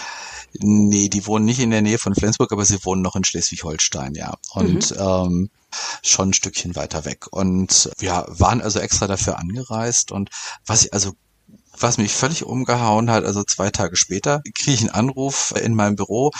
Nee, 0.58 1.08
die 1.08 1.26
wohnen 1.26 1.46
nicht 1.46 1.60
in 1.60 1.70
der 1.70 1.80
Nähe 1.80 1.98
von 1.98 2.14
Flensburg, 2.14 2.52
aber 2.52 2.64
sie 2.64 2.84
wohnen 2.84 3.00
noch 3.00 3.16
in 3.16 3.24
Schleswig-Holstein, 3.24 4.14
ja. 4.14 4.34
Und 4.52 4.90
mhm. 4.90 4.96
ähm, 4.98 5.50
schon 6.02 6.30
ein 6.30 6.34
Stückchen 6.34 6.76
weiter 6.76 7.04
weg. 7.06 7.26
Und 7.30 7.90
ja, 8.00 8.26
waren 8.28 8.60
also 8.60 8.78
extra 8.78 9.06
dafür 9.06 9.38
angereist. 9.38 10.12
Und 10.12 10.28
was 10.66 10.84
ich 10.84 10.92
also 10.92 11.12
was 11.82 11.98
mich 11.98 12.12
völlig 12.12 12.44
umgehauen 12.44 13.10
hat, 13.10 13.24
also 13.24 13.44
zwei 13.44 13.70
Tage 13.70 13.96
später, 13.96 14.42
kriege 14.54 14.72
ich 14.72 14.80
einen 14.80 14.90
Anruf 14.90 15.52
in 15.60 15.74
meinem 15.74 15.96
Büro, 15.96 16.30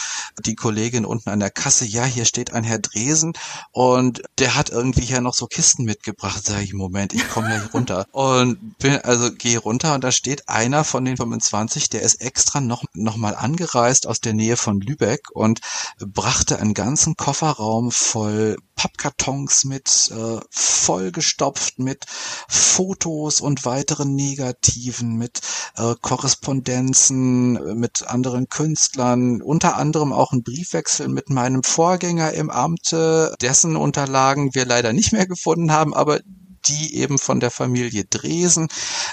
die 0.45 0.55
Kollegin 0.55 1.05
unten 1.05 1.31
an 1.31 1.41
der 1.41 1.51
Kasse, 1.51 1.85
ja, 1.85 2.05
hier 2.05 2.25
steht 2.25 2.53
ein 2.53 2.65
Herr 2.65 2.79
Dresen 2.79 3.33
und 3.73 4.23
der 4.39 4.55
hat 4.55 4.71
irgendwie 4.71 5.03
hier 5.03 5.21
noch 5.21 5.35
so 5.35 5.47
Kisten 5.47 5.85
mitgebracht. 5.85 6.45
Sag 6.45 6.63
ich, 6.63 6.73
Moment, 6.75 7.13
ich 7.13 7.29
komme 7.29 7.49
gleich 7.49 7.63
runter. 7.75 8.07
Und 8.13 8.79
bin, 8.79 8.97
also 8.99 9.33
gehe 9.33 9.59
runter 9.59 9.95
und 9.95 10.05
da 10.05 10.13
steht 10.13 10.49
einer 10.49 10.85
von 10.85 11.05
den 11.05 11.17
25, 11.17 11.91
der 11.91 12.03
ist 12.03 12.21
extra 12.21 12.61
noch, 12.61 12.85
noch 12.95 13.17
mal 13.17 13.35
angereist 13.35 14.07
aus 14.07 14.21
der 14.21 14.35
Nähe 14.35 14.57
von 14.57 14.81
Lübeck 14.81 15.31
und 15.33 15.61
brachte 15.99 16.59
einen 16.59 16.75
ganzen 16.75 17.17
Kofferraum 17.17 17.91
voll 17.91 18.57
Pappkartons 18.83 19.63
mit, 19.65 20.11
äh, 20.11 20.41
vollgestopft 20.51 21.79
mit 21.79 22.05
Fotos 22.49 23.41
und 23.41 23.65
weiteren 23.65 24.17
Negativen, 24.17 25.15
mit 25.15 25.41
äh, 25.77 25.95
Korrespondenzen 26.01 27.57
äh, 27.59 27.75
mit 27.77 28.09
anderen 28.09 28.49
Künstlern, 28.49 29.41
unter 29.41 29.77
anderem 29.77 30.13
auch 30.13 30.33
ein 30.33 30.43
Briefwechsel 30.43 31.07
mit 31.07 31.31
meinem 31.31 31.63
Vorgänger 31.63 32.33
im 32.33 32.51
Amte, 32.51 33.37
dessen 33.41 33.77
Unterlagen 33.77 34.53
wir 34.53 34.67
leider 34.67 34.93
nicht 34.93 35.13
mehr 35.13 35.29
gefunden 35.29 35.71
haben, 35.71 35.95
aber 35.95 36.19
die 36.67 36.97
eben 36.97 37.19
von 37.19 37.41
der 37.41 37.51
Familie 37.51 38.05
Dresen, 38.05 38.69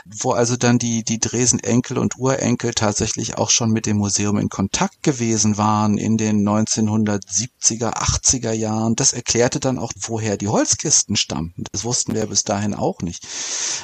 wo 0.06 0.32
also 0.32 0.58
dann 0.58 0.80
die, 0.80 1.04
die 1.04 1.20
Dresen-Enkel 1.20 1.97
und 1.97 2.18
Urenkel 2.18 2.74
tatsächlich 2.74 3.38
auch 3.38 3.50
schon 3.50 3.72
mit 3.72 3.86
dem 3.86 3.97
Museum 3.97 4.38
in 4.38 4.50
Kontakt 4.50 5.04
gewesen 5.04 5.58
waren 5.58 5.97
in 5.97 6.18
den 6.18 6.47
1970er, 6.47 7.93
80er 7.93 8.52
Jahren. 8.52 8.95
Das 8.95 9.14
erklärte 9.14 9.60
dann 9.60 9.78
auch, 9.78 9.91
woher 10.00 10.38
die 10.38 10.47
Holzkisten 10.47 11.16
stammten. 11.16 11.64
Das 11.72 11.84
wussten 11.84 12.14
wir 12.14 12.26
bis 12.28 12.43
dahin 12.43 12.74
auch 12.74 13.02
nicht. 13.02 13.26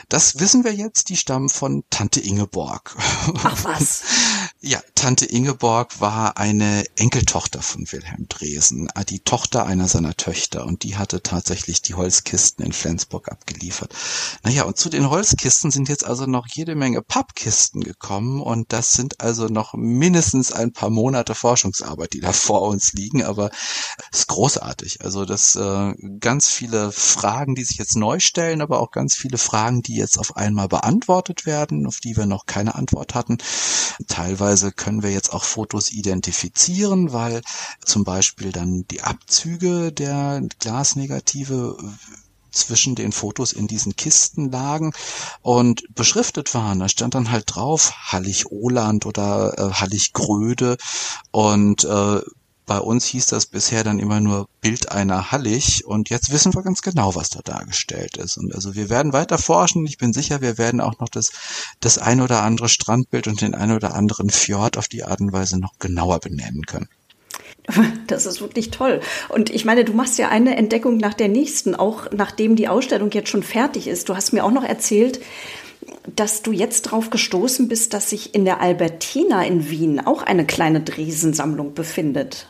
Das 0.10 0.40
wissen 0.40 0.64
wir 0.64 0.74
jetzt, 0.74 1.10
die 1.10 1.18
stammen 1.18 1.50
von 1.50 1.84
Tante 1.90 2.20
Ingeborg. 2.20 2.96
Ach 3.44 3.64
was. 3.64 4.04
Ja, 4.62 4.82
Tante 5.06 5.26
Ingeborg 5.26 6.02
war 6.02 6.38
eine 6.38 6.84
Enkeltochter 6.96 7.62
von 7.62 7.86
Wilhelm 7.92 8.28
Dresen, 8.28 8.90
äh, 8.96 9.06
die 9.06 9.20
Tochter 9.20 9.68
einer 9.68 9.88
seiner 9.88 10.18
Töchter 10.18 10.66
und 10.66 10.82
die 10.82 10.98
hatte 10.98 11.22
tatsächlich 11.22 11.84
die 11.84 11.94
Holzkisten 11.94 12.66
in 12.66 12.74
Flensburg 12.74 13.30
abgeliefert. 13.30 13.94
Naja, 14.42 14.64
und 14.64 14.78
zu 14.78 14.90
den 14.90 15.12
Holzkisten 15.12 15.70
sind 15.70 15.90
jetzt 15.90 16.04
also 16.04 16.26
noch 16.26 16.48
jede 16.48 16.74
Menge 16.74 17.04
Pappkisten 17.04 17.84
gekommen 17.84 18.42
und 18.42 18.74
das 18.74 18.94
sind 18.94 19.22
also 19.22 19.46
noch 19.46 19.76
mindestens 19.76 20.52
ein 20.52 20.74
paar 20.74 20.90
Monate 20.90 21.36
Forschungsarbeit, 21.36 22.14
die 22.14 22.22
da 22.22 22.34
vor 22.34 22.64
uns 22.64 22.94
liegen, 22.94 23.24
aber 23.24 23.52
es 24.12 24.22
ist 24.22 24.28
großartig. 24.28 25.02
Also 25.04 25.26
das 25.26 25.56
äh, 25.56 25.94
ganz 26.20 26.48
viele 26.50 26.92
Fragen, 26.92 27.54
die 27.54 27.64
sich 27.64 27.78
jetzt 27.78 27.96
neu 27.96 28.20
stellen, 28.20 28.60
aber 28.60 28.80
auch 28.80 28.90
ganz 28.90 29.14
viele 29.14 29.38
Fragen, 29.38 29.84
die 29.84 29.98
jetzt 29.98 30.18
auf 30.18 30.36
einmal 30.36 30.68
beantwortet 30.68 31.46
werden, 31.46 31.86
auf 31.86 32.00
die 32.00 32.18
wir 32.18 32.26
noch 32.26 32.48
keine 32.48 32.74
Antwort 32.74 33.14
hatten. 33.14 33.38
Teilweise 34.08 34.56
Teilweise 34.56 34.72
können 34.96 35.04
wir 35.04 35.12
jetzt 35.12 35.34
auch 35.34 35.44
Fotos 35.44 35.92
identifizieren, 35.92 37.12
weil 37.12 37.42
zum 37.84 38.06
Beispiel 38.06 38.54
dann 38.54 38.86
die 38.90 39.02
Abzüge 39.02 39.92
der 39.92 40.42
Glasnegative 40.60 41.76
zwischen 42.54 42.96
den 42.96 43.12
Fotos 43.12 43.52
in 43.52 43.68
diesen 43.68 43.98
Kisten 43.98 44.50
lagen 44.50 44.94
und 45.42 45.84
beschriftet 45.94 46.54
waren. 46.54 46.80
Da 46.80 46.88
stand 46.88 47.14
dann 47.14 47.30
halt 47.30 47.44
drauf 47.48 47.92
Hallig 48.10 48.50
Oland 48.54 49.06
oder 49.06 49.54
äh, 49.58 49.74
Hallig 49.74 50.14
Gröde 50.14 50.78
und 51.32 51.84
äh, 51.84 52.22
bei 52.66 52.80
uns 52.80 53.06
hieß 53.06 53.28
das 53.28 53.46
bisher 53.46 53.84
dann 53.84 54.00
immer 54.00 54.20
nur 54.20 54.48
Bild 54.62 54.92
einer 54.92 55.32
Hallig 55.32 55.86
und 55.86 56.10
jetzt 56.10 56.32
wissen 56.32 56.54
wir 56.54 56.64
ganz 56.64 56.82
genau, 56.82 57.16
was 57.16 57.30
da 57.30 57.42
dargestellt 57.44 58.18
ist. 58.18 58.38
Und 58.38 58.54
also 58.56 58.76
wir 58.76 58.90
werden 58.90 59.14
weiter 59.14 59.38
forschen. 59.38 59.86
Ich 59.86 59.98
bin 59.98 60.14
sicher, 60.14 60.42
wir 60.42 60.58
werden 60.58 60.82
auch 60.82 61.00
noch 61.00 61.10
das, 61.10 61.32
das 61.80 61.98
ein 61.98 62.22
oder 62.22 62.42
andere 62.42 62.70
Strandbild 62.70 63.28
und 63.28 63.42
den 63.42 63.54
ein 63.54 63.72
oder 63.72 63.94
anderen 63.94 64.30
Fjord 64.30 64.78
auf 64.78 64.88
die 64.88 65.04
Art 65.04 65.22
und 65.22 65.32
Weise 65.32 65.60
noch 65.60 65.78
genauer 65.80 66.20
benennen 66.20 66.66
können. 66.66 66.90
Das 68.08 68.28
ist 68.28 68.40
wirklich 68.40 68.70
toll. 68.70 69.02
Und 69.30 69.50
ich 69.50 69.66
meine, 69.66 69.84
du 69.84 69.94
machst 69.94 70.20
ja 70.20 70.30
eine 70.30 70.56
Entdeckung 70.56 70.98
nach 70.98 71.16
der 71.16 71.28
nächsten, 71.28 71.74
auch 71.74 72.12
nachdem 72.12 72.56
die 72.56 72.68
Ausstellung 72.68 73.10
jetzt 73.12 73.30
schon 73.30 73.42
fertig 73.42 73.88
ist. 73.88 74.10
Du 74.10 74.16
hast 74.16 74.32
mir 74.32 74.44
auch 74.44 74.52
noch 74.52 74.64
erzählt, 74.64 75.20
dass 76.16 76.44
du 76.44 76.52
jetzt 76.52 76.84
drauf 76.84 77.10
gestoßen 77.10 77.68
bist, 77.68 77.94
dass 77.94 78.12
sich 78.12 78.36
in 78.36 78.46
der 78.46 78.62
Albertina 78.62 79.44
in 79.44 79.70
Wien 79.70 80.00
auch 80.00 80.22
eine 80.22 80.46
kleine 80.46 80.82
Dresensammlung 80.82 81.74
befindet. 81.74 82.48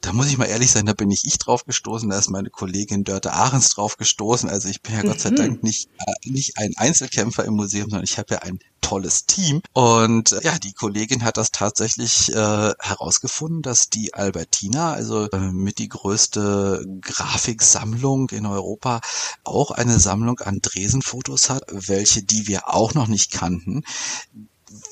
Da 0.00 0.12
muss 0.12 0.28
ich 0.28 0.38
mal 0.38 0.46
ehrlich 0.46 0.70
sein, 0.70 0.86
da 0.86 0.92
bin 0.92 1.08
nicht 1.08 1.26
ich 1.26 1.38
drauf 1.38 1.64
gestoßen, 1.64 2.08
da 2.08 2.18
ist 2.18 2.30
meine 2.30 2.50
Kollegin 2.50 3.04
Dörte 3.04 3.32
Ahrens 3.32 3.70
drauf 3.70 3.96
gestoßen. 3.96 4.48
Also 4.48 4.68
ich 4.68 4.82
bin 4.82 4.94
ja 4.94 5.02
Gott 5.02 5.20
sei 5.20 5.30
mhm. 5.30 5.36
Dank 5.36 5.62
nicht, 5.62 5.88
äh, 5.98 6.30
nicht 6.30 6.58
ein 6.58 6.72
Einzelkämpfer 6.76 7.44
im 7.44 7.54
Museum, 7.54 7.90
sondern 7.90 8.04
ich 8.04 8.18
habe 8.18 8.34
ja 8.34 8.42
ein 8.42 8.58
tolles 8.84 9.26
Team. 9.26 9.62
Und 9.72 10.32
äh, 10.32 10.40
ja, 10.42 10.58
die 10.58 10.72
Kollegin 10.72 11.24
hat 11.24 11.36
das 11.36 11.50
tatsächlich 11.50 12.30
äh, 12.30 12.72
herausgefunden, 12.78 13.62
dass 13.62 13.88
die 13.88 14.14
Albertina, 14.14 14.92
also 14.92 15.28
äh, 15.30 15.38
mit 15.38 15.78
die 15.78 15.88
größte 15.88 16.84
Grafiksammlung 17.00 18.30
in 18.30 18.46
Europa, 18.46 19.00
auch 19.42 19.70
eine 19.70 19.98
Sammlung 19.98 20.40
an 20.40 20.60
Dresenfotos 20.60 21.50
hat, 21.50 21.64
welche 21.70 22.22
die 22.22 22.46
wir 22.46 22.68
auch 22.74 22.94
noch 22.94 23.08
nicht 23.08 23.32
kannten 23.32 23.82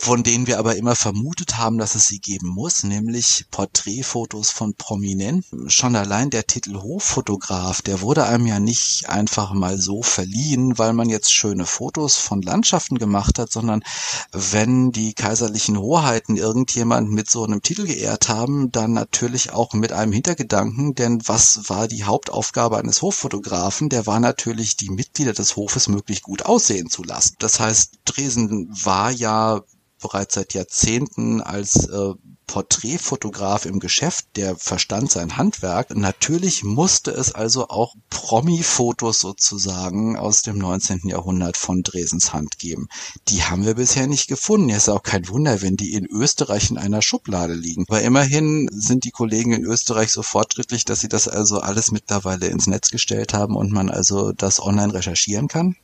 von 0.02 0.24
denen 0.24 0.48
wir 0.48 0.58
aber 0.58 0.74
immer 0.74 0.96
vermutet 0.96 1.58
haben, 1.58 1.78
dass 1.78 1.94
es 1.94 2.08
sie 2.08 2.18
geben 2.18 2.48
muss, 2.48 2.82
nämlich 2.82 3.46
Porträtfotos 3.52 4.50
von 4.50 4.74
Prominenten. 4.74 5.70
Schon 5.70 5.94
allein 5.94 6.28
der 6.28 6.48
Titel 6.48 6.74
Hoffotograf, 6.74 7.82
der 7.82 8.00
wurde 8.00 8.24
einem 8.24 8.46
ja 8.46 8.58
nicht 8.58 9.08
einfach 9.08 9.52
mal 9.52 9.78
so 9.78 10.02
verliehen, 10.02 10.76
weil 10.76 10.92
man 10.92 11.08
jetzt 11.08 11.32
schöne 11.32 11.66
Fotos 11.66 12.16
von 12.16 12.42
Landschaften 12.42 12.98
gemacht 12.98 13.38
hat, 13.38 13.52
sondern 13.52 13.84
wenn 14.32 14.90
die 14.90 15.14
kaiserlichen 15.14 15.78
Hoheiten 15.78 16.36
irgendjemand 16.36 17.12
mit 17.12 17.30
so 17.30 17.44
einem 17.44 17.62
Titel 17.62 17.86
geehrt 17.86 18.28
haben, 18.28 18.72
dann 18.72 18.92
natürlich 18.92 19.52
auch 19.52 19.72
mit 19.72 19.92
einem 19.92 20.10
Hintergedanken, 20.10 20.96
denn 20.96 21.22
was 21.26 21.68
war 21.68 21.86
die 21.86 22.02
Hauptaufgabe 22.02 22.76
eines 22.76 23.02
Hoffotografen? 23.02 23.88
Der 23.88 24.04
war 24.04 24.18
natürlich, 24.18 24.76
die 24.76 24.90
Mitglieder 24.90 25.32
des 25.32 25.54
Hofes 25.54 25.86
möglichst 25.86 26.24
gut 26.24 26.44
aussehen 26.44 26.90
zu 26.90 27.04
lassen. 27.04 27.36
Das 27.38 27.60
heißt, 27.60 28.00
Dresden 28.04 28.68
war 28.72 29.12
ja 29.12 29.62
bereits 30.02 30.34
seit 30.34 30.52
Jahrzehnten 30.54 31.40
als 31.40 31.86
äh, 31.88 32.14
Porträtfotograf 32.46 33.64
im 33.64 33.80
Geschäft, 33.80 34.26
der 34.36 34.56
verstand 34.56 35.10
sein 35.10 35.38
Handwerk. 35.38 35.96
Natürlich 35.96 36.64
musste 36.64 37.10
es 37.10 37.34
also 37.34 37.68
auch 37.68 37.94
Promi-Fotos 38.10 39.20
sozusagen 39.20 40.18
aus 40.18 40.42
dem 40.42 40.58
19. 40.58 41.08
Jahrhundert 41.08 41.56
von 41.56 41.82
Dresens 41.82 42.34
Hand 42.34 42.58
geben. 42.58 42.88
Die 43.28 43.42
haben 43.42 43.64
wir 43.64 43.76
bisher 43.76 44.06
nicht 44.06 44.28
gefunden. 44.28 44.68
Ja, 44.68 44.76
ist 44.76 44.90
auch 44.90 45.02
kein 45.02 45.28
Wunder, 45.28 45.62
wenn 45.62 45.78
die 45.78 45.94
in 45.94 46.04
Österreich 46.04 46.70
in 46.70 46.76
einer 46.76 47.00
Schublade 47.00 47.54
liegen. 47.54 47.86
Aber 47.88 48.02
immerhin 48.02 48.68
sind 48.70 49.04
die 49.04 49.12
Kollegen 49.12 49.52
in 49.52 49.64
Österreich 49.64 50.12
so 50.12 50.22
fortschrittlich, 50.22 50.84
dass 50.84 51.00
sie 51.00 51.08
das 51.08 51.28
also 51.28 51.60
alles 51.60 51.90
mittlerweile 51.90 52.48
ins 52.48 52.66
Netz 52.66 52.90
gestellt 52.90 53.32
haben 53.32 53.56
und 53.56 53.72
man 53.72 53.88
also 53.88 54.32
das 54.32 54.60
online 54.60 54.92
recherchieren 54.92 55.48
kann. 55.48 55.76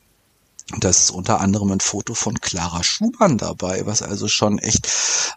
Da 0.76 0.90
ist 0.90 1.10
unter 1.10 1.40
anderem 1.40 1.72
ein 1.72 1.80
Foto 1.80 2.12
von 2.12 2.40
Clara 2.40 2.82
Schumann 2.84 3.38
dabei, 3.38 3.86
was 3.86 4.02
also 4.02 4.28
schon 4.28 4.58
echt 4.58 4.86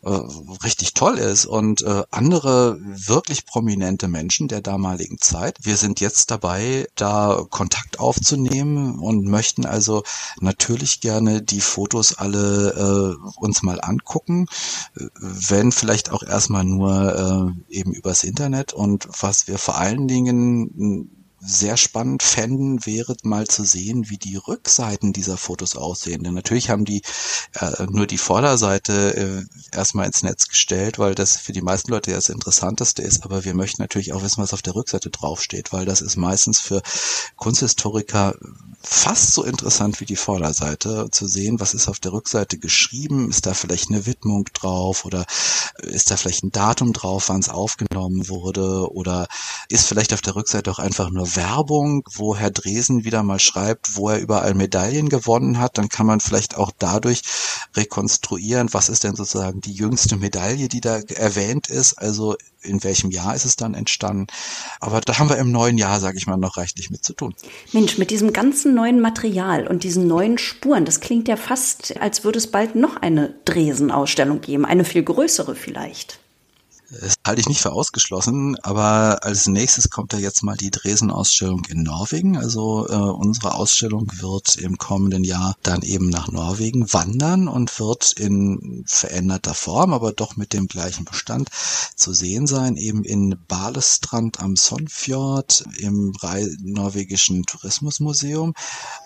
äh, 0.03 0.09
richtig 0.09 0.93
toll 0.93 1.17
ist. 1.19 1.45
Und 1.45 1.83
äh, 1.83 2.03
andere 2.11 2.77
wirklich 2.81 3.45
prominente 3.45 4.09
Menschen 4.09 4.49
der 4.49 4.59
damaligen 4.59 5.19
Zeit. 5.19 5.57
Wir 5.61 5.77
sind 5.77 6.01
jetzt 6.01 6.31
dabei, 6.31 6.85
da 6.95 7.45
Kontakt 7.49 7.99
aufzunehmen 7.99 8.99
und 8.99 9.25
möchten 9.25 9.65
also 9.65 10.03
natürlich 10.41 10.99
gerne 10.99 11.41
die 11.41 11.61
Fotos 11.61 12.17
alle 12.17 13.15
äh, 13.17 13.39
uns 13.39 13.63
mal 13.63 13.79
angucken, 13.79 14.47
wenn 15.21 15.71
vielleicht 15.71 16.11
auch 16.11 16.23
erstmal 16.23 16.65
nur 16.65 17.55
äh, 17.69 17.73
eben 17.73 17.93
übers 17.93 18.25
Internet. 18.25 18.73
Und 18.73 19.07
was 19.21 19.47
wir 19.47 19.57
vor 19.57 19.77
allen 19.77 20.09
Dingen 20.09 21.20
sehr 21.43 21.75
spannend 21.75 22.21
fänden, 22.21 22.85
wäre 22.85 23.15
mal 23.23 23.47
zu 23.47 23.63
sehen, 23.63 24.09
wie 24.09 24.17
die 24.17 24.35
Rückseiten 24.35 25.11
dieser 25.11 25.37
Fotos 25.37 25.75
aussehen. 25.75 26.23
Denn 26.23 26.35
natürlich 26.35 26.69
haben 26.69 26.85
die 26.85 27.01
äh, 27.53 27.85
nur 27.89 28.05
die 28.05 28.19
Vorderseite 28.19 29.47
äh, 29.71 29.75
erstmal 29.75 30.05
ins 30.05 30.21
Netz 30.21 30.47
gestellt, 30.47 30.99
weil 30.99 31.15
das 31.15 31.37
für 31.37 31.53
die 31.53 31.61
meisten 31.61 31.91
Leute 31.91 32.11
ja 32.11 32.17
das 32.17 32.29
Interessanteste 32.29 33.01
ist. 33.01 33.23
Aber 33.23 33.43
wir 33.43 33.55
möchten 33.55 33.81
natürlich 33.81 34.13
auch 34.13 34.21
wissen, 34.23 34.41
was 34.41 34.53
auf 34.53 34.61
der 34.61 34.75
Rückseite 34.75 35.09
draufsteht, 35.09 35.73
weil 35.73 35.85
das 35.85 36.01
ist 36.01 36.15
meistens 36.15 36.59
für 36.59 36.81
Kunsthistoriker 37.37 38.35
fast 38.83 39.33
so 39.33 39.43
interessant 39.43 39.99
wie 39.99 40.05
die 40.05 40.15
Vorderseite, 40.15 41.09
zu 41.11 41.27
sehen, 41.27 41.59
was 41.59 41.73
ist 41.73 41.87
auf 41.87 41.99
der 41.99 42.13
Rückseite 42.13 42.57
geschrieben, 42.57 43.29
ist 43.29 43.45
da 43.45 43.53
vielleicht 43.53 43.89
eine 43.89 44.05
Widmung 44.05 44.45
drauf 44.53 45.05
oder 45.05 45.25
ist 45.83 46.09
da 46.09 46.17
vielleicht 46.17 46.43
ein 46.43 46.51
Datum 46.51 46.93
drauf, 46.93 47.29
wann 47.29 47.41
es 47.41 47.49
aufgenommen 47.49 48.27
wurde 48.27 48.91
oder 48.91 49.27
ist 49.69 49.87
vielleicht 49.87 50.13
auf 50.13 50.21
der 50.21 50.35
Rückseite 50.35 50.71
auch 50.71 50.79
einfach 50.79 51.09
nur 51.09 51.30
Werbung, 51.35 52.03
wo 52.13 52.35
Herr 52.35 52.51
Dresen 52.51 53.03
wieder 53.03 53.23
mal 53.23 53.39
schreibt, 53.39 53.95
wo 53.95 54.09
er 54.09 54.19
überall 54.19 54.53
Medaillen 54.53 55.09
gewonnen 55.09 55.59
hat, 55.59 55.77
dann 55.77 55.89
kann 55.89 56.05
man 56.05 56.19
vielleicht 56.19 56.57
auch 56.57 56.71
dadurch 56.77 57.21
rekonstruieren, 57.75 58.73
was 58.73 58.89
ist 58.89 59.03
denn 59.03 59.15
sozusagen 59.15 59.61
die 59.61 59.73
jüngste 59.73 60.17
Medaille, 60.17 60.67
die 60.67 60.81
da 60.81 60.97
erwähnt 60.97 61.69
ist, 61.69 61.97
also 61.97 62.35
in 62.61 62.83
welchem 62.83 63.11
Jahr 63.11 63.35
ist 63.35 63.45
es 63.45 63.55
dann 63.55 63.73
entstanden. 63.73 64.27
Aber 64.79 65.01
da 65.01 65.17
haben 65.17 65.29
wir 65.29 65.37
im 65.37 65.51
neuen 65.51 65.77
Jahr, 65.77 65.99
sage 65.99 66.17
ich 66.17 66.27
mal, 66.27 66.37
noch 66.37 66.57
reichlich 66.57 66.89
mit 66.89 67.03
zu 67.03 67.13
tun. 67.13 67.33
Mensch, 67.71 67.97
mit 67.97 68.11
diesem 68.11 68.33
ganzen 68.33 68.73
neuen 68.75 68.99
Material 68.99 69.67
und 69.67 69.83
diesen 69.83 70.07
neuen 70.07 70.37
Spuren, 70.37 70.85
das 70.85 70.99
klingt 70.99 71.27
ja 71.27 71.37
fast, 71.37 71.99
als 71.99 72.23
würde 72.23 72.37
es 72.37 72.47
bald 72.47 72.75
noch 72.75 72.97
eine 72.97 73.33
Dresen-Ausstellung 73.45 74.41
geben, 74.41 74.65
eine 74.65 74.85
viel 74.85 75.03
größere 75.03 75.55
vielleicht. 75.55 76.19
Das 76.99 77.15
halte 77.25 77.39
ich 77.39 77.47
nicht 77.47 77.61
für 77.61 77.71
ausgeschlossen, 77.71 78.57
aber 78.63 79.23
als 79.23 79.47
nächstes 79.47 79.89
kommt 79.89 80.11
ja 80.11 80.19
jetzt 80.19 80.43
mal 80.43 80.57
die 80.57 80.71
Dresden-Ausstellung 80.71 81.63
in 81.69 81.83
Norwegen. 81.83 82.35
Also 82.35 82.85
äh, 82.89 82.93
unsere 82.93 83.55
Ausstellung 83.55 84.11
wird 84.19 84.57
im 84.57 84.77
kommenden 84.77 85.23
Jahr 85.23 85.55
dann 85.63 85.83
eben 85.83 86.09
nach 86.09 86.29
Norwegen 86.29 86.91
wandern 86.91 87.47
und 87.47 87.79
wird 87.79 88.11
in 88.13 88.83
veränderter 88.87 89.53
Form, 89.53 89.93
aber 89.93 90.11
doch 90.11 90.35
mit 90.35 90.51
dem 90.51 90.67
gleichen 90.67 91.05
Bestand 91.05 91.49
zu 91.95 92.13
sehen 92.13 92.45
sein, 92.45 92.75
eben 92.75 93.05
in 93.05 93.37
Balestrand 93.47 94.41
am 94.41 94.57
Sonfjord 94.57 95.63
im 95.77 96.13
norwegischen 96.59 97.43
Tourismusmuseum. 97.43 98.53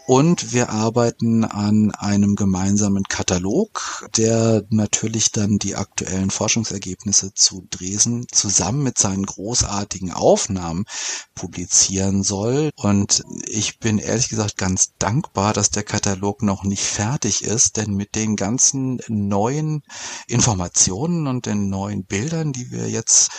Und 0.08 0.54
wir 0.54 0.70
arbeiten 0.70 1.44
an 1.44 1.92
einem 1.92 2.36
gemeinsamen 2.36 3.04
Katalog, 3.04 4.08
der 4.18 4.64
natürlich 4.70 5.32
dann 5.32 5.58
die 5.58 5.76
aktuellen 5.76 6.30
Forschungsergebnisse 6.30 7.34
zu 7.34 7.68
Dresden 7.76 8.26
zusammen 8.32 8.84
mit 8.84 8.98
seinen 8.98 9.26
großartigen 9.26 10.12
Aufnahmen 10.12 10.86
publizieren 11.34 12.24
soll. 12.24 12.72
Und 12.76 13.24
ich 13.48 13.80
bin 13.80 13.98
ehrlich 14.00 14.30
gesagt 14.30 14.58
ganz 14.58 14.94
dankbar, 15.00 15.54
dass 15.54 15.70
der 15.70 15.84
Katalog 15.84 16.42
noch 16.42 16.64
nicht 16.64 16.84
fertig 16.84 17.44
ist, 17.44 17.78
denn 17.78 17.94
mit 17.94 18.16
den 18.16 18.36
ganzen 18.36 19.00
neuen 19.08 19.84
Informationen 20.28 21.28
und 21.28 21.46
den 21.46 21.70
neuen 21.70 22.06
Bildern, 22.06 22.54
die 22.54 22.72
wir 22.72 22.90
jetzt 22.90 23.32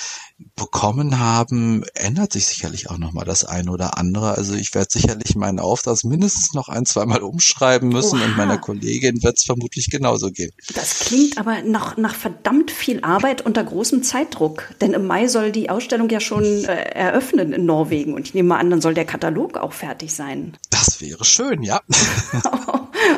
bekommen 0.54 1.18
haben, 1.18 1.82
ändert 1.94 2.32
sich 2.32 2.46
sicherlich 2.46 2.90
auch 2.90 2.98
nochmal 2.98 3.24
das 3.24 3.44
eine 3.44 3.70
oder 3.70 3.96
andere. 3.96 4.36
Also 4.36 4.54
ich 4.54 4.74
werde 4.74 4.88
sicherlich 4.90 5.34
meinen 5.34 5.58
Aufsatz 5.58 6.04
mindestens 6.04 6.52
noch 6.52 6.68
ein, 6.68 6.84
zweimal 6.84 7.22
umschreiben 7.22 7.88
müssen 7.88 8.18
Oha. 8.20 8.26
und 8.26 8.36
meiner 8.36 8.58
Kollegin 8.58 9.22
wird 9.22 9.38
es 9.38 9.44
vermutlich 9.44 9.90
genauso 9.90 10.30
gehen. 10.30 10.52
Das 10.74 10.98
klingt 10.98 11.38
aber 11.38 11.62
nach, 11.62 11.96
nach 11.96 12.14
verdammt 12.14 12.70
viel 12.70 13.00
Arbeit 13.02 13.46
unter 13.46 13.64
großem 13.64 14.02
Zeitdruck. 14.02 14.74
Denn 14.82 14.92
im 14.92 15.06
Mai 15.06 15.28
soll 15.28 15.52
die 15.52 15.70
Ausstellung 15.70 16.10
ja 16.10 16.20
schon 16.20 16.44
äh, 16.44 16.90
eröffnen 16.90 17.54
in 17.54 17.64
Norwegen 17.64 18.12
und 18.12 18.26
ich 18.26 18.34
nehme 18.34 18.50
mal 18.50 18.58
an, 18.58 18.70
dann 18.70 18.82
soll 18.82 18.92
der 18.92 19.06
Katalog 19.06 19.56
auch 19.56 19.72
fertig 19.72 20.12
sein. 20.14 20.56
Das 20.68 21.00
wäre 21.00 21.24
schön, 21.24 21.62
ja. 21.62 21.80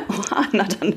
Oha, 0.09 0.49
na 0.53 0.65
dann 0.65 0.97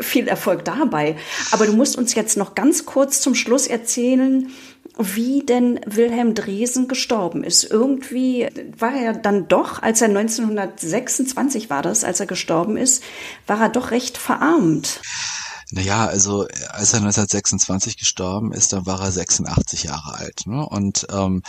viel 0.00 0.28
Erfolg 0.28 0.64
dabei. 0.66 1.16
Aber 1.50 1.66
du 1.66 1.72
musst 1.72 1.96
uns 1.96 2.14
jetzt 2.14 2.36
noch 2.36 2.54
ganz 2.54 2.84
kurz 2.84 3.22
zum 3.22 3.34
Schluss 3.34 3.66
erzählen, 3.66 4.50
wie 4.98 5.44
denn 5.44 5.80
Wilhelm 5.86 6.34
Dresen 6.34 6.88
gestorben 6.88 7.44
ist. 7.44 7.64
Irgendwie 7.64 8.48
war 8.78 8.94
er 8.94 9.14
dann 9.14 9.48
doch, 9.48 9.82
als 9.82 10.02
er 10.02 10.08
1926 10.08 11.70
war 11.70 11.82
das, 11.82 12.04
als 12.04 12.20
er 12.20 12.26
gestorben 12.26 12.76
ist, 12.76 13.02
war 13.46 13.60
er 13.60 13.68
doch 13.68 13.90
recht 13.90 14.18
verarmt. 14.18 15.00
Naja, 15.72 16.06
also 16.06 16.42
als 16.68 16.92
er 16.92 17.00
1926 17.00 17.96
gestorben 17.96 18.52
ist, 18.52 18.74
dann 18.74 18.84
war 18.84 19.00
er 19.00 19.10
86 19.10 19.84
Jahre 19.84 20.14
alt. 20.14 20.46
Ne? 20.46 20.66
Und 20.66 21.06
ähm, 21.10 21.42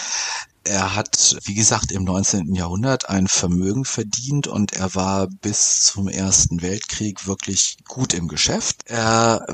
er 0.66 0.96
hat, 0.96 1.36
wie 1.44 1.56
gesagt, 1.56 1.92
im 1.92 2.06
19. 2.06 2.56
Jahrhundert 2.56 3.10
ein 3.10 3.28
Vermögen 3.28 3.84
verdient 3.84 4.48
und 4.48 4.72
er 4.72 4.96
war 4.96 5.28
bis 5.28 5.82
zum 5.82 6.08
Ersten 6.08 6.62
Weltkrieg 6.62 7.28
wirklich 7.28 7.78
gut 7.86 8.14
im 8.14 8.30
Geschäft. 8.30 8.84
Er 8.86 9.46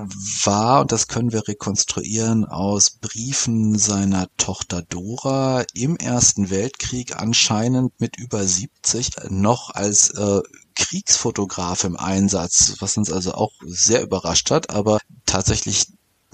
war, 0.44 0.82
und 0.82 0.92
das 0.92 1.08
können 1.08 1.32
wir 1.32 1.48
rekonstruieren 1.48 2.46
aus 2.46 2.92
Briefen 2.92 3.80
seiner 3.80 4.28
Tochter 4.38 4.84
Dora, 4.84 5.64
im 5.74 5.98
Ersten 5.98 6.52
Weltkrieg 6.52 7.16
anscheinend 7.20 8.00
mit 8.00 8.18
über 8.18 8.46
70 8.46 9.10
noch 9.30 9.72
als 9.74 10.12
äh, 10.12 10.42
Kriegsfotograf 10.80 11.84
im 11.84 11.98
Einsatz, 11.98 12.76
was 12.80 12.98
uns 12.98 13.12
also 13.12 13.34
auch 13.34 13.52
sehr 13.66 14.02
überrascht 14.02 14.50
hat, 14.50 14.70
aber 14.70 15.00
tatsächlich 15.26 15.88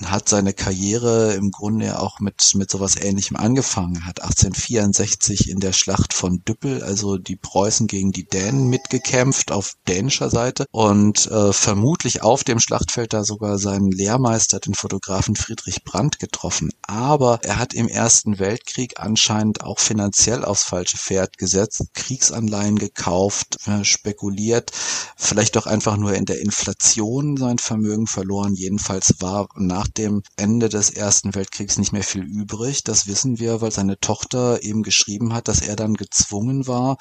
hat 0.04 0.28
seine 0.28 0.54
Karriere 0.54 1.34
im 1.36 1.52
Grunde 1.52 2.00
auch 2.00 2.20
mit, 2.20 2.52
mit 2.56 2.70
sowas 2.70 2.98
ähnlichem 2.98 3.38
angefangen, 3.38 4.06
hat 4.06 4.22
1864 4.22 5.50
in 5.50 5.60
der 5.60 5.72
Schlacht 5.72 6.14
von 6.14 6.43
Düppel, 6.43 6.84
also 6.84 7.18
die 7.18 7.38
Preußen 7.38 7.88
gegen 7.88 8.12
die 8.12 8.26
Dänen 8.26 8.68
mitgekämpft 8.68 9.52
auf 9.52 9.74
dänischer 9.88 10.30
Seite 10.30 10.66
und 10.72 11.28
äh, 11.28 11.54
vermutlich 11.54 12.22
auf 12.22 12.43
dem 12.43 12.60
Schlachtfeld 12.60 13.14
da 13.14 13.24
sogar 13.24 13.58
seinen 13.58 13.89
Lehrmeister, 13.89 14.60
den 14.60 14.74
Fotografen 14.74 15.36
Friedrich 15.36 15.84
Brandt 15.84 16.20
getroffen. 16.20 16.72
Aber 16.82 17.39
er 17.43 17.58
hat 17.58 17.74
im 17.74 17.88
Ersten 17.88 18.38
Weltkrieg 18.38 19.00
anscheinend 19.00 19.64
auch 19.64 19.80
finanziell 19.80 20.43
aufs 20.43 20.64
falsche 20.64 20.98
Pferd 20.98 21.38
gesetzt, 21.38 21.84
Kriegsanleihen 21.93 22.78
gekauft, 22.78 23.58
äh, 23.68 23.84
spekuliert, 23.86 24.72
vielleicht 25.16 25.56
doch 25.56 25.68
einfach 25.68 25.96
nur 25.96 26.14
in 26.14 26.26
der 26.26 26.41
Inflation 26.41 27.38
sein 27.38 27.60
Vermögen 27.60 28.08
verloren. 28.08 28.56
Jedenfalls 28.56 29.16
war 29.20 29.48
nach 29.56 29.85
nach 29.86 29.94
dem 29.94 30.24
Ende 30.36 30.70
des 30.70 30.90
Ersten 30.90 31.36
Weltkriegs 31.36 31.78
nicht 31.78 31.92
mehr 31.92 32.04
viel 32.04 32.24
übrig. 32.24 32.84
Das 32.84 33.06
wissen 33.08 33.40
wir, 33.40 33.62
weil 33.62 33.72
seine 33.72 34.00
Tochter 34.00 34.64
eben 34.64 34.82
geschrieben 34.82 35.34
hat, 35.34 35.48
dass 35.48 35.62
er 35.62 35.76
dann 35.76 35.94
gezwungen 35.94 36.66
war, 36.66 36.98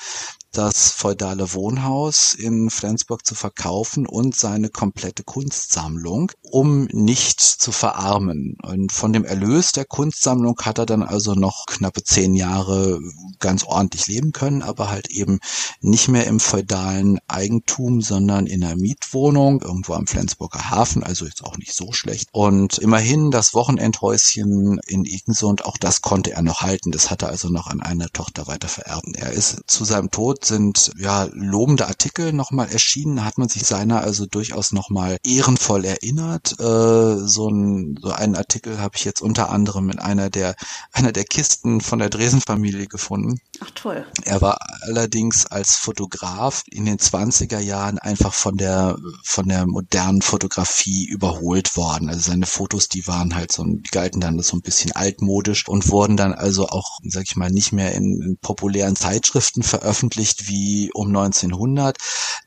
das 0.54 0.90
feudale 0.90 1.52
Wohnhaus 1.52 2.34
in 2.34 2.70
Flensburg 2.70 3.26
zu 3.26 3.34
verkaufen 3.34 4.06
und 4.06 4.36
seine 4.36 4.68
komplette 4.68 5.24
Kunstsammlung, 5.24 6.30
um 6.50 6.84
nicht 6.92 7.40
zu 7.40 7.72
verarmen. 7.72 8.56
Und 8.62 8.92
von 8.92 9.12
dem 9.12 9.24
Erlös 9.24 9.72
der 9.72 9.84
Kunstsammlung 9.84 10.58
hat 10.62 10.78
er 10.78 10.86
dann 10.86 11.02
also 11.02 11.34
noch 11.34 11.66
knappe 11.66 12.04
zehn 12.04 12.34
Jahre 12.34 13.00
ganz 13.40 13.64
ordentlich 13.64 14.06
leben 14.06 14.32
können, 14.32 14.62
aber 14.62 14.90
halt 14.90 15.10
eben 15.10 15.40
nicht 15.80 16.08
mehr 16.08 16.26
im 16.26 16.40
feudalen 16.40 17.18
Eigentum, 17.26 18.00
sondern 18.00 18.46
in 18.46 18.62
einer 18.62 18.76
Mietwohnung 18.76 19.60
irgendwo 19.60 19.94
am 19.94 20.06
Flensburger 20.06 20.70
Hafen, 20.70 21.02
also 21.02 21.26
jetzt 21.26 21.44
auch 21.44 21.58
nicht 21.58 21.74
so 21.74 21.92
schlecht. 21.92 22.28
Und 22.32 22.78
immerhin 22.78 23.30
das 23.30 23.54
Wochenendhäuschen 23.54 24.78
in 24.86 25.04
Igensund, 25.04 25.64
auch 25.64 25.76
das 25.78 26.00
konnte 26.00 26.32
er 26.32 26.42
noch 26.42 26.62
halten. 26.62 26.92
Das 26.92 27.10
hat 27.10 27.22
er 27.22 27.28
also 27.28 27.48
noch 27.48 27.66
an 27.66 27.80
eine 27.80 28.10
Tochter 28.10 28.46
weiter. 28.46 28.68
Er 29.14 29.32
ist 29.32 29.62
zu 29.66 29.84
seinem 29.84 30.10
Tod 30.10 30.43
sind 30.44 30.92
ja 30.96 31.28
lobende 31.32 31.86
Artikel 31.86 32.32
nochmal 32.32 32.70
erschienen, 32.70 33.24
hat 33.24 33.38
man 33.38 33.48
sich 33.48 33.64
seiner 33.64 34.00
also 34.00 34.26
durchaus 34.26 34.72
nochmal 34.72 35.18
ehrenvoll 35.24 35.84
erinnert. 35.84 36.58
Äh, 36.60 37.26
so, 37.26 37.48
ein, 37.48 37.98
so 38.00 38.10
einen 38.10 38.36
Artikel 38.36 38.78
habe 38.80 38.96
ich 38.96 39.04
jetzt 39.04 39.20
unter 39.20 39.50
anderem 39.50 39.90
in 39.90 39.98
einer 39.98 40.30
der 40.30 40.54
einer 40.92 41.12
der 41.12 41.24
Kisten 41.24 41.80
von 41.80 41.98
der 41.98 42.10
Dresen-Familie 42.10 42.86
gefunden. 42.86 43.40
Ach 43.60 43.70
toll. 43.74 44.06
Er 44.24 44.40
war 44.40 44.58
allerdings 44.82 45.46
als 45.46 45.74
Fotograf 45.76 46.64
in 46.70 46.86
den 46.86 46.98
20er 46.98 47.58
Jahren 47.58 47.98
einfach 47.98 48.32
von 48.34 48.56
der 48.56 48.96
von 49.22 49.48
der 49.48 49.66
modernen 49.66 50.22
Fotografie 50.22 51.06
überholt 51.06 51.76
worden. 51.76 52.08
Also 52.08 52.30
seine 52.30 52.46
Fotos, 52.46 52.88
die 52.88 53.06
waren 53.06 53.34
halt 53.34 53.52
so, 53.52 53.64
die 53.64 53.90
galten 53.90 54.20
dann 54.20 54.40
so 54.40 54.56
ein 54.56 54.62
bisschen 54.62 54.92
altmodisch 54.92 55.68
und 55.68 55.88
wurden 55.90 56.16
dann 56.16 56.32
also 56.32 56.68
auch, 56.68 56.98
sag 57.04 57.24
ich 57.24 57.36
mal, 57.36 57.50
nicht 57.50 57.72
mehr 57.72 57.92
in, 57.94 58.20
in 58.20 58.36
populären 58.38 58.96
Zeitschriften 58.96 59.62
veröffentlicht 59.62 60.48
wie 60.48 60.90
um 60.92 61.08
1900. 61.08 61.98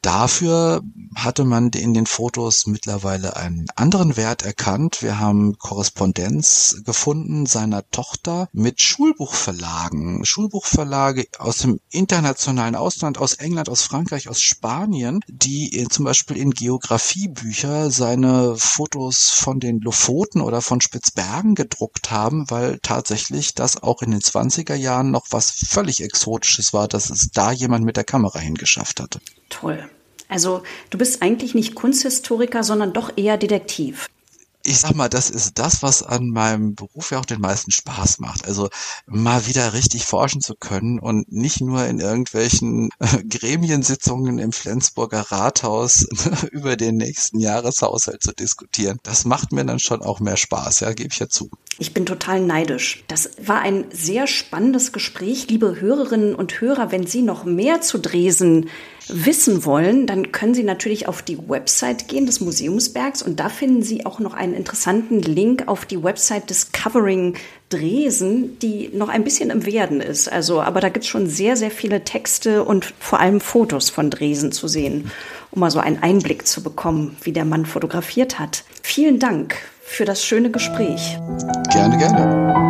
Dafür 0.01 0.81
hatte 1.15 1.43
man 1.43 1.69
in 1.69 1.93
den 1.93 2.05
Fotos 2.05 2.67
mittlerweile 2.67 3.35
einen 3.35 3.65
anderen 3.75 4.17
Wert 4.17 4.43
erkannt. 4.43 5.01
Wir 5.01 5.19
haben 5.19 5.57
Korrespondenz 5.57 6.81
gefunden 6.85 7.45
seiner 7.45 7.89
Tochter 7.89 8.49
mit 8.53 8.81
Schulbuchverlagen. 8.81 10.25
Schulbuchverlage 10.97 11.27
aus 11.37 11.57
dem 11.59 11.79
internationalen 11.91 12.75
Ausland, 12.75 13.17
aus 13.17 13.35
England, 13.35 13.69
aus 13.69 13.83
Frankreich, 13.83 14.29
aus 14.29 14.41
Spanien, 14.41 15.19
die 15.27 15.87
zum 15.89 16.05
Beispiel 16.05 16.37
in 16.37 16.51
Geografiebücher 16.51 17.91
seine 17.91 18.55
Fotos 18.57 19.29
von 19.29 19.59
den 19.59 19.79
Lofoten 19.79 20.41
oder 20.41 20.61
von 20.61 20.81
Spitzbergen 20.81 21.55
gedruckt 21.55 22.11
haben, 22.11 22.49
weil 22.49 22.79
tatsächlich 22.81 23.53
das 23.53 23.81
auch 23.81 24.01
in 24.01 24.11
den 24.11 24.21
20er 24.21 24.75
Jahren 24.75 25.11
noch 25.11 25.27
was 25.29 25.51
völlig 25.51 26.01
Exotisches 26.01 26.73
war, 26.73 26.87
dass 26.87 27.09
es 27.09 27.29
da 27.31 27.51
jemand 27.51 27.85
mit 27.85 27.97
der 27.97 28.03
Kamera 28.03 28.39
hingeschafft 28.39 28.99
hatte. 28.99 29.19
Toll. 29.49 29.89
Also 30.29 30.63
du 30.89 30.97
bist 30.97 31.21
eigentlich 31.21 31.55
nicht 31.55 31.75
Kunsthistoriker, 31.75 32.63
sondern 32.63 32.91
doch 32.93 33.11
eher 33.15 33.37
Detektiv 33.37 34.07
ich 34.67 34.79
sag 34.79 34.95
mal, 34.95 35.07
das 35.07 35.29
ist 35.29 35.57
das, 35.57 35.81
was 35.81 36.03
an 36.03 36.29
meinem 36.29 36.75
Beruf 36.75 37.11
ja 37.11 37.19
auch 37.19 37.25
den 37.25 37.39
meisten 37.39 37.71
Spaß 37.71 38.19
macht. 38.19 38.45
Also 38.45 38.69
mal 39.05 39.47
wieder 39.47 39.71
richtig 39.71 40.05
forschen 40.05 40.41
zu 40.41 40.55
können 40.55 40.99
und 40.99 41.31
nicht 41.31 41.61
nur 41.61 41.85
in 41.85 42.01
irgendwelchen 42.01 42.89
äh, 42.99 43.23
Gremiensitzungen 43.23 44.39
im 44.39 44.51
Flensburger 44.51 45.21
Rathaus 45.31 46.05
über 46.51 46.75
den 46.75 46.97
nächsten 46.97 47.39
Jahreshaushalt 47.39 48.21
zu 48.21 48.33
diskutieren. 48.33 48.99
Das 49.03 49.23
macht 49.23 49.53
mir 49.53 49.63
dann 49.63 49.79
schon 49.79 50.01
auch 50.01 50.19
mehr 50.19 50.37
Spaß, 50.37 50.81
ja, 50.81 50.91
gebe 50.91 51.09
ich 51.13 51.19
ja 51.19 51.29
zu. 51.29 51.49
Ich 51.79 51.93
bin 51.93 52.05
total 52.05 52.41
neidisch. 52.41 53.05
Das 53.07 53.31
war 53.41 53.61
ein 53.61 53.85
sehr 53.91 54.27
spannendes 54.27 54.91
Gespräch. 54.91 55.47
Liebe 55.49 55.79
Hörerinnen 55.79 56.35
und 56.35 56.59
Hörer, 56.59 56.91
wenn 56.91 57.07
Sie 57.07 57.21
noch 57.21 57.45
mehr 57.45 57.79
zu 57.79 57.99
Dresen 57.99 58.69
wissen 59.09 59.65
wollen, 59.65 60.07
dann 60.07 60.31
können 60.31 60.53
Sie 60.53 60.63
natürlich 60.63 61.07
auf 61.07 61.21
die 61.21 61.37
Website 61.47 62.07
gehen 62.07 62.25
des 62.25 62.41
Museumsbergs 62.41 63.21
und 63.21 63.39
da 63.39 63.49
finden 63.49 63.83
Sie 63.83 64.05
auch 64.05 64.19
noch 64.19 64.33
einen 64.33 64.53
interessanten 64.53 65.21
Link 65.21 65.67
auf 65.67 65.85
die 65.85 66.03
Website 66.03 66.49
Discovering 66.49 67.35
Dresen, 67.69 68.57
die 68.59 68.89
noch 68.93 69.09
ein 69.09 69.23
bisschen 69.23 69.49
im 69.49 69.65
Werden 69.65 69.99
ist. 69.99 70.31
Also, 70.31 70.61
aber 70.61 70.79
da 70.79 70.89
gibt 70.89 71.03
es 71.03 71.09
schon 71.09 71.27
sehr, 71.27 71.57
sehr 71.57 71.71
viele 71.71 72.03
Texte 72.03 72.63
und 72.63 72.93
vor 72.99 73.19
allem 73.19 73.41
Fotos 73.41 73.89
von 73.89 74.09
Dresen 74.09 74.51
zu 74.51 74.67
sehen, 74.67 75.11
um 75.51 75.59
mal 75.59 75.71
so 75.71 75.79
einen 75.79 76.01
Einblick 76.01 76.47
zu 76.47 76.63
bekommen, 76.63 77.17
wie 77.23 77.33
der 77.33 77.45
Mann 77.45 77.65
fotografiert 77.65 78.39
hat. 78.39 78.63
Vielen 78.83 79.19
Dank 79.19 79.55
für 79.81 80.05
das 80.05 80.23
schöne 80.23 80.49
Gespräch. 80.49 81.17
Gerne, 81.71 81.97
gerne. 81.97 82.66